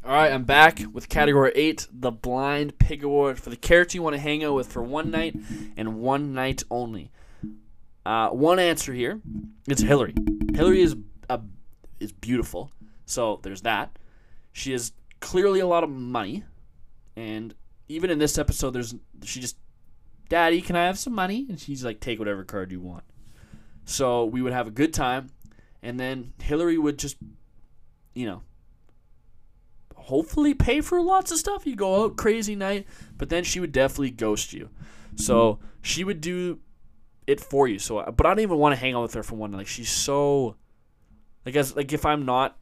Alright, 0.03 0.33
I'm 0.33 0.45
back 0.45 0.81
with 0.93 1.11
category 1.11 1.53
8, 1.55 1.89
the 1.93 2.11
Blind 2.11 2.79
Pig 2.79 3.05
Award 3.05 3.39
for 3.39 3.51
the 3.51 3.57
character 3.57 3.99
you 3.99 4.03
want 4.03 4.17
to 4.17 4.21
hang 4.21 4.43
out 4.43 4.55
with 4.55 4.73
for 4.73 4.83
one 4.83 5.11
night 5.11 5.37
and 5.77 6.01
one 6.01 6.33
night 6.33 6.63
only. 6.71 7.11
Uh, 8.07 8.31
one 8.31 8.59
answer 8.59 8.95
here 8.95 9.21
it's 9.67 9.83
Hillary. 9.83 10.15
Hillary 10.55 10.81
is 10.81 10.97
a, 11.29 11.41
is 12.01 12.13
beautiful, 12.13 12.73
so 13.05 13.41
there's 13.43 13.61
that. 13.63 13.99
She 14.53 14.73
has 14.73 14.93
clearly 15.21 15.61
a 15.61 15.67
lot 15.67 15.85
of 15.85 15.91
money, 15.91 16.45
and 17.15 17.55
even 17.89 18.09
in 18.09 18.19
this 18.19 18.39
episode, 18.39 18.71
there's 18.71 18.95
she 19.23 19.41
just 19.41 19.59
Daddy, 20.29 20.61
can 20.61 20.77
I 20.77 20.87
have 20.87 20.99
some 20.99 21.15
money? 21.15 21.47
And 21.49 21.59
she's 21.59 21.85
like, 21.85 22.01
Take 22.01 22.19
whatever 22.19 22.45
card 22.45 22.73
you 22.73 22.81
want. 22.81 23.05
So 23.85 24.25
we 24.25 24.43
would 24.43 24.53
have 24.53 24.67
a 24.67 24.73
good 24.73 24.93
time. 24.93 25.31
And 25.83 25.99
then 25.99 26.33
Hillary 26.43 26.77
would 26.77 26.99
just, 26.99 27.17
you 28.15 28.27
know, 28.27 28.43
hopefully 29.95 30.55
pay 30.55 30.81
for 30.81 31.01
lots 31.01 31.31
of 31.31 31.39
stuff. 31.39 31.67
You 31.67 31.77
go 31.77 32.05
out 32.05 32.17
crazy 32.17 32.57
night, 32.57 32.87
but 33.17 33.29
then 33.29 33.45
she 33.45 33.61
would 33.61 33.73
definitely 33.73 34.11
ghost 34.11 34.53
you. 34.53 34.71
So 35.17 35.59
she 35.83 36.05
would 36.05 36.21
do 36.21 36.61
it 37.27 37.41
for 37.41 37.69
you. 37.69 37.79
So, 37.79 38.03
but 38.17 38.27
I 38.27 38.31
don't 38.31 38.41
even 38.41 38.59
want 38.59 38.75
to 38.75 38.81
hang 38.81 38.95
out 38.95 39.03
with 39.03 39.15
her 39.15 39.23
for 39.23 39.37
one. 39.37 39.53
Like 39.53 39.67
she's 39.67 39.91
so, 39.91 40.57
like 41.45 41.57
as 41.57 41.77
like 41.77 41.93
if 41.93 42.07
I'm 42.07 42.25
not, 42.25 42.57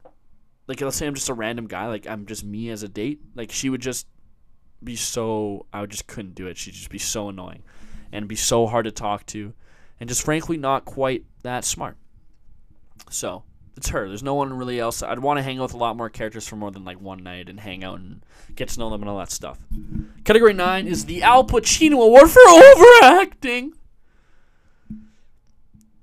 like 0.67 0.81
let's 0.81 0.97
say 0.97 1.07
I'm 1.07 1.13
just 1.13 1.29
a 1.29 1.33
random 1.33 1.67
guy, 1.67 1.87
like 1.87 2.07
I'm 2.07 2.25
just 2.25 2.43
me 2.43 2.69
as 2.69 2.83
a 2.83 2.87
date. 2.87 3.21
Like 3.35 3.51
she 3.51 3.69
would 3.69 3.81
just 3.81 4.07
be 4.83 4.95
so 4.95 5.65
I 5.73 5.85
just 5.85 6.07
couldn't 6.07 6.35
do 6.35 6.47
it. 6.47 6.57
She'd 6.57 6.73
just 6.73 6.89
be 6.89 6.99
so 6.99 7.29
annoying, 7.29 7.63
and 8.11 8.27
be 8.27 8.35
so 8.35 8.67
hard 8.67 8.85
to 8.85 8.91
talk 8.91 9.25
to, 9.27 9.53
and 9.99 10.09
just 10.09 10.23
frankly 10.23 10.57
not 10.57 10.85
quite 10.85 11.25
that 11.43 11.65
smart. 11.65 11.97
So 13.09 13.43
it's 13.75 13.89
her. 13.89 14.07
There's 14.07 14.23
no 14.23 14.33
one 14.33 14.53
really 14.53 14.79
else. 14.79 15.03
I'd 15.03 15.19
want 15.19 15.37
to 15.37 15.43
hang 15.43 15.59
out 15.59 15.63
with 15.63 15.73
a 15.73 15.77
lot 15.77 15.95
more 15.95 16.09
characters 16.09 16.47
for 16.47 16.55
more 16.55 16.71
than 16.71 16.83
like 16.83 16.99
one 16.99 17.23
night 17.23 17.47
and 17.47 17.59
hang 17.59 17.83
out 17.83 17.99
and 17.99 18.25
get 18.55 18.69
to 18.69 18.79
know 18.79 18.89
them 18.89 19.01
and 19.01 19.09
all 19.09 19.19
that 19.19 19.31
stuff. 19.31 19.59
Category 20.23 20.53
nine 20.53 20.87
is 20.87 21.05
the 21.05 21.21
Al 21.23 21.45
Pacino 21.45 22.03
Award 22.03 22.29
for 22.29 22.41
overacting. 22.47 23.73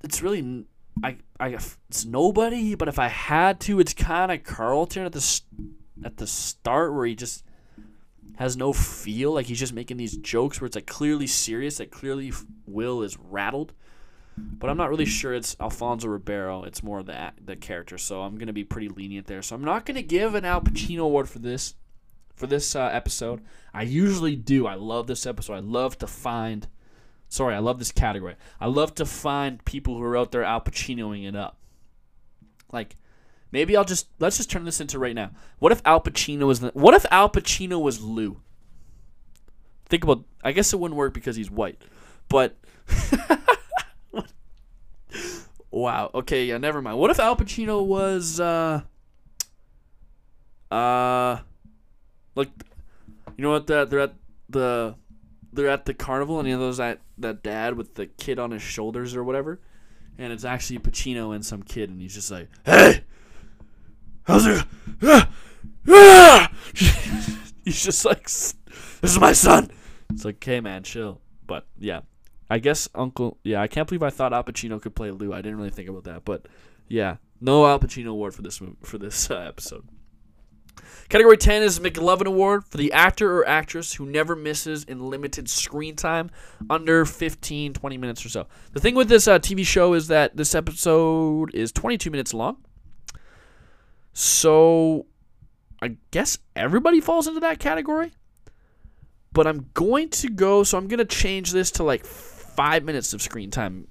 It's 0.03 0.23
really 0.23 0.67
I 1.03 1.17
I 1.41 1.49
it's 1.49 2.05
nobody, 2.05 2.75
but 2.75 2.89
if 2.89 2.99
I 2.99 3.09
had 3.09 3.61
to, 3.61 3.81
it's 3.81 3.93
kind 3.93 4.31
of 4.31 4.45
Carlton 4.45 5.05
at 5.05 5.13
the 5.13 5.41
at 6.05 6.17
the 6.19 6.27
start 6.27 6.95
where 6.95 7.07
he 7.07 7.15
just 7.15 7.45
has 8.37 8.57
no 8.57 8.73
feel, 8.73 9.33
like 9.33 9.47
he's 9.47 9.59
just 9.59 9.73
making 9.73 9.97
these 9.97 10.17
jokes 10.17 10.61
where 10.61 10.67
it's 10.67 10.77
like 10.77 10.87
clearly 10.87 11.27
serious, 11.27 11.79
like 11.79 11.91
clearly 11.91 12.33
Will 12.67 13.03
is 13.03 13.19
rattled. 13.19 13.73
But 14.37 14.69
I'm 14.69 14.77
not 14.77 14.91
really 14.91 15.05
sure 15.05 15.33
it's 15.33 15.57
Alfonso 15.61 16.09
Ribeiro. 16.09 16.65
It's 16.65 16.83
more 16.83 17.05
the 17.05 17.33
the 17.45 17.55
character, 17.55 17.97
so 17.99 18.23
I'm 18.23 18.37
gonna 18.37 18.53
be 18.53 18.65
pretty 18.65 18.89
lenient 18.89 19.29
there. 19.29 19.43
So 19.43 19.55
I'm 19.55 19.65
not 19.65 19.87
gonna 19.87 20.03
give 20.03 20.35
an 20.35 20.45
Al 20.45 20.61
Pacino 20.61 21.03
award 21.03 21.29
for 21.29 21.39
this 21.39 21.75
for 22.35 22.47
this 22.49 22.75
uh, 22.75 22.91
episode. 22.93 23.43
I 23.73 23.83
usually 23.83 24.35
do. 24.37 24.67
I 24.67 24.75
love 24.75 25.07
this 25.07 25.27
episode. 25.27 25.55
I 25.55 25.61
love 25.61 25.99
to 25.99 26.07
find. 26.07 26.67
Sorry, 27.29 27.55
I 27.55 27.59
love 27.61 27.79
this 27.79 27.93
category. 27.93 28.35
I 28.61 28.67
love 28.67 28.95
to 28.97 29.07
find 29.07 29.65
people 29.65 29.97
who 29.97 30.03
are 30.03 30.17
out 30.17 30.33
there 30.33 30.45
Al 30.45 30.61
Pacinoing 30.61 31.29
it 31.29 31.37
up. 31.37 31.59
Like, 32.73 32.97
maybe 33.55 33.75
I'll 33.77 33.85
just 33.85 34.09
let's 34.19 34.37
just 34.37 34.51
turn 34.51 34.65
this 34.65 34.81
into 34.81 34.99
right 34.99 35.15
now. 35.15 35.31
What 35.61 35.73
if 35.73 35.81
Al 35.87 36.01
Pacino 36.01 36.47
was 36.47 36.61
what 36.61 36.93
if 36.93 37.07
Al 37.11 37.31
Pacino 37.31 37.81
was 37.81 38.03
Lou? 38.03 38.43
Think 39.87 40.05
about. 40.05 40.25
I 40.43 40.53
guess 40.53 40.75
it 40.75 40.81
wouldn't 40.81 40.99
work 40.99 41.15
because 41.15 41.37
he's 41.37 41.51
white, 41.51 41.81
but. 42.29 42.57
Wow. 45.75 46.13
Okay. 46.15 46.45
Yeah. 46.45 46.59
Never 46.59 46.81
mind. 46.81 46.99
What 46.99 47.11
if 47.11 47.19
Al 47.19 47.35
Pacino 47.35 47.85
was 47.85 48.39
uh 48.39 48.83
uh 50.71 51.39
like 52.37 52.49
you 53.37 53.43
know 53.43 53.51
what 53.51 53.67
that 53.67 53.91
they're 53.91 53.99
at 53.99 54.15
the 54.49 54.95
they're 55.53 55.69
at 55.69 55.85
the 55.85 55.93
carnival 55.93 56.39
and 56.39 56.49
you 56.49 56.55
know 56.55 56.61
those 56.61 56.77
that 56.77 57.01
that 57.19 57.43
dad 57.43 57.77
with 57.77 57.97
the 57.97 58.07
kid 58.07 58.39
on 58.39 58.53
his 58.53 58.63
shoulders 58.63 59.17
or 59.17 59.25
whatever, 59.25 59.61
and 60.17 60.33
it's 60.33 60.45
actually 60.45 60.79
Pacino 60.79 61.35
and 61.35 61.45
some 61.45 61.65
kid 61.65 61.91
and 61.91 62.01
he's 62.01 62.15
just 62.15 62.31
like, 62.31 62.49
hey, 62.65 63.03
how's 64.25 64.47
it? 64.47 64.65
Ah, 65.03 65.31
ah! 65.89 66.53
he's 66.75 67.85
just 67.85 68.05
like, 68.05 68.25
this 68.25 68.55
is 69.03 69.19
my 69.19 69.33
son. 69.33 69.71
It's 70.11 70.25
like, 70.25 70.43
hey 70.43 70.61
man, 70.61 70.83
chill. 70.83 71.21
But 71.47 71.67
yeah, 71.79 72.01
I 72.51 72.59
guess 72.59 72.89
Uncle. 72.95 73.39
Yeah, 73.45 73.61
I 73.61 73.69
can't 73.69 73.89
believe 73.89 74.03
I 74.03 74.11
thought 74.11 74.33
Al 74.33 74.45
Pacino 74.45 74.81
could 74.81 74.95
play 74.95 75.11
Lou. 75.11 75.33
I 75.33 75.43
didn't 75.43 75.59
really 75.59 75.71
think 75.71 75.89
about 75.89 76.05
that, 76.05 76.25
but 76.25 76.47
yeah, 76.89 77.17
no 77.41 77.67
Al 77.67 77.79
Pacino 77.79 78.09
award 78.09 78.35
for 78.35 78.43
this 78.43 78.61
movie, 78.61 78.77
for 78.83 78.99
this 78.99 79.31
uh, 79.31 79.37
episode. 79.37 79.85
Category 81.09 81.37
10 81.37 81.63
is 81.63 81.79
McLovin 81.81 82.27
Award 82.27 82.65
for 82.65 82.79
the 82.79 82.93
actor 82.93 83.39
or 83.39 83.47
actress 83.47 83.93
who 83.95 84.07
never 84.07 84.35
misses 84.35 84.85
in 84.85 85.01
limited 85.11 85.49
screen 85.49 85.97
time 85.97 86.31
under 86.71 87.05
15, 87.05 87.75
20 87.75 87.99
minutes 87.99 88.25
or 88.25 88.29
so. 88.31 88.47
The 88.73 88.81
thing 88.81 88.95
with 88.95 89.09
this 89.09 89.29
uh, 89.29 89.39
TV 89.39 89.67
show 89.67 89.93
is 89.93 90.09
that 90.09 90.37
this 90.37 90.55
episode 90.55 91.55
is 91.55 91.73
22 91.73 92.11
minutes 92.11 92.33
long. 92.33 92.57
So 94.15 95.07
I 95.83 95.97
guess 96.11 96.39
everybody 96.57 97.01
falls 97.03 97.27
into 97.27 97.41
that 97.41 97.59
category. 97.59 98.13
But 99.33 99.47
I'm 99.47 99.69
going 99.75 100.11
to 100.11 100.29
go, 100.29 100.63
so 100.63 100.79
I'm 100.79 100.87
going 100.87 100.99
to 100.99 101.05
change 101.05 101.51
this 101.51 101.73
to 101.73 101.83
like 101.83 102.07
five 102.55 102.85
minutes 102.85 103.13
of 103.13 103.21
screen 103.21 103.51
time, 103.51 103.89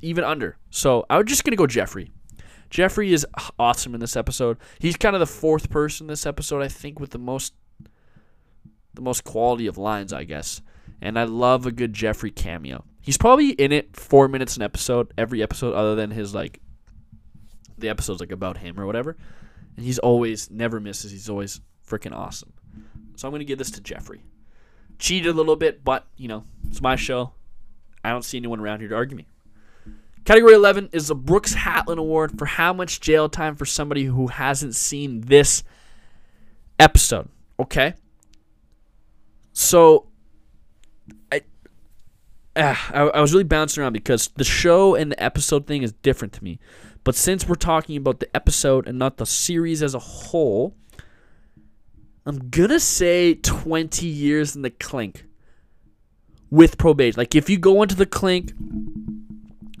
even 0.00 0.24
under. 0.24 0.56
So 0.70 1.04
I 1.10 1.18
was 1.18 1.26
just 1.26 1.44
gonna 1.44 1.56
go 1.56 1.66
Jeffrey. 1.66 2.10
Jeffrey 2.70 3.12
is 3.12 3.26
awesome 3.58 3.94
in 3.94 4.00
this 4.00 4.16
episode. 4.16 4.58
He's 4.78 4.96
kind 4.96 5.14
of 5.14 5.20
the 5.20 5.26
fourth 5.26 5.70
person 5.70 6.06
this 6.06 6.26
episode, 6.26 6.62
I 6.62 6.68
think, 6.68 6.98
with 6.98 7.10
the 7.10 7.18
most 7.18 7.54
the 8.94 9.02
most 9.02 9.24
quality 9.24 9.66
of 9.66 9.76
lines, 9.76 10.12
I 10.12 10.24
guess. 10.24 10.62
And 11.00 11.18
I 11.18 11.24
love 11.24 11.66
a 11.66 11.72
good 11.72 11.92
Jeffrey 11.92 12.30
cameo. 12.30 12.84
He's 13.00 13.18
probably 13.18 13.50
in 13.50 13.72
it 13.72 13.96
four 13.96 14.28
minutes 14.28 14.56
an 14.56 14.62
episode, 14.62 15.12
every 15.18 15.42
episode, 15.42 15.74
other 15.74 15.94
than 15.94 16.10
his 16.10 16.34
like 16.34 16.60
the 17.78 17.88
episodes 17.88 18.20
like 18.20 18.32
about 18.32 18.58
him 18.58 18.78
or 18.78 18.86
whatever. 18.86 19.16
And 19.76 19.84
he's 19.84 19.98
always 19.98 20.50
never 20.50 20.80
misses. 20.80 21.10
He's 21.10 21.28
always 21.28 21.60
freaking 21.86 22.14
awesome. 22.14 22.52
So 23.16 23.28
I'm 23.28 23.32
gonna 23.32 23.44
give 23.44 23.58
this 23.58 23.70
to 23.72 23.80
Jeffrey. 23.80 24.22
Cheated 24.98 25.32
a 25.32 25.34
little 25.34 25.56
bit, 25.56 25.84
but 25.84 26.06
you 26.16 26.28
know, 26.28 26.44
it's 26.68 26.80
my 26.80 26.96
show. 26.96 27.32
I 28.04 28.10
don't 28.10 28.24
see 28.24 28.38
anyone 28.38 28.60
around 28.60 28.80
here 28.80 28.88
to 28.90 28.94
argue 28.94 29.16
me. 29.16 29.26
Category 30.24 30.54
11 30.54 30.90
is 30.92 31.08
the 31.08 31.14
Brooks 31.14 31.54
Hatlen 31.54 31.98
Award 31.98 32.38
for 32.38 32.46
how 32.46 32.72
much 32.72 33.00
jail 33.00 33.28
time 33.28 33.56
for 33.56 33.66
somebody 33.66 34.04
who 34.04 34.28
hasn't 34.28 34.74
seen 34.74 35.20
this 35.22 35.62
episode. 36.78 37.28
Okay? 37.60 37.94
So, 39.52 40.06
I, 41.30 41.42
uh, 42.56 42.74
I, 42.90 43.00
I 43.00 43.20
was 43.20 43.32
really 43.32 43.44
bouncing 43.44 43.82
around 43.82 43.92
because 43.92 44.30
the 44.36 44.44
show 44.44 44.94
and 44.94 45.12
the 45.12 45.22
episode 45.22 45.66
thing 45.66 45.82
is 45.82 45.92
different 45.92 46.32
to 46.34 46.44
me. 46.44 46.58
But 47.04 47.14
since 47.14 47.46
we're 47.46 47.54
talking 47.54 47.96
about 47.96 48.20
the 48.20 48.34
episode 48.34 48.88
and 48.88 48.98
not 48.98 49.18
the 49.18 49.26
series 49.26 49.82
as 49.82 49.94
a 49.94 49.98
whole, 49.98 50.74
I'm 52.26 52.50
to 52.50 52.80
say 52.80 53.34
20 53.34 54.06
years 54.06 54.56
in 54.56 54.62
the 54.62 54.70
clink 54.70 55.26
with 56.50 56.78
probation. 56.78 57.18
Like 57.18 57.34
if 57.34 57.50
you 57.50 57.58
go 57.58 57.82
into 57.82 57.94
the 57.94 58.06
clink 58.06 58.52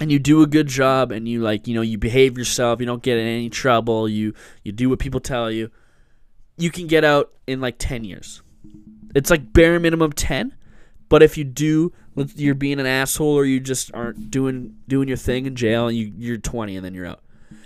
and 0.00 0.12
you 0.12 0.18
do 0.18 0.42
a 0.42 0.46
good 0.46 0.66
job 0.66 1.10
and 1.10 1.26
you 1.26 1.40
like, 1.40 1.66
you 1.66 1.74
know, 1.74 1.80
you 1.80 1.96
behave 1.96 2.36
yourself, 2.36 2.80
you 2.80 2.86
don't 2.86 3.02
get 3.02 3.16
in 3.16 3.26
any 3.26 3.48
trouble, 3.48 4.06
you 4.08 4.34
you 4.62 4.72
do 4.72 4.90
what 4.90 4.98
people 4.98 5.20
tell 5.20 5.50
you, 5.50 5.70
you 6.58 6.70
can 6.70 6.86
get 6.86 7.04
out 7.04 7.32
in 7.46 7.60
like 7.62 7.76
10 7.78 8.04
years. 8.04 8.42
It's 9.14 9.30
like 9.30 9.52
bare 9.52 9.80
minimum 9.80 10.12
10, 10.12 10.54
but 11.08 11.22
if 11.22 11.38
you 11.38 11.44
do 11.44 11.92
you're 12.16 12.54
being 12.54 12.80
an 12.80 12.86
asshole 12.86 13.34
or 13.34 13.44
you 13.44 13.60
just 13.60 13.92
aren't 13.94 14.30
doing 14.30 14.76
doing 14.88 15.08
your 15.08 15.16
thing 15.16 15.46
in 15.46 15.56
jail 15.56 15.88
and 15.88 15.96
you 15.96 16.12
you're 16.16 16.36
20 16.38 16.76
and 16.76 16.84
then 16.84 16.94
you're 16.94 17.06
out. 17.06 17.22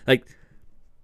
Like 0.07 0.25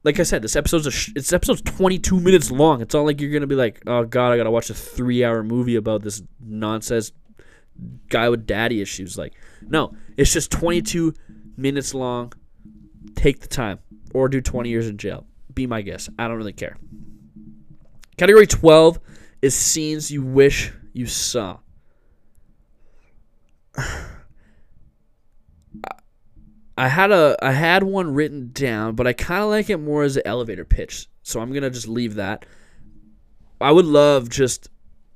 like 0.03 0.20
I 0.20 0.22
said, 0.22 0.42
this 0.42 0.57
episode's 0.57 0.86
a 0.86 0.90
sh- 0.90 1.12
it's 1.16 1.32
episode's 1.32 1.62
22 1.62 2.20
minutes 2.20 2.51
long. 2.51 2.80
It's 2.80 2.95
not 2.95 3.07
like 3.07 3.20
you're 3.20 3.32
gonna 3.32 3.47
be 3.47 3.55
like, 3.55 3.82
oh 3.86 4.05
god, 4.05 4.32
I 4.32 4.36
gotta 4.36 4.51
watch 4.51 4.70
a 4.70 4.74
three 4.74 5.24
hour 5.24 5.42
movie 5.42 5.76
about 5.76 6.03
this 6.03 6.22
nonsense 6.40 7.12
guy 8.09 8.28
with 8.28 8.47
daddy 8.47 8.80
issues. 8.80 9.18
Like, 9.18 9.34
no, 9.62 9.95
it's 10.16 10.32
just 10.32 10.51
22 10.51 11.14
minutes 11.57 11.95
long. 11.95 12.32
Take 13.14 13.40
the 13.40 13.49
time, 13.49 13.78
or 14.12 14.28
do 14.28 14.40
20 14.40 14.68
years 14.68 14.88
in 14.88 14.97
jail. 14.97 15.26
Be 15.55 15.66
my 15.66 15.82
guest. 15.82 16.11
I 16.18 16.28
don't 16.28 16.36
really 16.36 16.53
care. 16.53 16.76
Category 18.16 18.47
12 18.47 18.99
is 19.42 19.55
scenes 19.55 20.11
you 20.11 20.22
wish 20.22 20.72
you 20.92 21.07
saw. 21.07 21.59
I 26.77 26.89
had 26.89 27.12
a 27.12 27.37
I 27.41 27.53
had 27.53 27.85
one 27.85 28.14
written 28.14 28.51
down, 28.53 28.97
but 28.97 29.07
I 29.07 29.12
kind 29.12 29.43
of 29.43 29.51
like 29.51 29.70
it 29.70 29.79
more 29.79 30.03
as 30.03 30.16
an 30.16 30.22
elevator 30.25 30.64
pitch. 30.64 31.09
So 31.22 31.41
I'm 31.41 31.53
gonna 31.53 31.70
just 31.70 31.89
leave 31.89 32.16
that. 32.16 32.47
I 33.61 33.70
would 33.70 33.87
love 33.87 34.29
just 34.29 34.68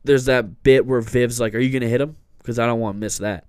there's 0.04 0.26
that 0.26 0.62
bit 0.62 0.86
where 0.86 1.00
Viv's 1.00 1.40
like, 1.40 1.54
"Are 1.54 1.58
you 1.58 1.72
gonna 1.72 1.90
hit 1.90 2.00
him?" 2.00 2.16
because 2.38 2.58
I 2.58 2.66
don't 2.66 2.80
want 2.80 2.96
to 2.96 3.00
miss 3.00 3.18
that. 3.18 3.44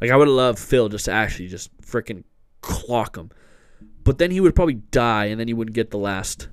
Like 0.00 0.10
I 0.10 0.16
would 0.16 0.28
love 0.28 0.58
Phil 0.58 0.88
just 0.88 1.04
to 1.04 1.12
actually 1.12 1.48
just 1.48 1.76
freaking 1.82 2.24
clock 2.62 3.16
him, 3.16 3.30
but 4.04 4.18
then 4.18 4.30
he 4.30 4.40
would 4.40 4.54
probably 4.54 4.74
die, 4.74 5.26
and 5.26 5.38
then 5.38 5.48
he 5.48 5.54
wouldn't 5.54 5.74
get 5.74 5.90
the 5.90 5.98
last. 5.98 6.48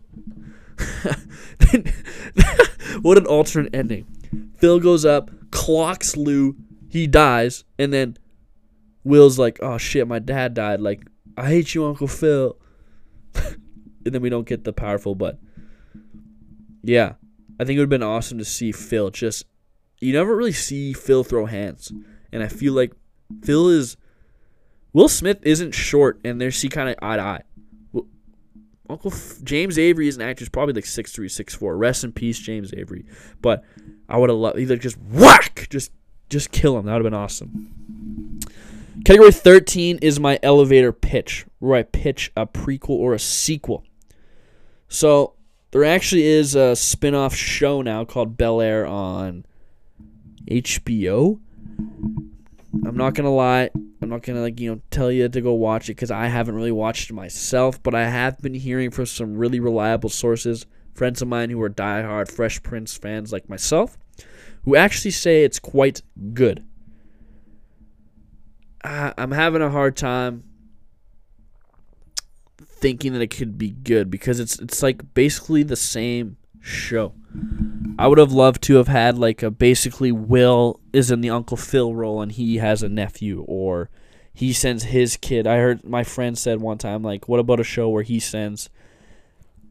what 3.01 3.17
an 3.17 3.25
alternate 3.27 3.73
ending! 3.73 4.05
Phil 4.57 4.79
goes 4.79 5.05
up, 5.05 5.31
clocks 5.51 6.17
Lou, 6.17 6.55
he 6.89 7.07
dies, 7.07 7.63
and 7.77 7.91
then 7.93 8.17
Will's 9.03 9.39
like, 9.39 9.59
"Oh 9.61 9.77
shit, 9.77 10.07
my 10.07 10.19
dad 10.19 10.53
died." 10.53 10.81
Like, 10.81 11.05
I 11.37 11.47
hate 11.49 11.75
you, 11.75 11.85
Uncle 11.85 12.07
Phil. 12.07 12.57
and 13.35 14.13
then 14.13 14.21
we 14.21 14.29
don't 14.29 14.47
get 14.47 14.63
the 14.63 14.73
powerful, 14.73 15.15
but 15.15 15.39
yeah, 16.83 17.13
I 17.59 17.65
think 17.65 17.77
it 17.77 17.79
would 17.79 17.85
have 17.85 17.89
been 17.89 18.03
awesome 18.03 18.37
to 18.37 18.45
see 18.45 18.71
Phil 18.71 19.09
just 19.09 19.45
you 19.99 20.13
never 20.13 20.35
really 20.35 20.51
see 20.51 20.93
Phil 20.93 21.23
throw 21.23 21.45
hands, 21.45 21.91
and 22.31 22.43
I 22.43 22.47
feel 22.47 22.73
like 22.73 22.93
Phil 23.43 23.69
is 23.69 23.97
Will 24.93 25.09
Smith 25.09 25.39
isn't 25.43 25.73
short, 25.73 26.19
and 26.23 26.39
they're 26.39 26.51
see 26.51 26.69
kind 26.69 26.89
of 26.89 26.95
eye 27.01 27.17
to 27.17 27.21
eye. 27.21 27.41
Uncle 28.87 29.11
F- 29.11 29.43
James 29.43 29.79
Avery 29.79 30.07
is 30.07 30.15
an 30.15 30.21
actor, 30.21 30.43
is 30.43 30.49
probably 30.49 30.73
like 30.73 30.85
six 30.85 31.11
three, 31.11 31.27
six 31.27 31.55
four. 31.55 31.75
Rest 31.75 32.03
in 32.03 32.11
peace, 32.11 32.39
James 32.39 32.71
Avery. 32.73 33.05
But 33.41 33.63
I 34.07 34.17
would 34.17 34.29
have 34.29 34.37
loved 34.37 34.59
either 34.59 34.77
just 34.77 34.97
whack, 34.99 35.67
just 35.69 35.91
just 36.29 36.51
kill 36.51 36.77
him. 36.77 36.85
That 36.85 36.93
would 36.93 37.05
have 37.05 37.11
been 37.11 37.19
awesome. 37.19 38.39
Category 39.03 39.31
13 39.31 39.99
is 40.01 40.19
my 40.19 40.39
elevator 40.41 40.91
pitch, 40.91 41.45
where 41.59 41.77
I 41.77 41.83
pitch 41.83 42.31
a 42.35 42.47
prequel 42.47 42.91
or 42.91 43.13
a 43.13 43.19
sequel. 43.19 43.83
So 44.87 45.33
there 45.71 45.83
actually 45.83 46.23
is 46.23 46.55
a 46.55 46.75
spin-off 46.75 47.35
show 47.35 47.81
now 47.81 48.05
called 48.05 48.37
Bel 48.37 48.61
Air 48.61 48.85
on 48.85 49.45
HBO. 50.47 51.39
I'm 52.85 52.97
not 52.97 53.13
gonna 53.13 53.33
lie. 53.33 53.69
I'm 54.01 54.09
not 54.09 54.23
gonna 54.23 54.41
like 54.41 54.59
you 54.59 54.71
know 54.71 54.81
tell 54.91 55.11
you 55.11 55.27
to 55.27 55.41
go 55.41 55.53
watch 55.53 55.89
it 55.89 55.95
because 55.95 56.11
I 56.11 56.27
haven't 56.27 56.55
really 56.55 56.71
watched 56.71 57.09
it 57.09 57.13
myself, 57.13 57.81
but 57.81 57.95
I 57.95 58.07
have 58.07 58.41
been 58.41 58.53
hearing 58.53 58.91
from 58.91 59.05
some 59.05 59.37
really 59.37 59.59
reliable 59.59 60.09
sources, 60.09 60.65
friends 60.93 61.21
of 61.21 61.27
mine 61.27 61.49
who 61.49 61.61
are 61.61 61.69
diehard 61.69 62.31
Fresh 62.31 62.63
Prince 62.63 62.95
fans 62.97 63.31
like 63.31 63.49
myself, 63.49 63.97
who 64.65 64.75
actually 64.75 65.11
say 65.11 65.43
it's 65.43 65.59
quite 65.59 66.01
good. 66.33 66.65
I'm 68.83 69.31
having 69.31 69.61
a 69.61 69.69
hard 69.69 69.95
time 69.95 70.43
thinking 72.59 73.13
that 73.13 73.21
it 73.21 73.35
could 73.35 73.57
be 73.57 73.71
good 73.71 74.11
because 74.11 74.39
it's 74.39 74.59
it's 74.59 74.83
like 74.83 75.13
basically 75.15 75.63
the 75.63 75.75
same 75.75 76.37
show. 76.59 77.13
I 77.97 78.07
would 78.07 78.17
have 78.17 78.31
loved 78.31 78.61
to 78.63 78.75
have 78.75 78.87
had 78.87 79.17
like 79.17 79.41
a 79.41 79.49
basically 79.49 80.11
Will 80.11 80.79
is 80.93 81.09
in 81.09 81.21
the 81.21 81.29
Uncle 81.29 81.57
Phil 81.57 81.95
role 81.95 82.21
and 82.21 82.31
he 82.31 82.57
has 82.57 82.83
a 82.83 82.89
nephew 82.89 83.43
or 83.47 83.89
he 84.33 84.53
sends 84.53 84.83
his 84.83 85.17
kid. 85.17 85.47
I 85.47 85.57
heard 85.57 85.83
my 85.83 86.03
friend 86.03 86.37
said 86.37 86.61
one 86.61 86.77
time 86.77 87.01
like 87.01 87.27
what 87.27 87.39
about 87.39 87.59
a 87.59 87.63
show 87.63 87.89
where 87.89 88.03
he 88.03 88.19
sends 88.19 88.69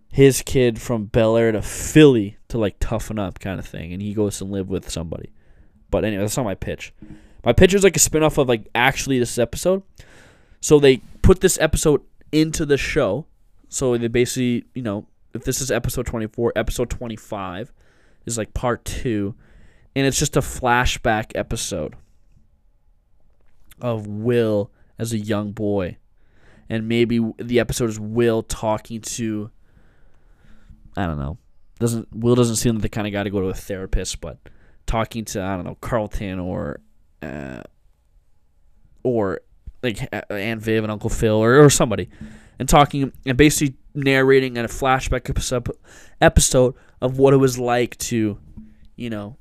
his 0.09 0.43
kid 0.43 0.81
from 0.81 1.07
Bel 1.07 1.37
Air 1.37 1.53
to 1.53 1.63
Philly 1.63 2.37
to 2.55 2.59
like 2.59 2.77
toughen 2.79 3.19
up 3.19 3.41
kind 3.41 3.59
of 3.59 3.67
thing 3.67 3.93
and 3.93 4.01
he 4.01 4.15
goes 4.15 4.41
and 4.41 4.51
live 4.51 4.69
with 4.71 4.89
somebody. 4.89 5.33
But 5.91 6.05
anyway, 6.05 6.23
that's 6.23 6.37
not 6.37 6.45
my 6.45 6.55
pitch. 6.55 6.95
My 7.45 7.53
pitch 7.53 7.75
is 7.75 7.83
like 7.83 7.97
a 7.97 8.01
spinoff 8.01 8.39
of 8.39 8.49
like 8.49 8.69
actually 8.75 9.19
this 9.19 9.39
episode. 9.39 9.83
So 10.61 10.79
they 10.79 10.99
put 11.23 11.41
this 11.41 11.59
episode 11.61 12.03
into 12.31 12.65
the 12.65 12.79
show. 12.79 13.27
So 13.69 13.99
they 13.99 14.07
basically, 14.07 14.65
you 14.75 14.83
know, 14.83 15.07
if 15.35 15.43
this 15.43 15.61
is 15.61 15.73
episode 15.73 16.07
24, 16.07 16.53
episode 16.55 16.91
25 16.91 17.73
is 18.25 18.39
like 18.39 18.55
part 18.55 18.85
2 18.85 19.35
and 19.97 20.07
it's 20.07 20.19
just 20.19 20.37
a 20.37 20.41
flashback 20.41 21.33
episode 21.35 21.97
of 23.81 24.07
Will 24.07 24.71
as 24.97 25.13
a 25.13 25.19
young 25.19 25.51
boy. 25.51 25.97
And 26.69 26.89
maybe 26.89 27.21
the 27.39 27.59
episode 27.59 27.91
is 27.91 27.99
Will 27.99 28.45
talking 28.45 29.01
to 29.01 29.51
I 30.97 31.07
don't 31.07 31.19
know. 31.19 31.39
Doesn't 31.79 32.09
Will 32.15 32.35
doesn't 32.35 32.57
seem 32.57 32.75
like 32.75 32.83
the 32.83 32.89
kind 32.89 33.07
of 33.07 33.13
guy 33.13 33.23
to 33.23 33.31
go 33.31 33.41
to 33.41 33.49
a 33.49 33.55
therapist, 33.55 34.21
but 34.21 34.39
talking 34.87 35.25
to 35.27 35.43
I 35.43 35.57
don't 35.57 35.65
know 35.65 35.77
Carlton 35.81 36.39
or 36.39 36.81
uh, 37.23 37.63
or 39.03 39.41
like 39.83 40.09
Aunt 40.31 40.63
Viv 40.63 40.85
and 40.85 40.93
Uncle 40.93 41.11
Phil 41.11 41.37
or, 41.37 41.63
or 41.63 41.71
somebody, 41.71 42.09
and 42.59 42.69
talking 42.69 43.13
and 43.27 43.37
basically 43.37 43.77
narrating 43.95 44.57
in 44.57 44.65
a 44.65 44.69
flashback 44.69 45.29
episode 46.21 46.75
of 47.01 47.19
what 47.19 47.35
it 47.35 47.37
was 47.37 47.59
like 47.59 47.97
to, 47.99 48.39
you 48.97 49.11
know, 49.11 49.37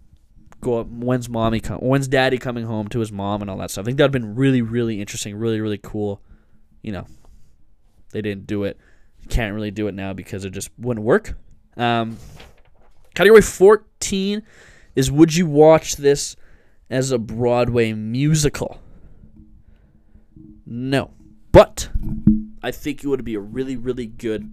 go 0.62 0.80
up 0.80 0.88
when's 0.88 1.30
mommy 1.30 1.60
come 1.60 1.80
when's 1.80 2.08
daddy 2.08 2.38
coming 2.38 2.66
home 2.66 2.88
to 2.88 3.00
his 3.00 3.12
mom 3.12 3.42
and 3.42 3.50
all 3.50 3.58
that 3.58 3.72
stuff. 3.72 3.84
I 3.84 3.86
think 3.86 3.98
that'd 3.98 4.12
been 4.12 4.36
really 4.36 4.62
really 4.62 5.00
interesting, 5.00 5.36
really 5.36 5.62
really 5.62 5.80
cool. 5.82 6.22
You 6.82 6.92
know, 6.92 7.06
they 8.12 8.22
didn't 8.22 8.48
do 8.48 8.64
it. 8.64 8.78
Can't 9.30 9.56
really 9.56 9.72
do 9.72 9.88
it 9.88 9.94
now 9.94 10.14
because 10.14 10.46
it 10.46 10.52
just 10.52 10.70
wouldn't 10.78 11.06
work. 11.06 11.36
Um, 11.78 12.18
category 13.16 13.42
fourteen 13.42 14.44
is 14.96 15.12
would 15.12 15.36
you 15.36 15.48
watch 15.48 15.96
this 15.98 16.36
as 16.90 17.12
a 17.12 17.18
Broadway 17.18 17.94
musical? 17.94 18.80
No. 20.66 21.12
But 21.52 21.90
I 22.62 22.72
think 22.72 23.04
it 23.04 23.08
would 23.08 23.24
be 23.24 23.36
a 23.36 23.40
really, 23.40 23.76
really 23.76 24.08
good 24.08 24.52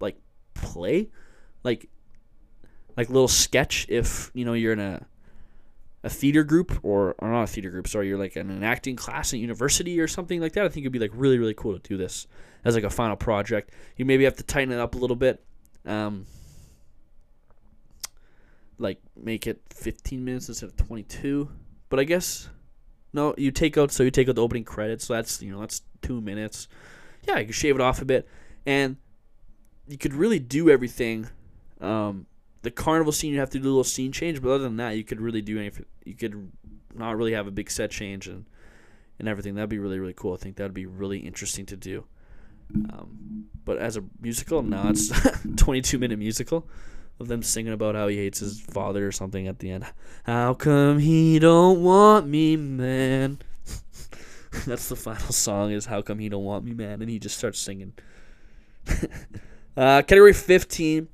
like 0.00 0.16
play. 0.54 1.10
Like 1.62 1.88
like 2.96 3.08
little 3.08 3.28
sketch 3.28 3.86
if, 3.88 4.30
you 4.34 4.44
know, 4.44 4.54
you're 4.54 4.72
in 4.72 4.80
a 4.80 5.06
a 6.04 6.08
theater 6.08 6.44
group 6.44 6.78
or, 6.84 7.16
or 7.18 7.28
not 7.28 7.42
a 7.42 7.46
theater 7.48 7.70
group, 7.70 7.88
sorry, 7.88 8.06
you're 8.06 8.18
like 8.18 8.36
in 8.36 8.48
an 8.48 8.62
acting 8.62 8.94
class 8.94 9.32
at 9.32 9.40
university 9.40 9.98
or 9.98 10.06
something 10.06 10.40
like 10.40 10.52
that. 10.52 10.64
I 10.64 10.68
think 10.68 10.84
it'd 10.84 10.92
be 10.92 11.00
like 11.00 11.10
really, 11.14 11.38
really 11.38 11.54
cool 11.54 11.72
to 11.72 11.80
do 11.80 11.96
this 11.96 12.28
as 12.64 12.76
like 12.76 12.84
a 12.84 12.90
final 12.90 13.16
project. 13.16 13.72
You 13.96 14.04
maybe 14.04 14.22
have 14.22 14.36
to 14.36 14.44
tighten 14.44 14.72
it 14.72 14.78
up 14.78 14.94
a 14.94 14.98
little 14.98 15.16
bit. 15.16 15.44
Um, 15.86 16.26
like 18.78 18.98
make 19.16 19.46
it 19.46 19.60
15 19.70 20.24
minutes 20.24 20.48
instead 20.48 20.68
of 20.68 20.76
22. 20.76 21.48
But 21.88 22.00
I 22.00 22.04
guess 22.04 22.48
no, 23.12 23.34
you 23.38 23.50
take 23.50 23.78
out 23.78 23.90
so 23.90 24.02
you 24.02 24.10
take 24.10 24.28
out 24.28 24.34
the 24.34 24.42
opening 24.42 24.64
credits. 24.64 25.06
So 25.06 25.14
that's 25.14 25.40
you 25.42 25.50
know 25.50 25.60
that's 25.60 25.82
two 26.02 26.20
minutes. 26.20 26.68
Yeah, 27.26 27.38
you 27.38 27.44
can 27.44 27.52
shave 27.52 27.74
it 27.74 27.80
off 27.80 28.02
a 28.02 28.04
bit, 28.04 28.28
and 28.66 28.96
you 29.88 29.98
could 29.98 30.14
really 30.14 30.38
do 30.38 30.68
everything. 30.70 31.28
Um, 31.80 32.26
the 32.62 32.70
carnival 32.70 33.12
scene 33.12 33.32
you 33.32 33.40
have 33.40 33.50
to 33.50 33.58
do 33.58 33.64
a 33.64 33.68
little 33.68 33.84
scene 33.84 34.12
change, 34.12 34.42
but 34.42 34.50
other 34.50 34.64
than 34.64 34.76
that, 34.76 34.96
you 34.96 35.04
could 35.04 35.20
really 35.20 35.40
do 35.40 35.58
anything. 35.58 35.86
You 36.04 36.14
could 36.14 36.52
not 36.94 37.16
really 37.16 37.32
have 37.32 37.46
a 37.46 37.50
big 37.50 37.70
set 37.70 37.90
change 37.90 38.28
and 38.28 38.44
and 39.18 39.28
everything. 39.28 39.54
That'd 39.54 39.70
be 39.70 39.78
really 39.78 39.98
really 39.98 40.14
cool. 40.14 40.34
I 40.34 40.36
think 40.36 40.56
that'd 40.56 40.74
be 40.74 40.86
really 40.86 41.18
interesting 41.20 41.64
to 41.66 41.76
do. 41.76 42.04
Um, 42.74 43.46
but 43.64 43.78
as 43.78 43.96
a 43.96 44.04
musical, 44.20 44.62
no, 44.62 44.88
it's 44.88 45.12
22 45.56 45.98
minute 45.98 46.18
musical 46.18 46.68
of 47.18 47.28
them 47.28 47.42
singing 47.42 47.72
about 47.72 47.94
how 47.94 48.08
he 48.08 48.16
hates 48.16 48.40
his 48.40 48.60
father 48.60 49.06
or 49.06 49.12
something 49.12 49.48
at 49.48 49.58
the 49.58 49.70
end. 49.70 49.86
How 50.24 50.54
come 50.54 50.98
he 50.98 51.38
don't 51.38 51.82
want 51.82 52.26
me, 52.26 52.56
man? 52.56 53.38
That's 54.66 54.88
the 54.88 54.96
final 54.96 55.32
song 55.32 55.70
is 55.70 55.86
How 55.86 56.02
Come 56.02 56.18
He 56.18 56.28
Don't 56.28 56.44
Want 56.44 56.64
Me, 56.64 56.72
Man? 56.72 57.02
And 57.02 57.10
he 57.10 57.18
just 57.18 57.36
starts 57.36 57.58
singing. 57.58 57.92
uh, 59.76 60.02
category 60.02 60.32
15 60.32 61.08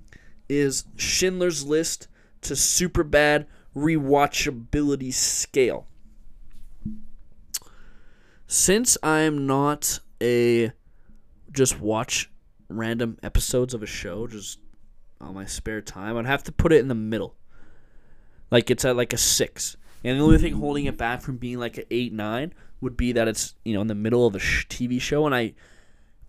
is 0.49 0.85
Schindler's 0.97 1.65
List 1.65 2.09
to 2.43 2.57
super 2.57 3.03
bad 3.03 3.47
rewatchability 3.75 5.13
scale. 5.13 5.87
Since 8.47 8.99
I'm 9.03 9.47
not 9.47 10.01
a 10.21 10.73
just 11.53 11.81
watch 11.81 12.31
random 12.69 13.19
episodes 13.23 13.75
of 13.75 13.83
a 13.83 13.87
show, 13.87 14.27
just 14.27 14.59
on 15.21 15.35
my 15.35 15.45
spare 15.45 15.81
time, 15.81 16.17
I'd 16.17 16.27
have 16.27 16.43
to 16.45 16.53
put 16.53 16.73
it 16.73 16.81
in 16.81 16.89
the 16.89 16.95
middle. 16.95 17.37
Like 18.51 18.71
it's 18.71 18.85
at 18.85 18.97
like 18.97 19.13
a 19.13 19.19
six. 19.19 19.77
And 20.05 20.19
the 20.19 20.25
only 20.25 20.39
thing 20.39 20.55
holding 20.55 20.87
it 20.87 20.99
back 20.99 21.23
from 21.23 21.37
being 21.37 21.59
like 21.59 21.79
an 21.79 21.85
eight 21.91 22.13
nine 22.13 22.53
would 22.81 22.97
be 22.97 23.13
that 23.13 23.29
it's 23.29 23.55
you 23.65 23.73
know 23.73 23.81
in 23.81 23.87
the 23.87 23.95
middle 23.95 24.27
of 24.27 24.35
a 24.35 24.39
sh- 24.39 24.67
TV 24.67 25.01
show. 25.01 25.27
And 25.27 25.35
I, 25.35 25.55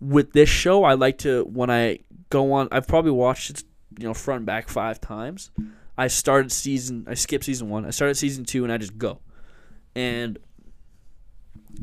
with 0.00 0.32
this 0.32 0.48
show, 0.48 0.84
I 0.84 0.94
like 0.94 1.18
to 1.18 1.44
when 1.44 1.70
I 1.70 1.98
go 2.30 2.52
on. 2.52 2.68
I've 2.70 2.86
probably 2.86 3.10
watched 3.10 3.50
it 3.50 3.64
you 3.98 4.06
know 4.06 4.14
front 4.14 4.38
and 4.38 4.46
back 4.46 4.68
five 4.68 5.00
times. 5.00 5.50
I 5.98 6.06
started 6.08 6.50
season. 6.50 7.04
I 7.08 7.14
skipped 7.14 7.44
season 7.44 7.68
one. 7.68 7.84
I 7.84 7.90
started 7.90 8.16
season 8.16 8.44
two, 8.44 8.64
and 8.64 8.72
I 8.72 8.78
just 8.78 8.96
go. 8.96 9.20
And 9.94 10.38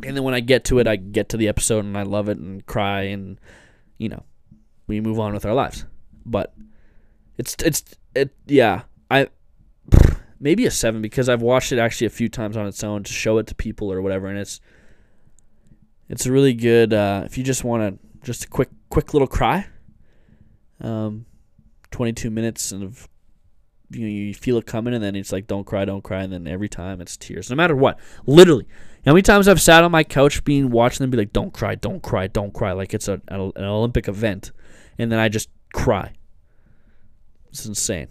and 0.04 0.16
then 0.16 0.24
when 0.24 0.34
I 0.34 0.40
get 0.40 0.66
to 0.66 0.80
it, 0.80 0.88
I 0.88 0.96
get 0.96 1.30
to 1.30 1.38
the 1.38 1.48
episode 1.48 1.86
and 1.86 1.98
I 1.98 2.04
love 2.04 2.30
it 2.30 2.38
and 2.38 2.66
cry 2.66 3.04
and 3.04 3.40
you 3.98 4.10
know 4.10 4.24
we 4.88 5.00
move 5.00 5.20
on 5.20 5.34
with 5.34 5.46
our 5.46 5.54
lives. 5.54 5.86
But 6.26 6.54
it's 7.38 7.56
it's 7.64 7.84
it 8.16 8.36
yeah. 8.48 8.84
I 9.10 9.28
maybe 10.40 10.66
a 10.66 10.72
seven 10.72 11.02
because 11.02 11.30
I've 11.30 11.42
watched 11.42 11.72
it 11.72 11.80
actually 11.80 12.08
a 12.08 12.12
few 12.12 12.30
times 12.30 12.58
on 12.58 12.68
its 12.68 12.84
own 12.84 13.04
to 13.04 13.14
show 13.14 13.38
it 13.38 13.48
to 13.48 13.56
people 13.56 13.92
or 13.92 14.02
whatever, 14.02 14.28
and 14.28 14.38
it's 14.38 14.60
it's 16.10 16.26
a 16.26 16.32
really 16.32 16.54
good. 16.54 16.94
Uh, 16.94 17.24
if 17.26 17.38
you 17.38 17.44
just 17.44 17.64
want 17.64 18.00
to 18.00 18.26
just 18.26 18.46
a 18.46 18.48
quick 18.48 18.70
quick 18.90 19.14
little 19.14 19.28
cry, 19.28 19.68
um, 20.82 21.26
twenty 21.90 22.14
two 22.14 22.30
minutes 22.30 22.72
and 22.72 22.84
of 22.84 23.08
you 23.94 24.02
know, 24.02 24.08
you 24.08 24.34
feel 24.34 24.58
it 24.58 24.66
coming, 24.66 24.94
and 24.94 25.04
then 25.04 25.16
it's 25.16 25.32
like 25.32 25.48
don't 25.48 25.66
cry, 25.66 25.86
don't 25.86 26.04
cry, 26.04 26.24
and 26.24 26.32
then 26.32 26.48
every 26.48 26.70
time 26.70 27.02
it's 27.02 27.18
tears, 27.18 27.50
no 27.50 27.56
matter 27.56 27.76
what. 27.76 28.00
Literally, 28.26 28.68
how 29.06 29.14
many 29.14 29.22
times 29.22 29.48
I've 29.48 29.62
sat 29.62 29.84
on 29.84 29.92
my 29.92 30.04
couch 30.04 30.44
being 30.44 30.70
watching 30.70 31.04
them 31.04 31.10
be 31.10 31.18
like, 31.18 31.34
don't 31.34 31.54
cry, 31.54 31.76
don't 31.76 32.02
cry, 32.02 32.28
don't 32.28 32.54
cry, 32.54 32.72
like 32.72 32.94
it's 32.94 33.08
a, 33.08 33.22
an 33.28 33.52
Olympic 33.58 34.08
event, 34.08 34.52
and 34.98 35.12
then 35.12 35.20
I 35.20 35.30
just 35.30 35.50
cry 35.74 36.14
it's 37.52 37.66
insane. 37.66 38.08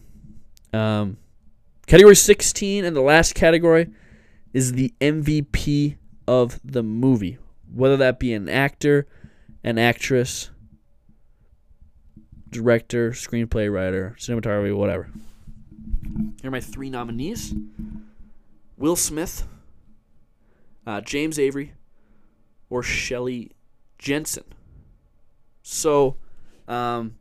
Um, 0.72 1.16
category 1.86 2.14
16 2.14 2.84
and 2.84 2.94
the 2.94 3.00
last 3.00 3.34
category 3.34 3.88
is 4.52 4.72
the 4.72 4.94
MVP 5.00 5.96
of 6.28 6.60
the 6.62 6.82
movie, 6.82 7.38
whether 7.72 7.96
that 7.96 8.20
be 8.20 8.32
an 8.32 8.48
actor, 8.48 9.06
an 9.64 9.78
actress, 9.78 10.50
director, 12.48 13.10
screenplay 13.10 13.72
writer, 13.72 14.14
cinematography, 14.18 14.76
whatever. 14.76 15.10
Here 16.40 16.48
are 16.48 16.50
my 16.50 16.60
three 16.60 16.90
nominees 16.90 17.54
Will 18.76 18.96
Smith, 18.96 19.46
uh, 20.86 21.00
James 21.00 21.38
Avery, 21.38 21.74
or 22.68 22.82
Shelley 22.82 23.52
Jensen. 23.98 24.44
So, 25.62 26.16
um, 26.68 27.16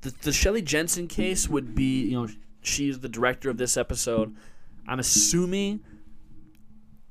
the, 0.00 0.14
the 0.22 0.32
Shelley 0.32 0.62
Jensen 0.62 1.08
case 1.08 1.48
would 1.48 1.74
be, 1.74 2.04
you 2.04 2.20
know, 2.20 2.28
she's 2.62 3.00
the 3.00 3.08
director 3.08 3.50
of 3.50 3.58
this 3.58 3.76
episode. 3.76 4.34
I'm 4.86 4.98
assuming 4.98 5.80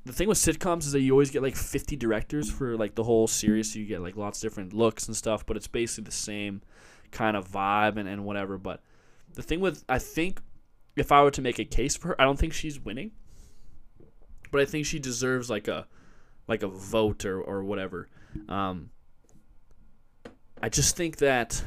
the 0.05 0.13
thing 0.13 0.27
with 0.27 0.37
sitcoms 0.37 0.79
is 0.79 0.91
that 0.93 1.01
you 1.01 1.11
always 1.11 1.29
get 1.29 1.43
like 1.43 1.55
50 1.55 1.95
directors 1.95 2.49
for 2.49 2.75
like 2.77 2.95
the 2.95 3.03
whole 3.03 3.27
series, 3.27 3.71
so 3.71 3.79
you 3.79 3.85
get 3.85 4.01
like 4.01 4.15
lots 4.15 4.39
of 4.39 4.49
different 4.49 4.73
looks 4.73 5.07
and 5.07 5.15
stuff, 5.15 5.45
but 5.45 5.55
it's 5.55 5.67
basically 5.67 6.05
the 6.05 6.11
same 6.11 6.61
kind 7.11 7.37
of 7.37 7.49
vibe 7.49 7.97
and, 7.97 8.07
and 8.07 8.25
whatever. 8.25 8.57
But 8.57 8.81
the 9.35 9.43
thing 9.43 9.59
with 9.59 9.83
I 9.87 9.99
think 9.99 10.41
if 10.95 11.11
I 11.11 11.21
were 11.23 11.31
to 11.31 11.41
make 11.41 11.59
a 11.59 11.65
case 11.65 11.95
for 11.95 12.09
her, 12.09 12.21
I 12.21 12.25
don't 12.25 12.39
think 12.39 12.53
she's 12.53 12.79
winning. 12.79 13.11
But 14.51 14.61
I 14.61 14.65
think 14.65 14.85
she 14.85 14.99
deserves 14.99 15.49
like 15.49 15.67
a 15.67 15.87
like 16.47 16.63
a 16.63 16.67
vote 16.67 17.25
or, 17.25 17.39
or 17.39 17.63
whatever. 17.63 18.09
Um, 18.47 18.89
I 20.61 20.69
just 20.69 20.97
think 20.97 21.17
that 21.17 21.63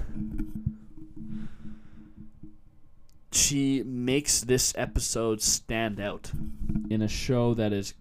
she 3.31 3.83
makes 3.85 4.43
this 4.43 4.75
episode 4.77 5.41
stand 5.41 6.01
out 6.01 6.31
in 6.91 7.01
a 7.01 7.09
show 7.09 7.55
that 7.55 7.73
is 7.73 7.95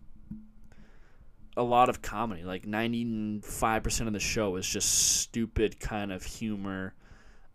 a 1.56 1.64
lot 1.64 1.90
of 1.90 2.02
comedy. 2.02 2.44
Like 2.44 2.66
95% 2.66 4.08
of 4.08 4.14
the 4.14 4.20
show 4.20 4.56
is 4.56 4.68
just 4.68 5.20
stupid 5.20 5.80
kind 5.80 6.12
of 6.12 6.24
humor. 6.24 6.94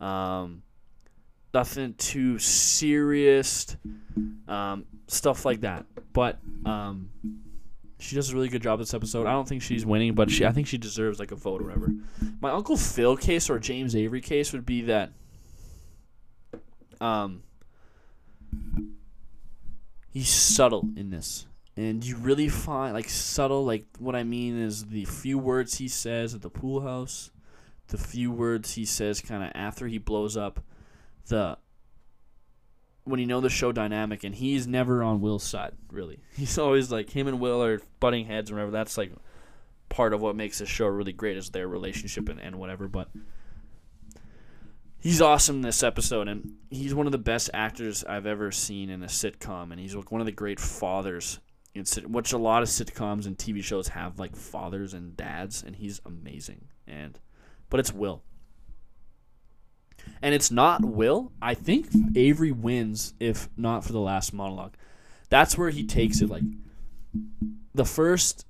Um, 0.01 0.63
nothing 1.57 1.95
too 1.95 2.39
serious. 2.39 3.77
Um, 4.47 4.85
stuff 5.09 5.47
like 5.47 5.63
that. 5.63 5.87
But 6.13 6.39
um, 6.67 7.09
she 7.99 8.15
does 8.15 8.31
a 8.31 8.35
really 8.35 8.49
good 8.49 8.63
job 8.63 8.79
this 8.79 8.93
episode. 8.93 9.27
I 9.27 9.33
don't 9.33 9.49
think 9.49 9.63
she's 9.63 9.87
winning, 9.87 10.15
but 10.15 10.31
she 10.31 10.45
I 10.45 10.53
think 10.53 10.67
she 10.67 10.77
deserves 10.77 11.19
like 11.19 11.33
a 11.33 11.37
vote 11.37 11.63
or 11.63 11.65
whatever. 11.65 11.89
My 12.41 12.51
Uncle 12.51 12.77
Phil 12.77 13.17
case 13.17 13.49
or 13.49 13.59
James 13.59 13.97
Avery 13.97 14.21
case 14.21 14.53
would 14.53 14.67
be 14.67 14.83
that 14.83 15.13
um 17.01 17.43
he's 20.11 20.31
subtle 20.31 20.89
in 20.97 21.11
this 21.11 21.47
and 21.77 22.03
you 22.03 22.17
really 22.17 22.49
find 22.49 22.95
like 22.95 23.07
subtle 23.07 23.67
like 23.67 23.85
what 23.99 24.17
i 24.17 24.23
mean 24.23 24.59
is 24.59 24.87
the 24.87 25.05
few 25.05 25.37
words 25.37 25.77
he 25.77 25.89
says 25.89 26.35
at 26.35 26.41
the 26.41 26.49
pool 26.49 26.81
house 26.81 27.31
the 27.89 27.99
few 27.99 28.33
words 28.33 28.77
he 28.77 28.87
says 28.87 29.21
kind 29.21 29.45
of 29.45 29.53
after 29.55 29.89
he 29.89 29.99
blows 29.99 30.39
up 30.39 30.59
the 31.27 31.59
when 33.05 33.21
you 33.21 33.27
know 33.27 33.41
the 33.41 33.51
show 33.51 33.71
dynamic 33.71 34.25
and 34.25 34.35
he's 34.35 34.67
never 34.67 35.03
on 35.03 35.21
will's 35.21 35.45
side 35.45 35.73
really. 35.93 36.19
He's 36.37 36.59
always 36.59 36.91
like 36.91 37.11
him 37.11 37.29
and 37.29 37.39
will 37.39 37.63
are 37.63 37.81
butting 38.01 38.27
heads 38.27 38.51
or 38.51 38.55
whatever. 38.55 38.73
That's 38.73 38.99
like 38.99 39.13
part 39.89 40.13
of 40.13 40.21
what 40.21 40.37
makes 40.37 40.59
the 40.59 40.67
show 40.67 40.87
really 40.87 41.13
great 41.13 41.37
is 41.37 41.51
their 41.51 41.69
relationship 41.69 42.29
and, 42.29 42.41
and 42.41 42.57
whatever 42.57 42.89
but 42.89 43.09
he's 44.99 45.21
awesome 45.21 45.63
this 45.63 45.83
episode 45.83 46.29
and 46.29 46.55
he's 46.71 46.95
one 46.95 47.07
of 47.07 47.13
the 47.13 47.19
best 47.19 47.49
actors 47.55 48.05
i've 48.05 48.27
ever 48.27 48.51
seen 48.51 48.91
in 48.91 49.03
a 49.03 49.07
sitcom 49.07 49.71
and 49.71 49.81
he's 49.81 49.95
like 49.95 50.11
one 50.11 50.21
of 50.21 50.27
the 50.27 50.33
great 50.33 50.59
fathers 50.59 51.39
in 51.75 51.85
sit- 51.85 52.11
which 52.11 52.33
a 52.33 52.39
lot 52.39 52.63
of 52.63 52.69
sitcoms 52.69 53.27
and 53.27 53.39
tv 53.39 53.63
shows 53.63 53.89
have 53.89 54.19
like 54.19 54.35
fathers 54.35 54.93
and 54.93 55.17
dads 55.17 55.63
and 55.63 55.77
he's 55.77 56.01
amazing 56.05 56.67
and 56.87 57.21
but 57.71 57.79
it's 57.79 57.93
will 57.93 58.23
and 60.23 60.35
it's 60.35 60.51
not 60.51 60.85
will 60.85 61.33
i 61.41 61.55
think 61.55 61.89
avery 62.15 62.53
wins 62.53 63.15
if 63.21 63.49
not 63.57 63.85
for 63.85 63.93
the 63.93 64.01
last 64.01 64.33
monologue 64.33 64.75
that's 65.29 65.57
where 65.59 65.71
he 65.71 65.85
takes 65.85 66.21
it 66.21 66.29
like 66.29 66.45
the 67.75 67.85
first 67.85 68.47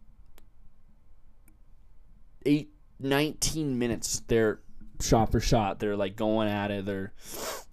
eight 2.45 2.71
19 3.01 3.79
minutes 3.79 4.23
they're 4.29 4.61
shot 5.01 5.31
for 5.31 5.41
shot. 5.41 5.79
They're 5.79 5.97
like 5.97 6.17
going 6.17 6.49
at 6.49 6.71
it. 6.71 6.85
They're 6.87 7.13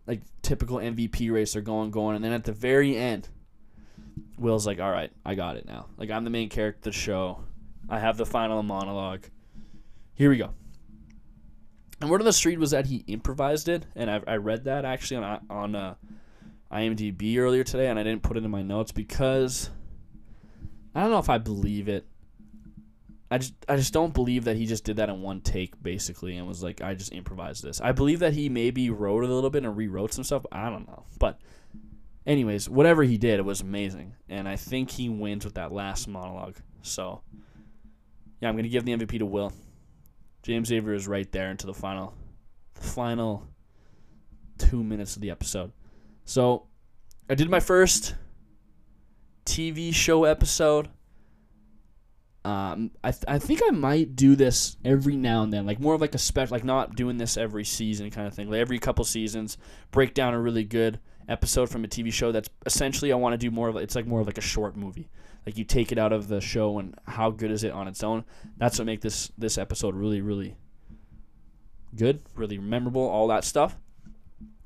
like 0.08 0.22
typical 0.42 0.78
MVP 0.78 1.32
race. 1.32 1.54
They're 1.54 1.62
going, 1.62 1.92
going, 1.92 2.16
and 2.16 2.24
then 2.24 2.34
at 2.34 2.44
the 2.44 2.52
very 2.52 2.96
end, 2.96 3.30
Will's 4.38 4.68
like, 4.68 4.80
"All 4.80 4.92
right, 4.92 5.12
I 5.26 5.36
got 5.36 5.58
it 5.58 5.66
now. 5.66 5.88
Like 5.98 6.10
I'm 6.10 6.24
the 6.24 6.30
main 6.30 6.50
character 6.50 6.80
of 6.80 6.84
the 6.84 6.92
show. 6.92 7.44
I 7.90 8.00
have 8.00 8.18
the 8.18 8.26
final 8.26 8.62
monologue. 8.64 9.26
Here 10.16 10.30
we 10.30 10.38
go." 10.38 10.52
And 12.04 12.10
word 12.10 12.20
on 12.20 12.26
the 12.26 12.34
street 12.34 12.60
was 12.60 12.72
that 12.72 12.88
he 12.88 13.06
improvised 13.08 13.70
it, 13.70 13.86
and 13.96 14.12
I, 14.12 14.20
I 14.28 14.36
read 14.36 14.66
that 14.66 14.84
actually 14.84 15.24
on 15.24 15.46
on 15.50 15.74
uh, 15.74 15.96
IMDb 16.70 17.38
earlier 17.38 17.64
today, 17.64 17.88
and 17.88 17.98
I 17.98 18.04
didn't 18.04 18.24
put 18.24 18.36
it 18.36 18.44
in 18.44 18.52
my 18.52 18.62
notes 18.62 18.92
because 18.92 19.70
I 20.94 21.00
don't 21.00 21.12
know 21.12 21.20
if 21.20 21.30
I 21.30 21.38
believe 21.38 21.88
it. 21.88 22.06
I 23.32 23.38
just 23.38 23.54
I 23.70 23.78
just 23.78 23.94
don't 23.94 24.14
believe 24.14 24.44
that 24.44 24.58
he 24.58 24.66
just 24.66 24.84
did 24.84 24.98
that 24.98 25.08
in 25.08 25.22
one 25.22 25.40
take 25.40 25.82
basically 25.82 26.36
and 26.36 26.46
was 26.46 26.62
like 26.62 26.82
I 26.82 26.94
just 26.94 27.14
improvised 27.14 27.64
this. 27.64 27.80
I 27.80 27.94
believe 27.94 28.20
that 28.20 28.34
he 28.34 28.50
maybe 28.50 28.90
wrote 28.90 29.24
a 29.24 29.34
little 29.34 29.50
bit 29.50 29.64
and 29.64 29.78
rewrote 29.78 30.12
some 30.12 30.26
stuff. 30.26 30.46
I 30.52 30.70
don't 30.70 30.86
know, 30.86 31.06
but 31.20 31.40
anyways, 32.28 32.68
whatever 32.68 33.04
he 33.04 33.18
did, 33.18 33.40
it 33.40 33.46
was 33.46 33.62
amazing, 33.62 34.14
and 34.28 34.46
I 34.50 34.58
think 34.58 34.92
he 34.92 35.08
wins 35.08 35.46
with 35.46 35.54
that 35.54 35.72
last 35.72 36.10
monologue. 36.10 36.58
So 36.82 37.22
yeah, 38.42 38.50
I'm 38.50 38.58
gonna 38.58 38.68
give 38.68 38.84
the 38.84 38.92
MVP 38.92 39.20
to 39.20 39.26
Will. 39.26 39.54
James 40.44 40.72
Avery 40.72 40.96
is 40.98 41.08
right 41.08 41.32
there 41.32 41.50
into 41.50 41.66
the 41.66 41.74
final, 41.74 42.14
the 42.76 42.82
final 42.82 43.48
two 44.58 44.84
minutes 44.84 45.16
of 45.16 45.22
the 45.22 45.32
episode. 45.32 45.72
So 46.26 46.68
I 47.30 47.36
did 47.36 47.50
my 47.50 47.62
first 47.62 48.16
TV 49.46 49.94
show 49.94 50.26
episode. 50.26 50.90
Um, 52.46 52.92
I, 53.02 53.12
th- 53.12 53.24
I 53.26 53.40
think 53.40 53.62
I 53.66 53.70
might 53.72 54.18
do 54.18 54.36
this 54.36 54.76
every 54.84 55.16
now 55.16 55.44
and 55.44 55.54
then, 55.54 55.66
like 55.66 55.80
more 55.80 55.96
of 55.96 56.02
like 56.02 56.14
a 56.14 56.18
special, 56.18 56.54
like 56.54 56.66
not 56.66 56.96
doing 56.96 57.18
this 57.18 57.38
every 57.38 57.64
season 57.64 58.12
kind 58.12 58.28
of 58.28 58.34
thing. 58.34 58.50
Like 58.50 58.60
every 58.60 58.80
couple 58.80 59.06
seasons, 59.06 59.58
break 59.92 60.14
down 60.14 60.34
a 60.34 60.42
really 60.42 60.66
good 60.66 61.00
episode 61.30 61.70
from 61.70 61.86
a 61.86 61.88
TV 61.88 62.12
show. 62.12 62.34
That's 62.34 62.50
essentially 62.66 63.14
I 63.14 63.16
want 63.16 63.32
to 63.32 63.38
do 63.38 63.50
more 63.50 63.70
of. 63.70 63.78
It's 63.78 63.96
like 63.96 64.06
more 64.06 64.20
of 64.20 64.28
like 64.28 64.38
a 64.38 64.42
short 64.42 64.76
movie. 64.76 65.10
Like 65.46 65.58
you 65.58 65.64
take 65.64 65.92
it 65.92 65.98
out 65.98 66.14
of 66.14 66.28
the 66.28 66.42
show 66.42 66.80
and 66.80 66.96
how 67.06 67.30
good 67.30 67.52
is 67.52 67.64
it 67.64 67.72
on 67.72 67.88
its 67.88 68.04
own. 68.04 68.26
That's 68.58 68.80
what 68.80 68.86
make 68.86 69.02
this 69.02 69.32
this 69.38 69.58
episode 69.58 69.96
really 69.96 70.22
really 70.22 70.56
good, 71.96 72.22
really 72.36 72.58
memorable, 72.58 73.02
all 73.02 73.28
that 73.28 73.44
stuff. 73.44 73.78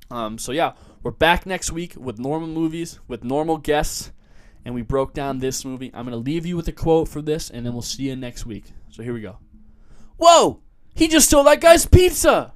Um, 0.10 0.38
so 0.38 0.52
yeah, 0.52 0.74
we're 1.04 1.12
back 1.12 1.46
next 1.46 1.72
week 1.72 1.94
with 1.98 2.20
normal 2.20 2.48
movies 2.48 3.00
with 3.08 3.24
normal 3.24 3.58
guests 3.58 4.12
and 4.68 4.76
we 4.76 4.82
broke 4.82 5.14
down 5.14 5.40
this 5.40 5.64
movie. 5.64 5.90
I'm 5.94 6.06
to 6.08 6.18
leave 6.18 6.46
you 6.46 6.58
with 6.58 6.68
a 6.68 6.74
quote 6.74 7.08
for 7.08 7.22
this, 7.22 7.50
and 7.50 7.66
then 7.66 7.72
we'll 7.72 7.82
see 7.82 8.04
you 8.04 8.18
next 8.18 8.46
week. 8.46 8.66
So 8.90 9.02
here 9.02 9.14
we 9.14 9.22
go. 9.22 9.38
Whoa! 10.18 10.60
He 10.94 11.08
just 11.08 11.28
stole 11.28 11.46
that 11.46 11.62
guy's 11.62 11.86
pizza! 11.86 12.52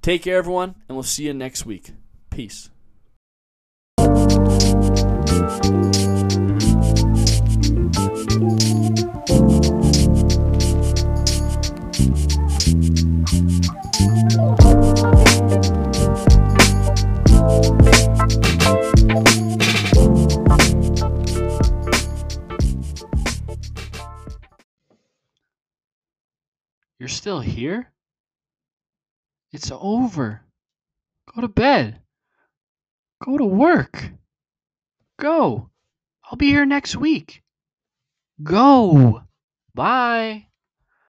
Take 0.00 0.22
care, 0.22 0.38
everyone, 0.38 0.76
and 0.88 0.96
we'll 0.96 1.02
see 1.02 1.24
you 1.24 1.34
next 1.34 1.66
week. 1.66 1.90
Peace. 2.30 2.70
You're 27.02 27.08
still 27.08 27.40
here? 27.40 27.90
It's 29.50 29.72
over. 29.74 30.42
Go 31.34 31.40
to 31.40 31.48
bed. 31.48 31.98
Go 33.24 33.36
to 33.38 33.44
work. 33.44 34.12
Go. 35.18 35.68
I'll 36.22 36.36
be 36.36 36.46
here 36.46 36.64
next 36.64 36.94
week. 36.94 37.42
Go. 38.40 39.24
Bye. 39.74 40.46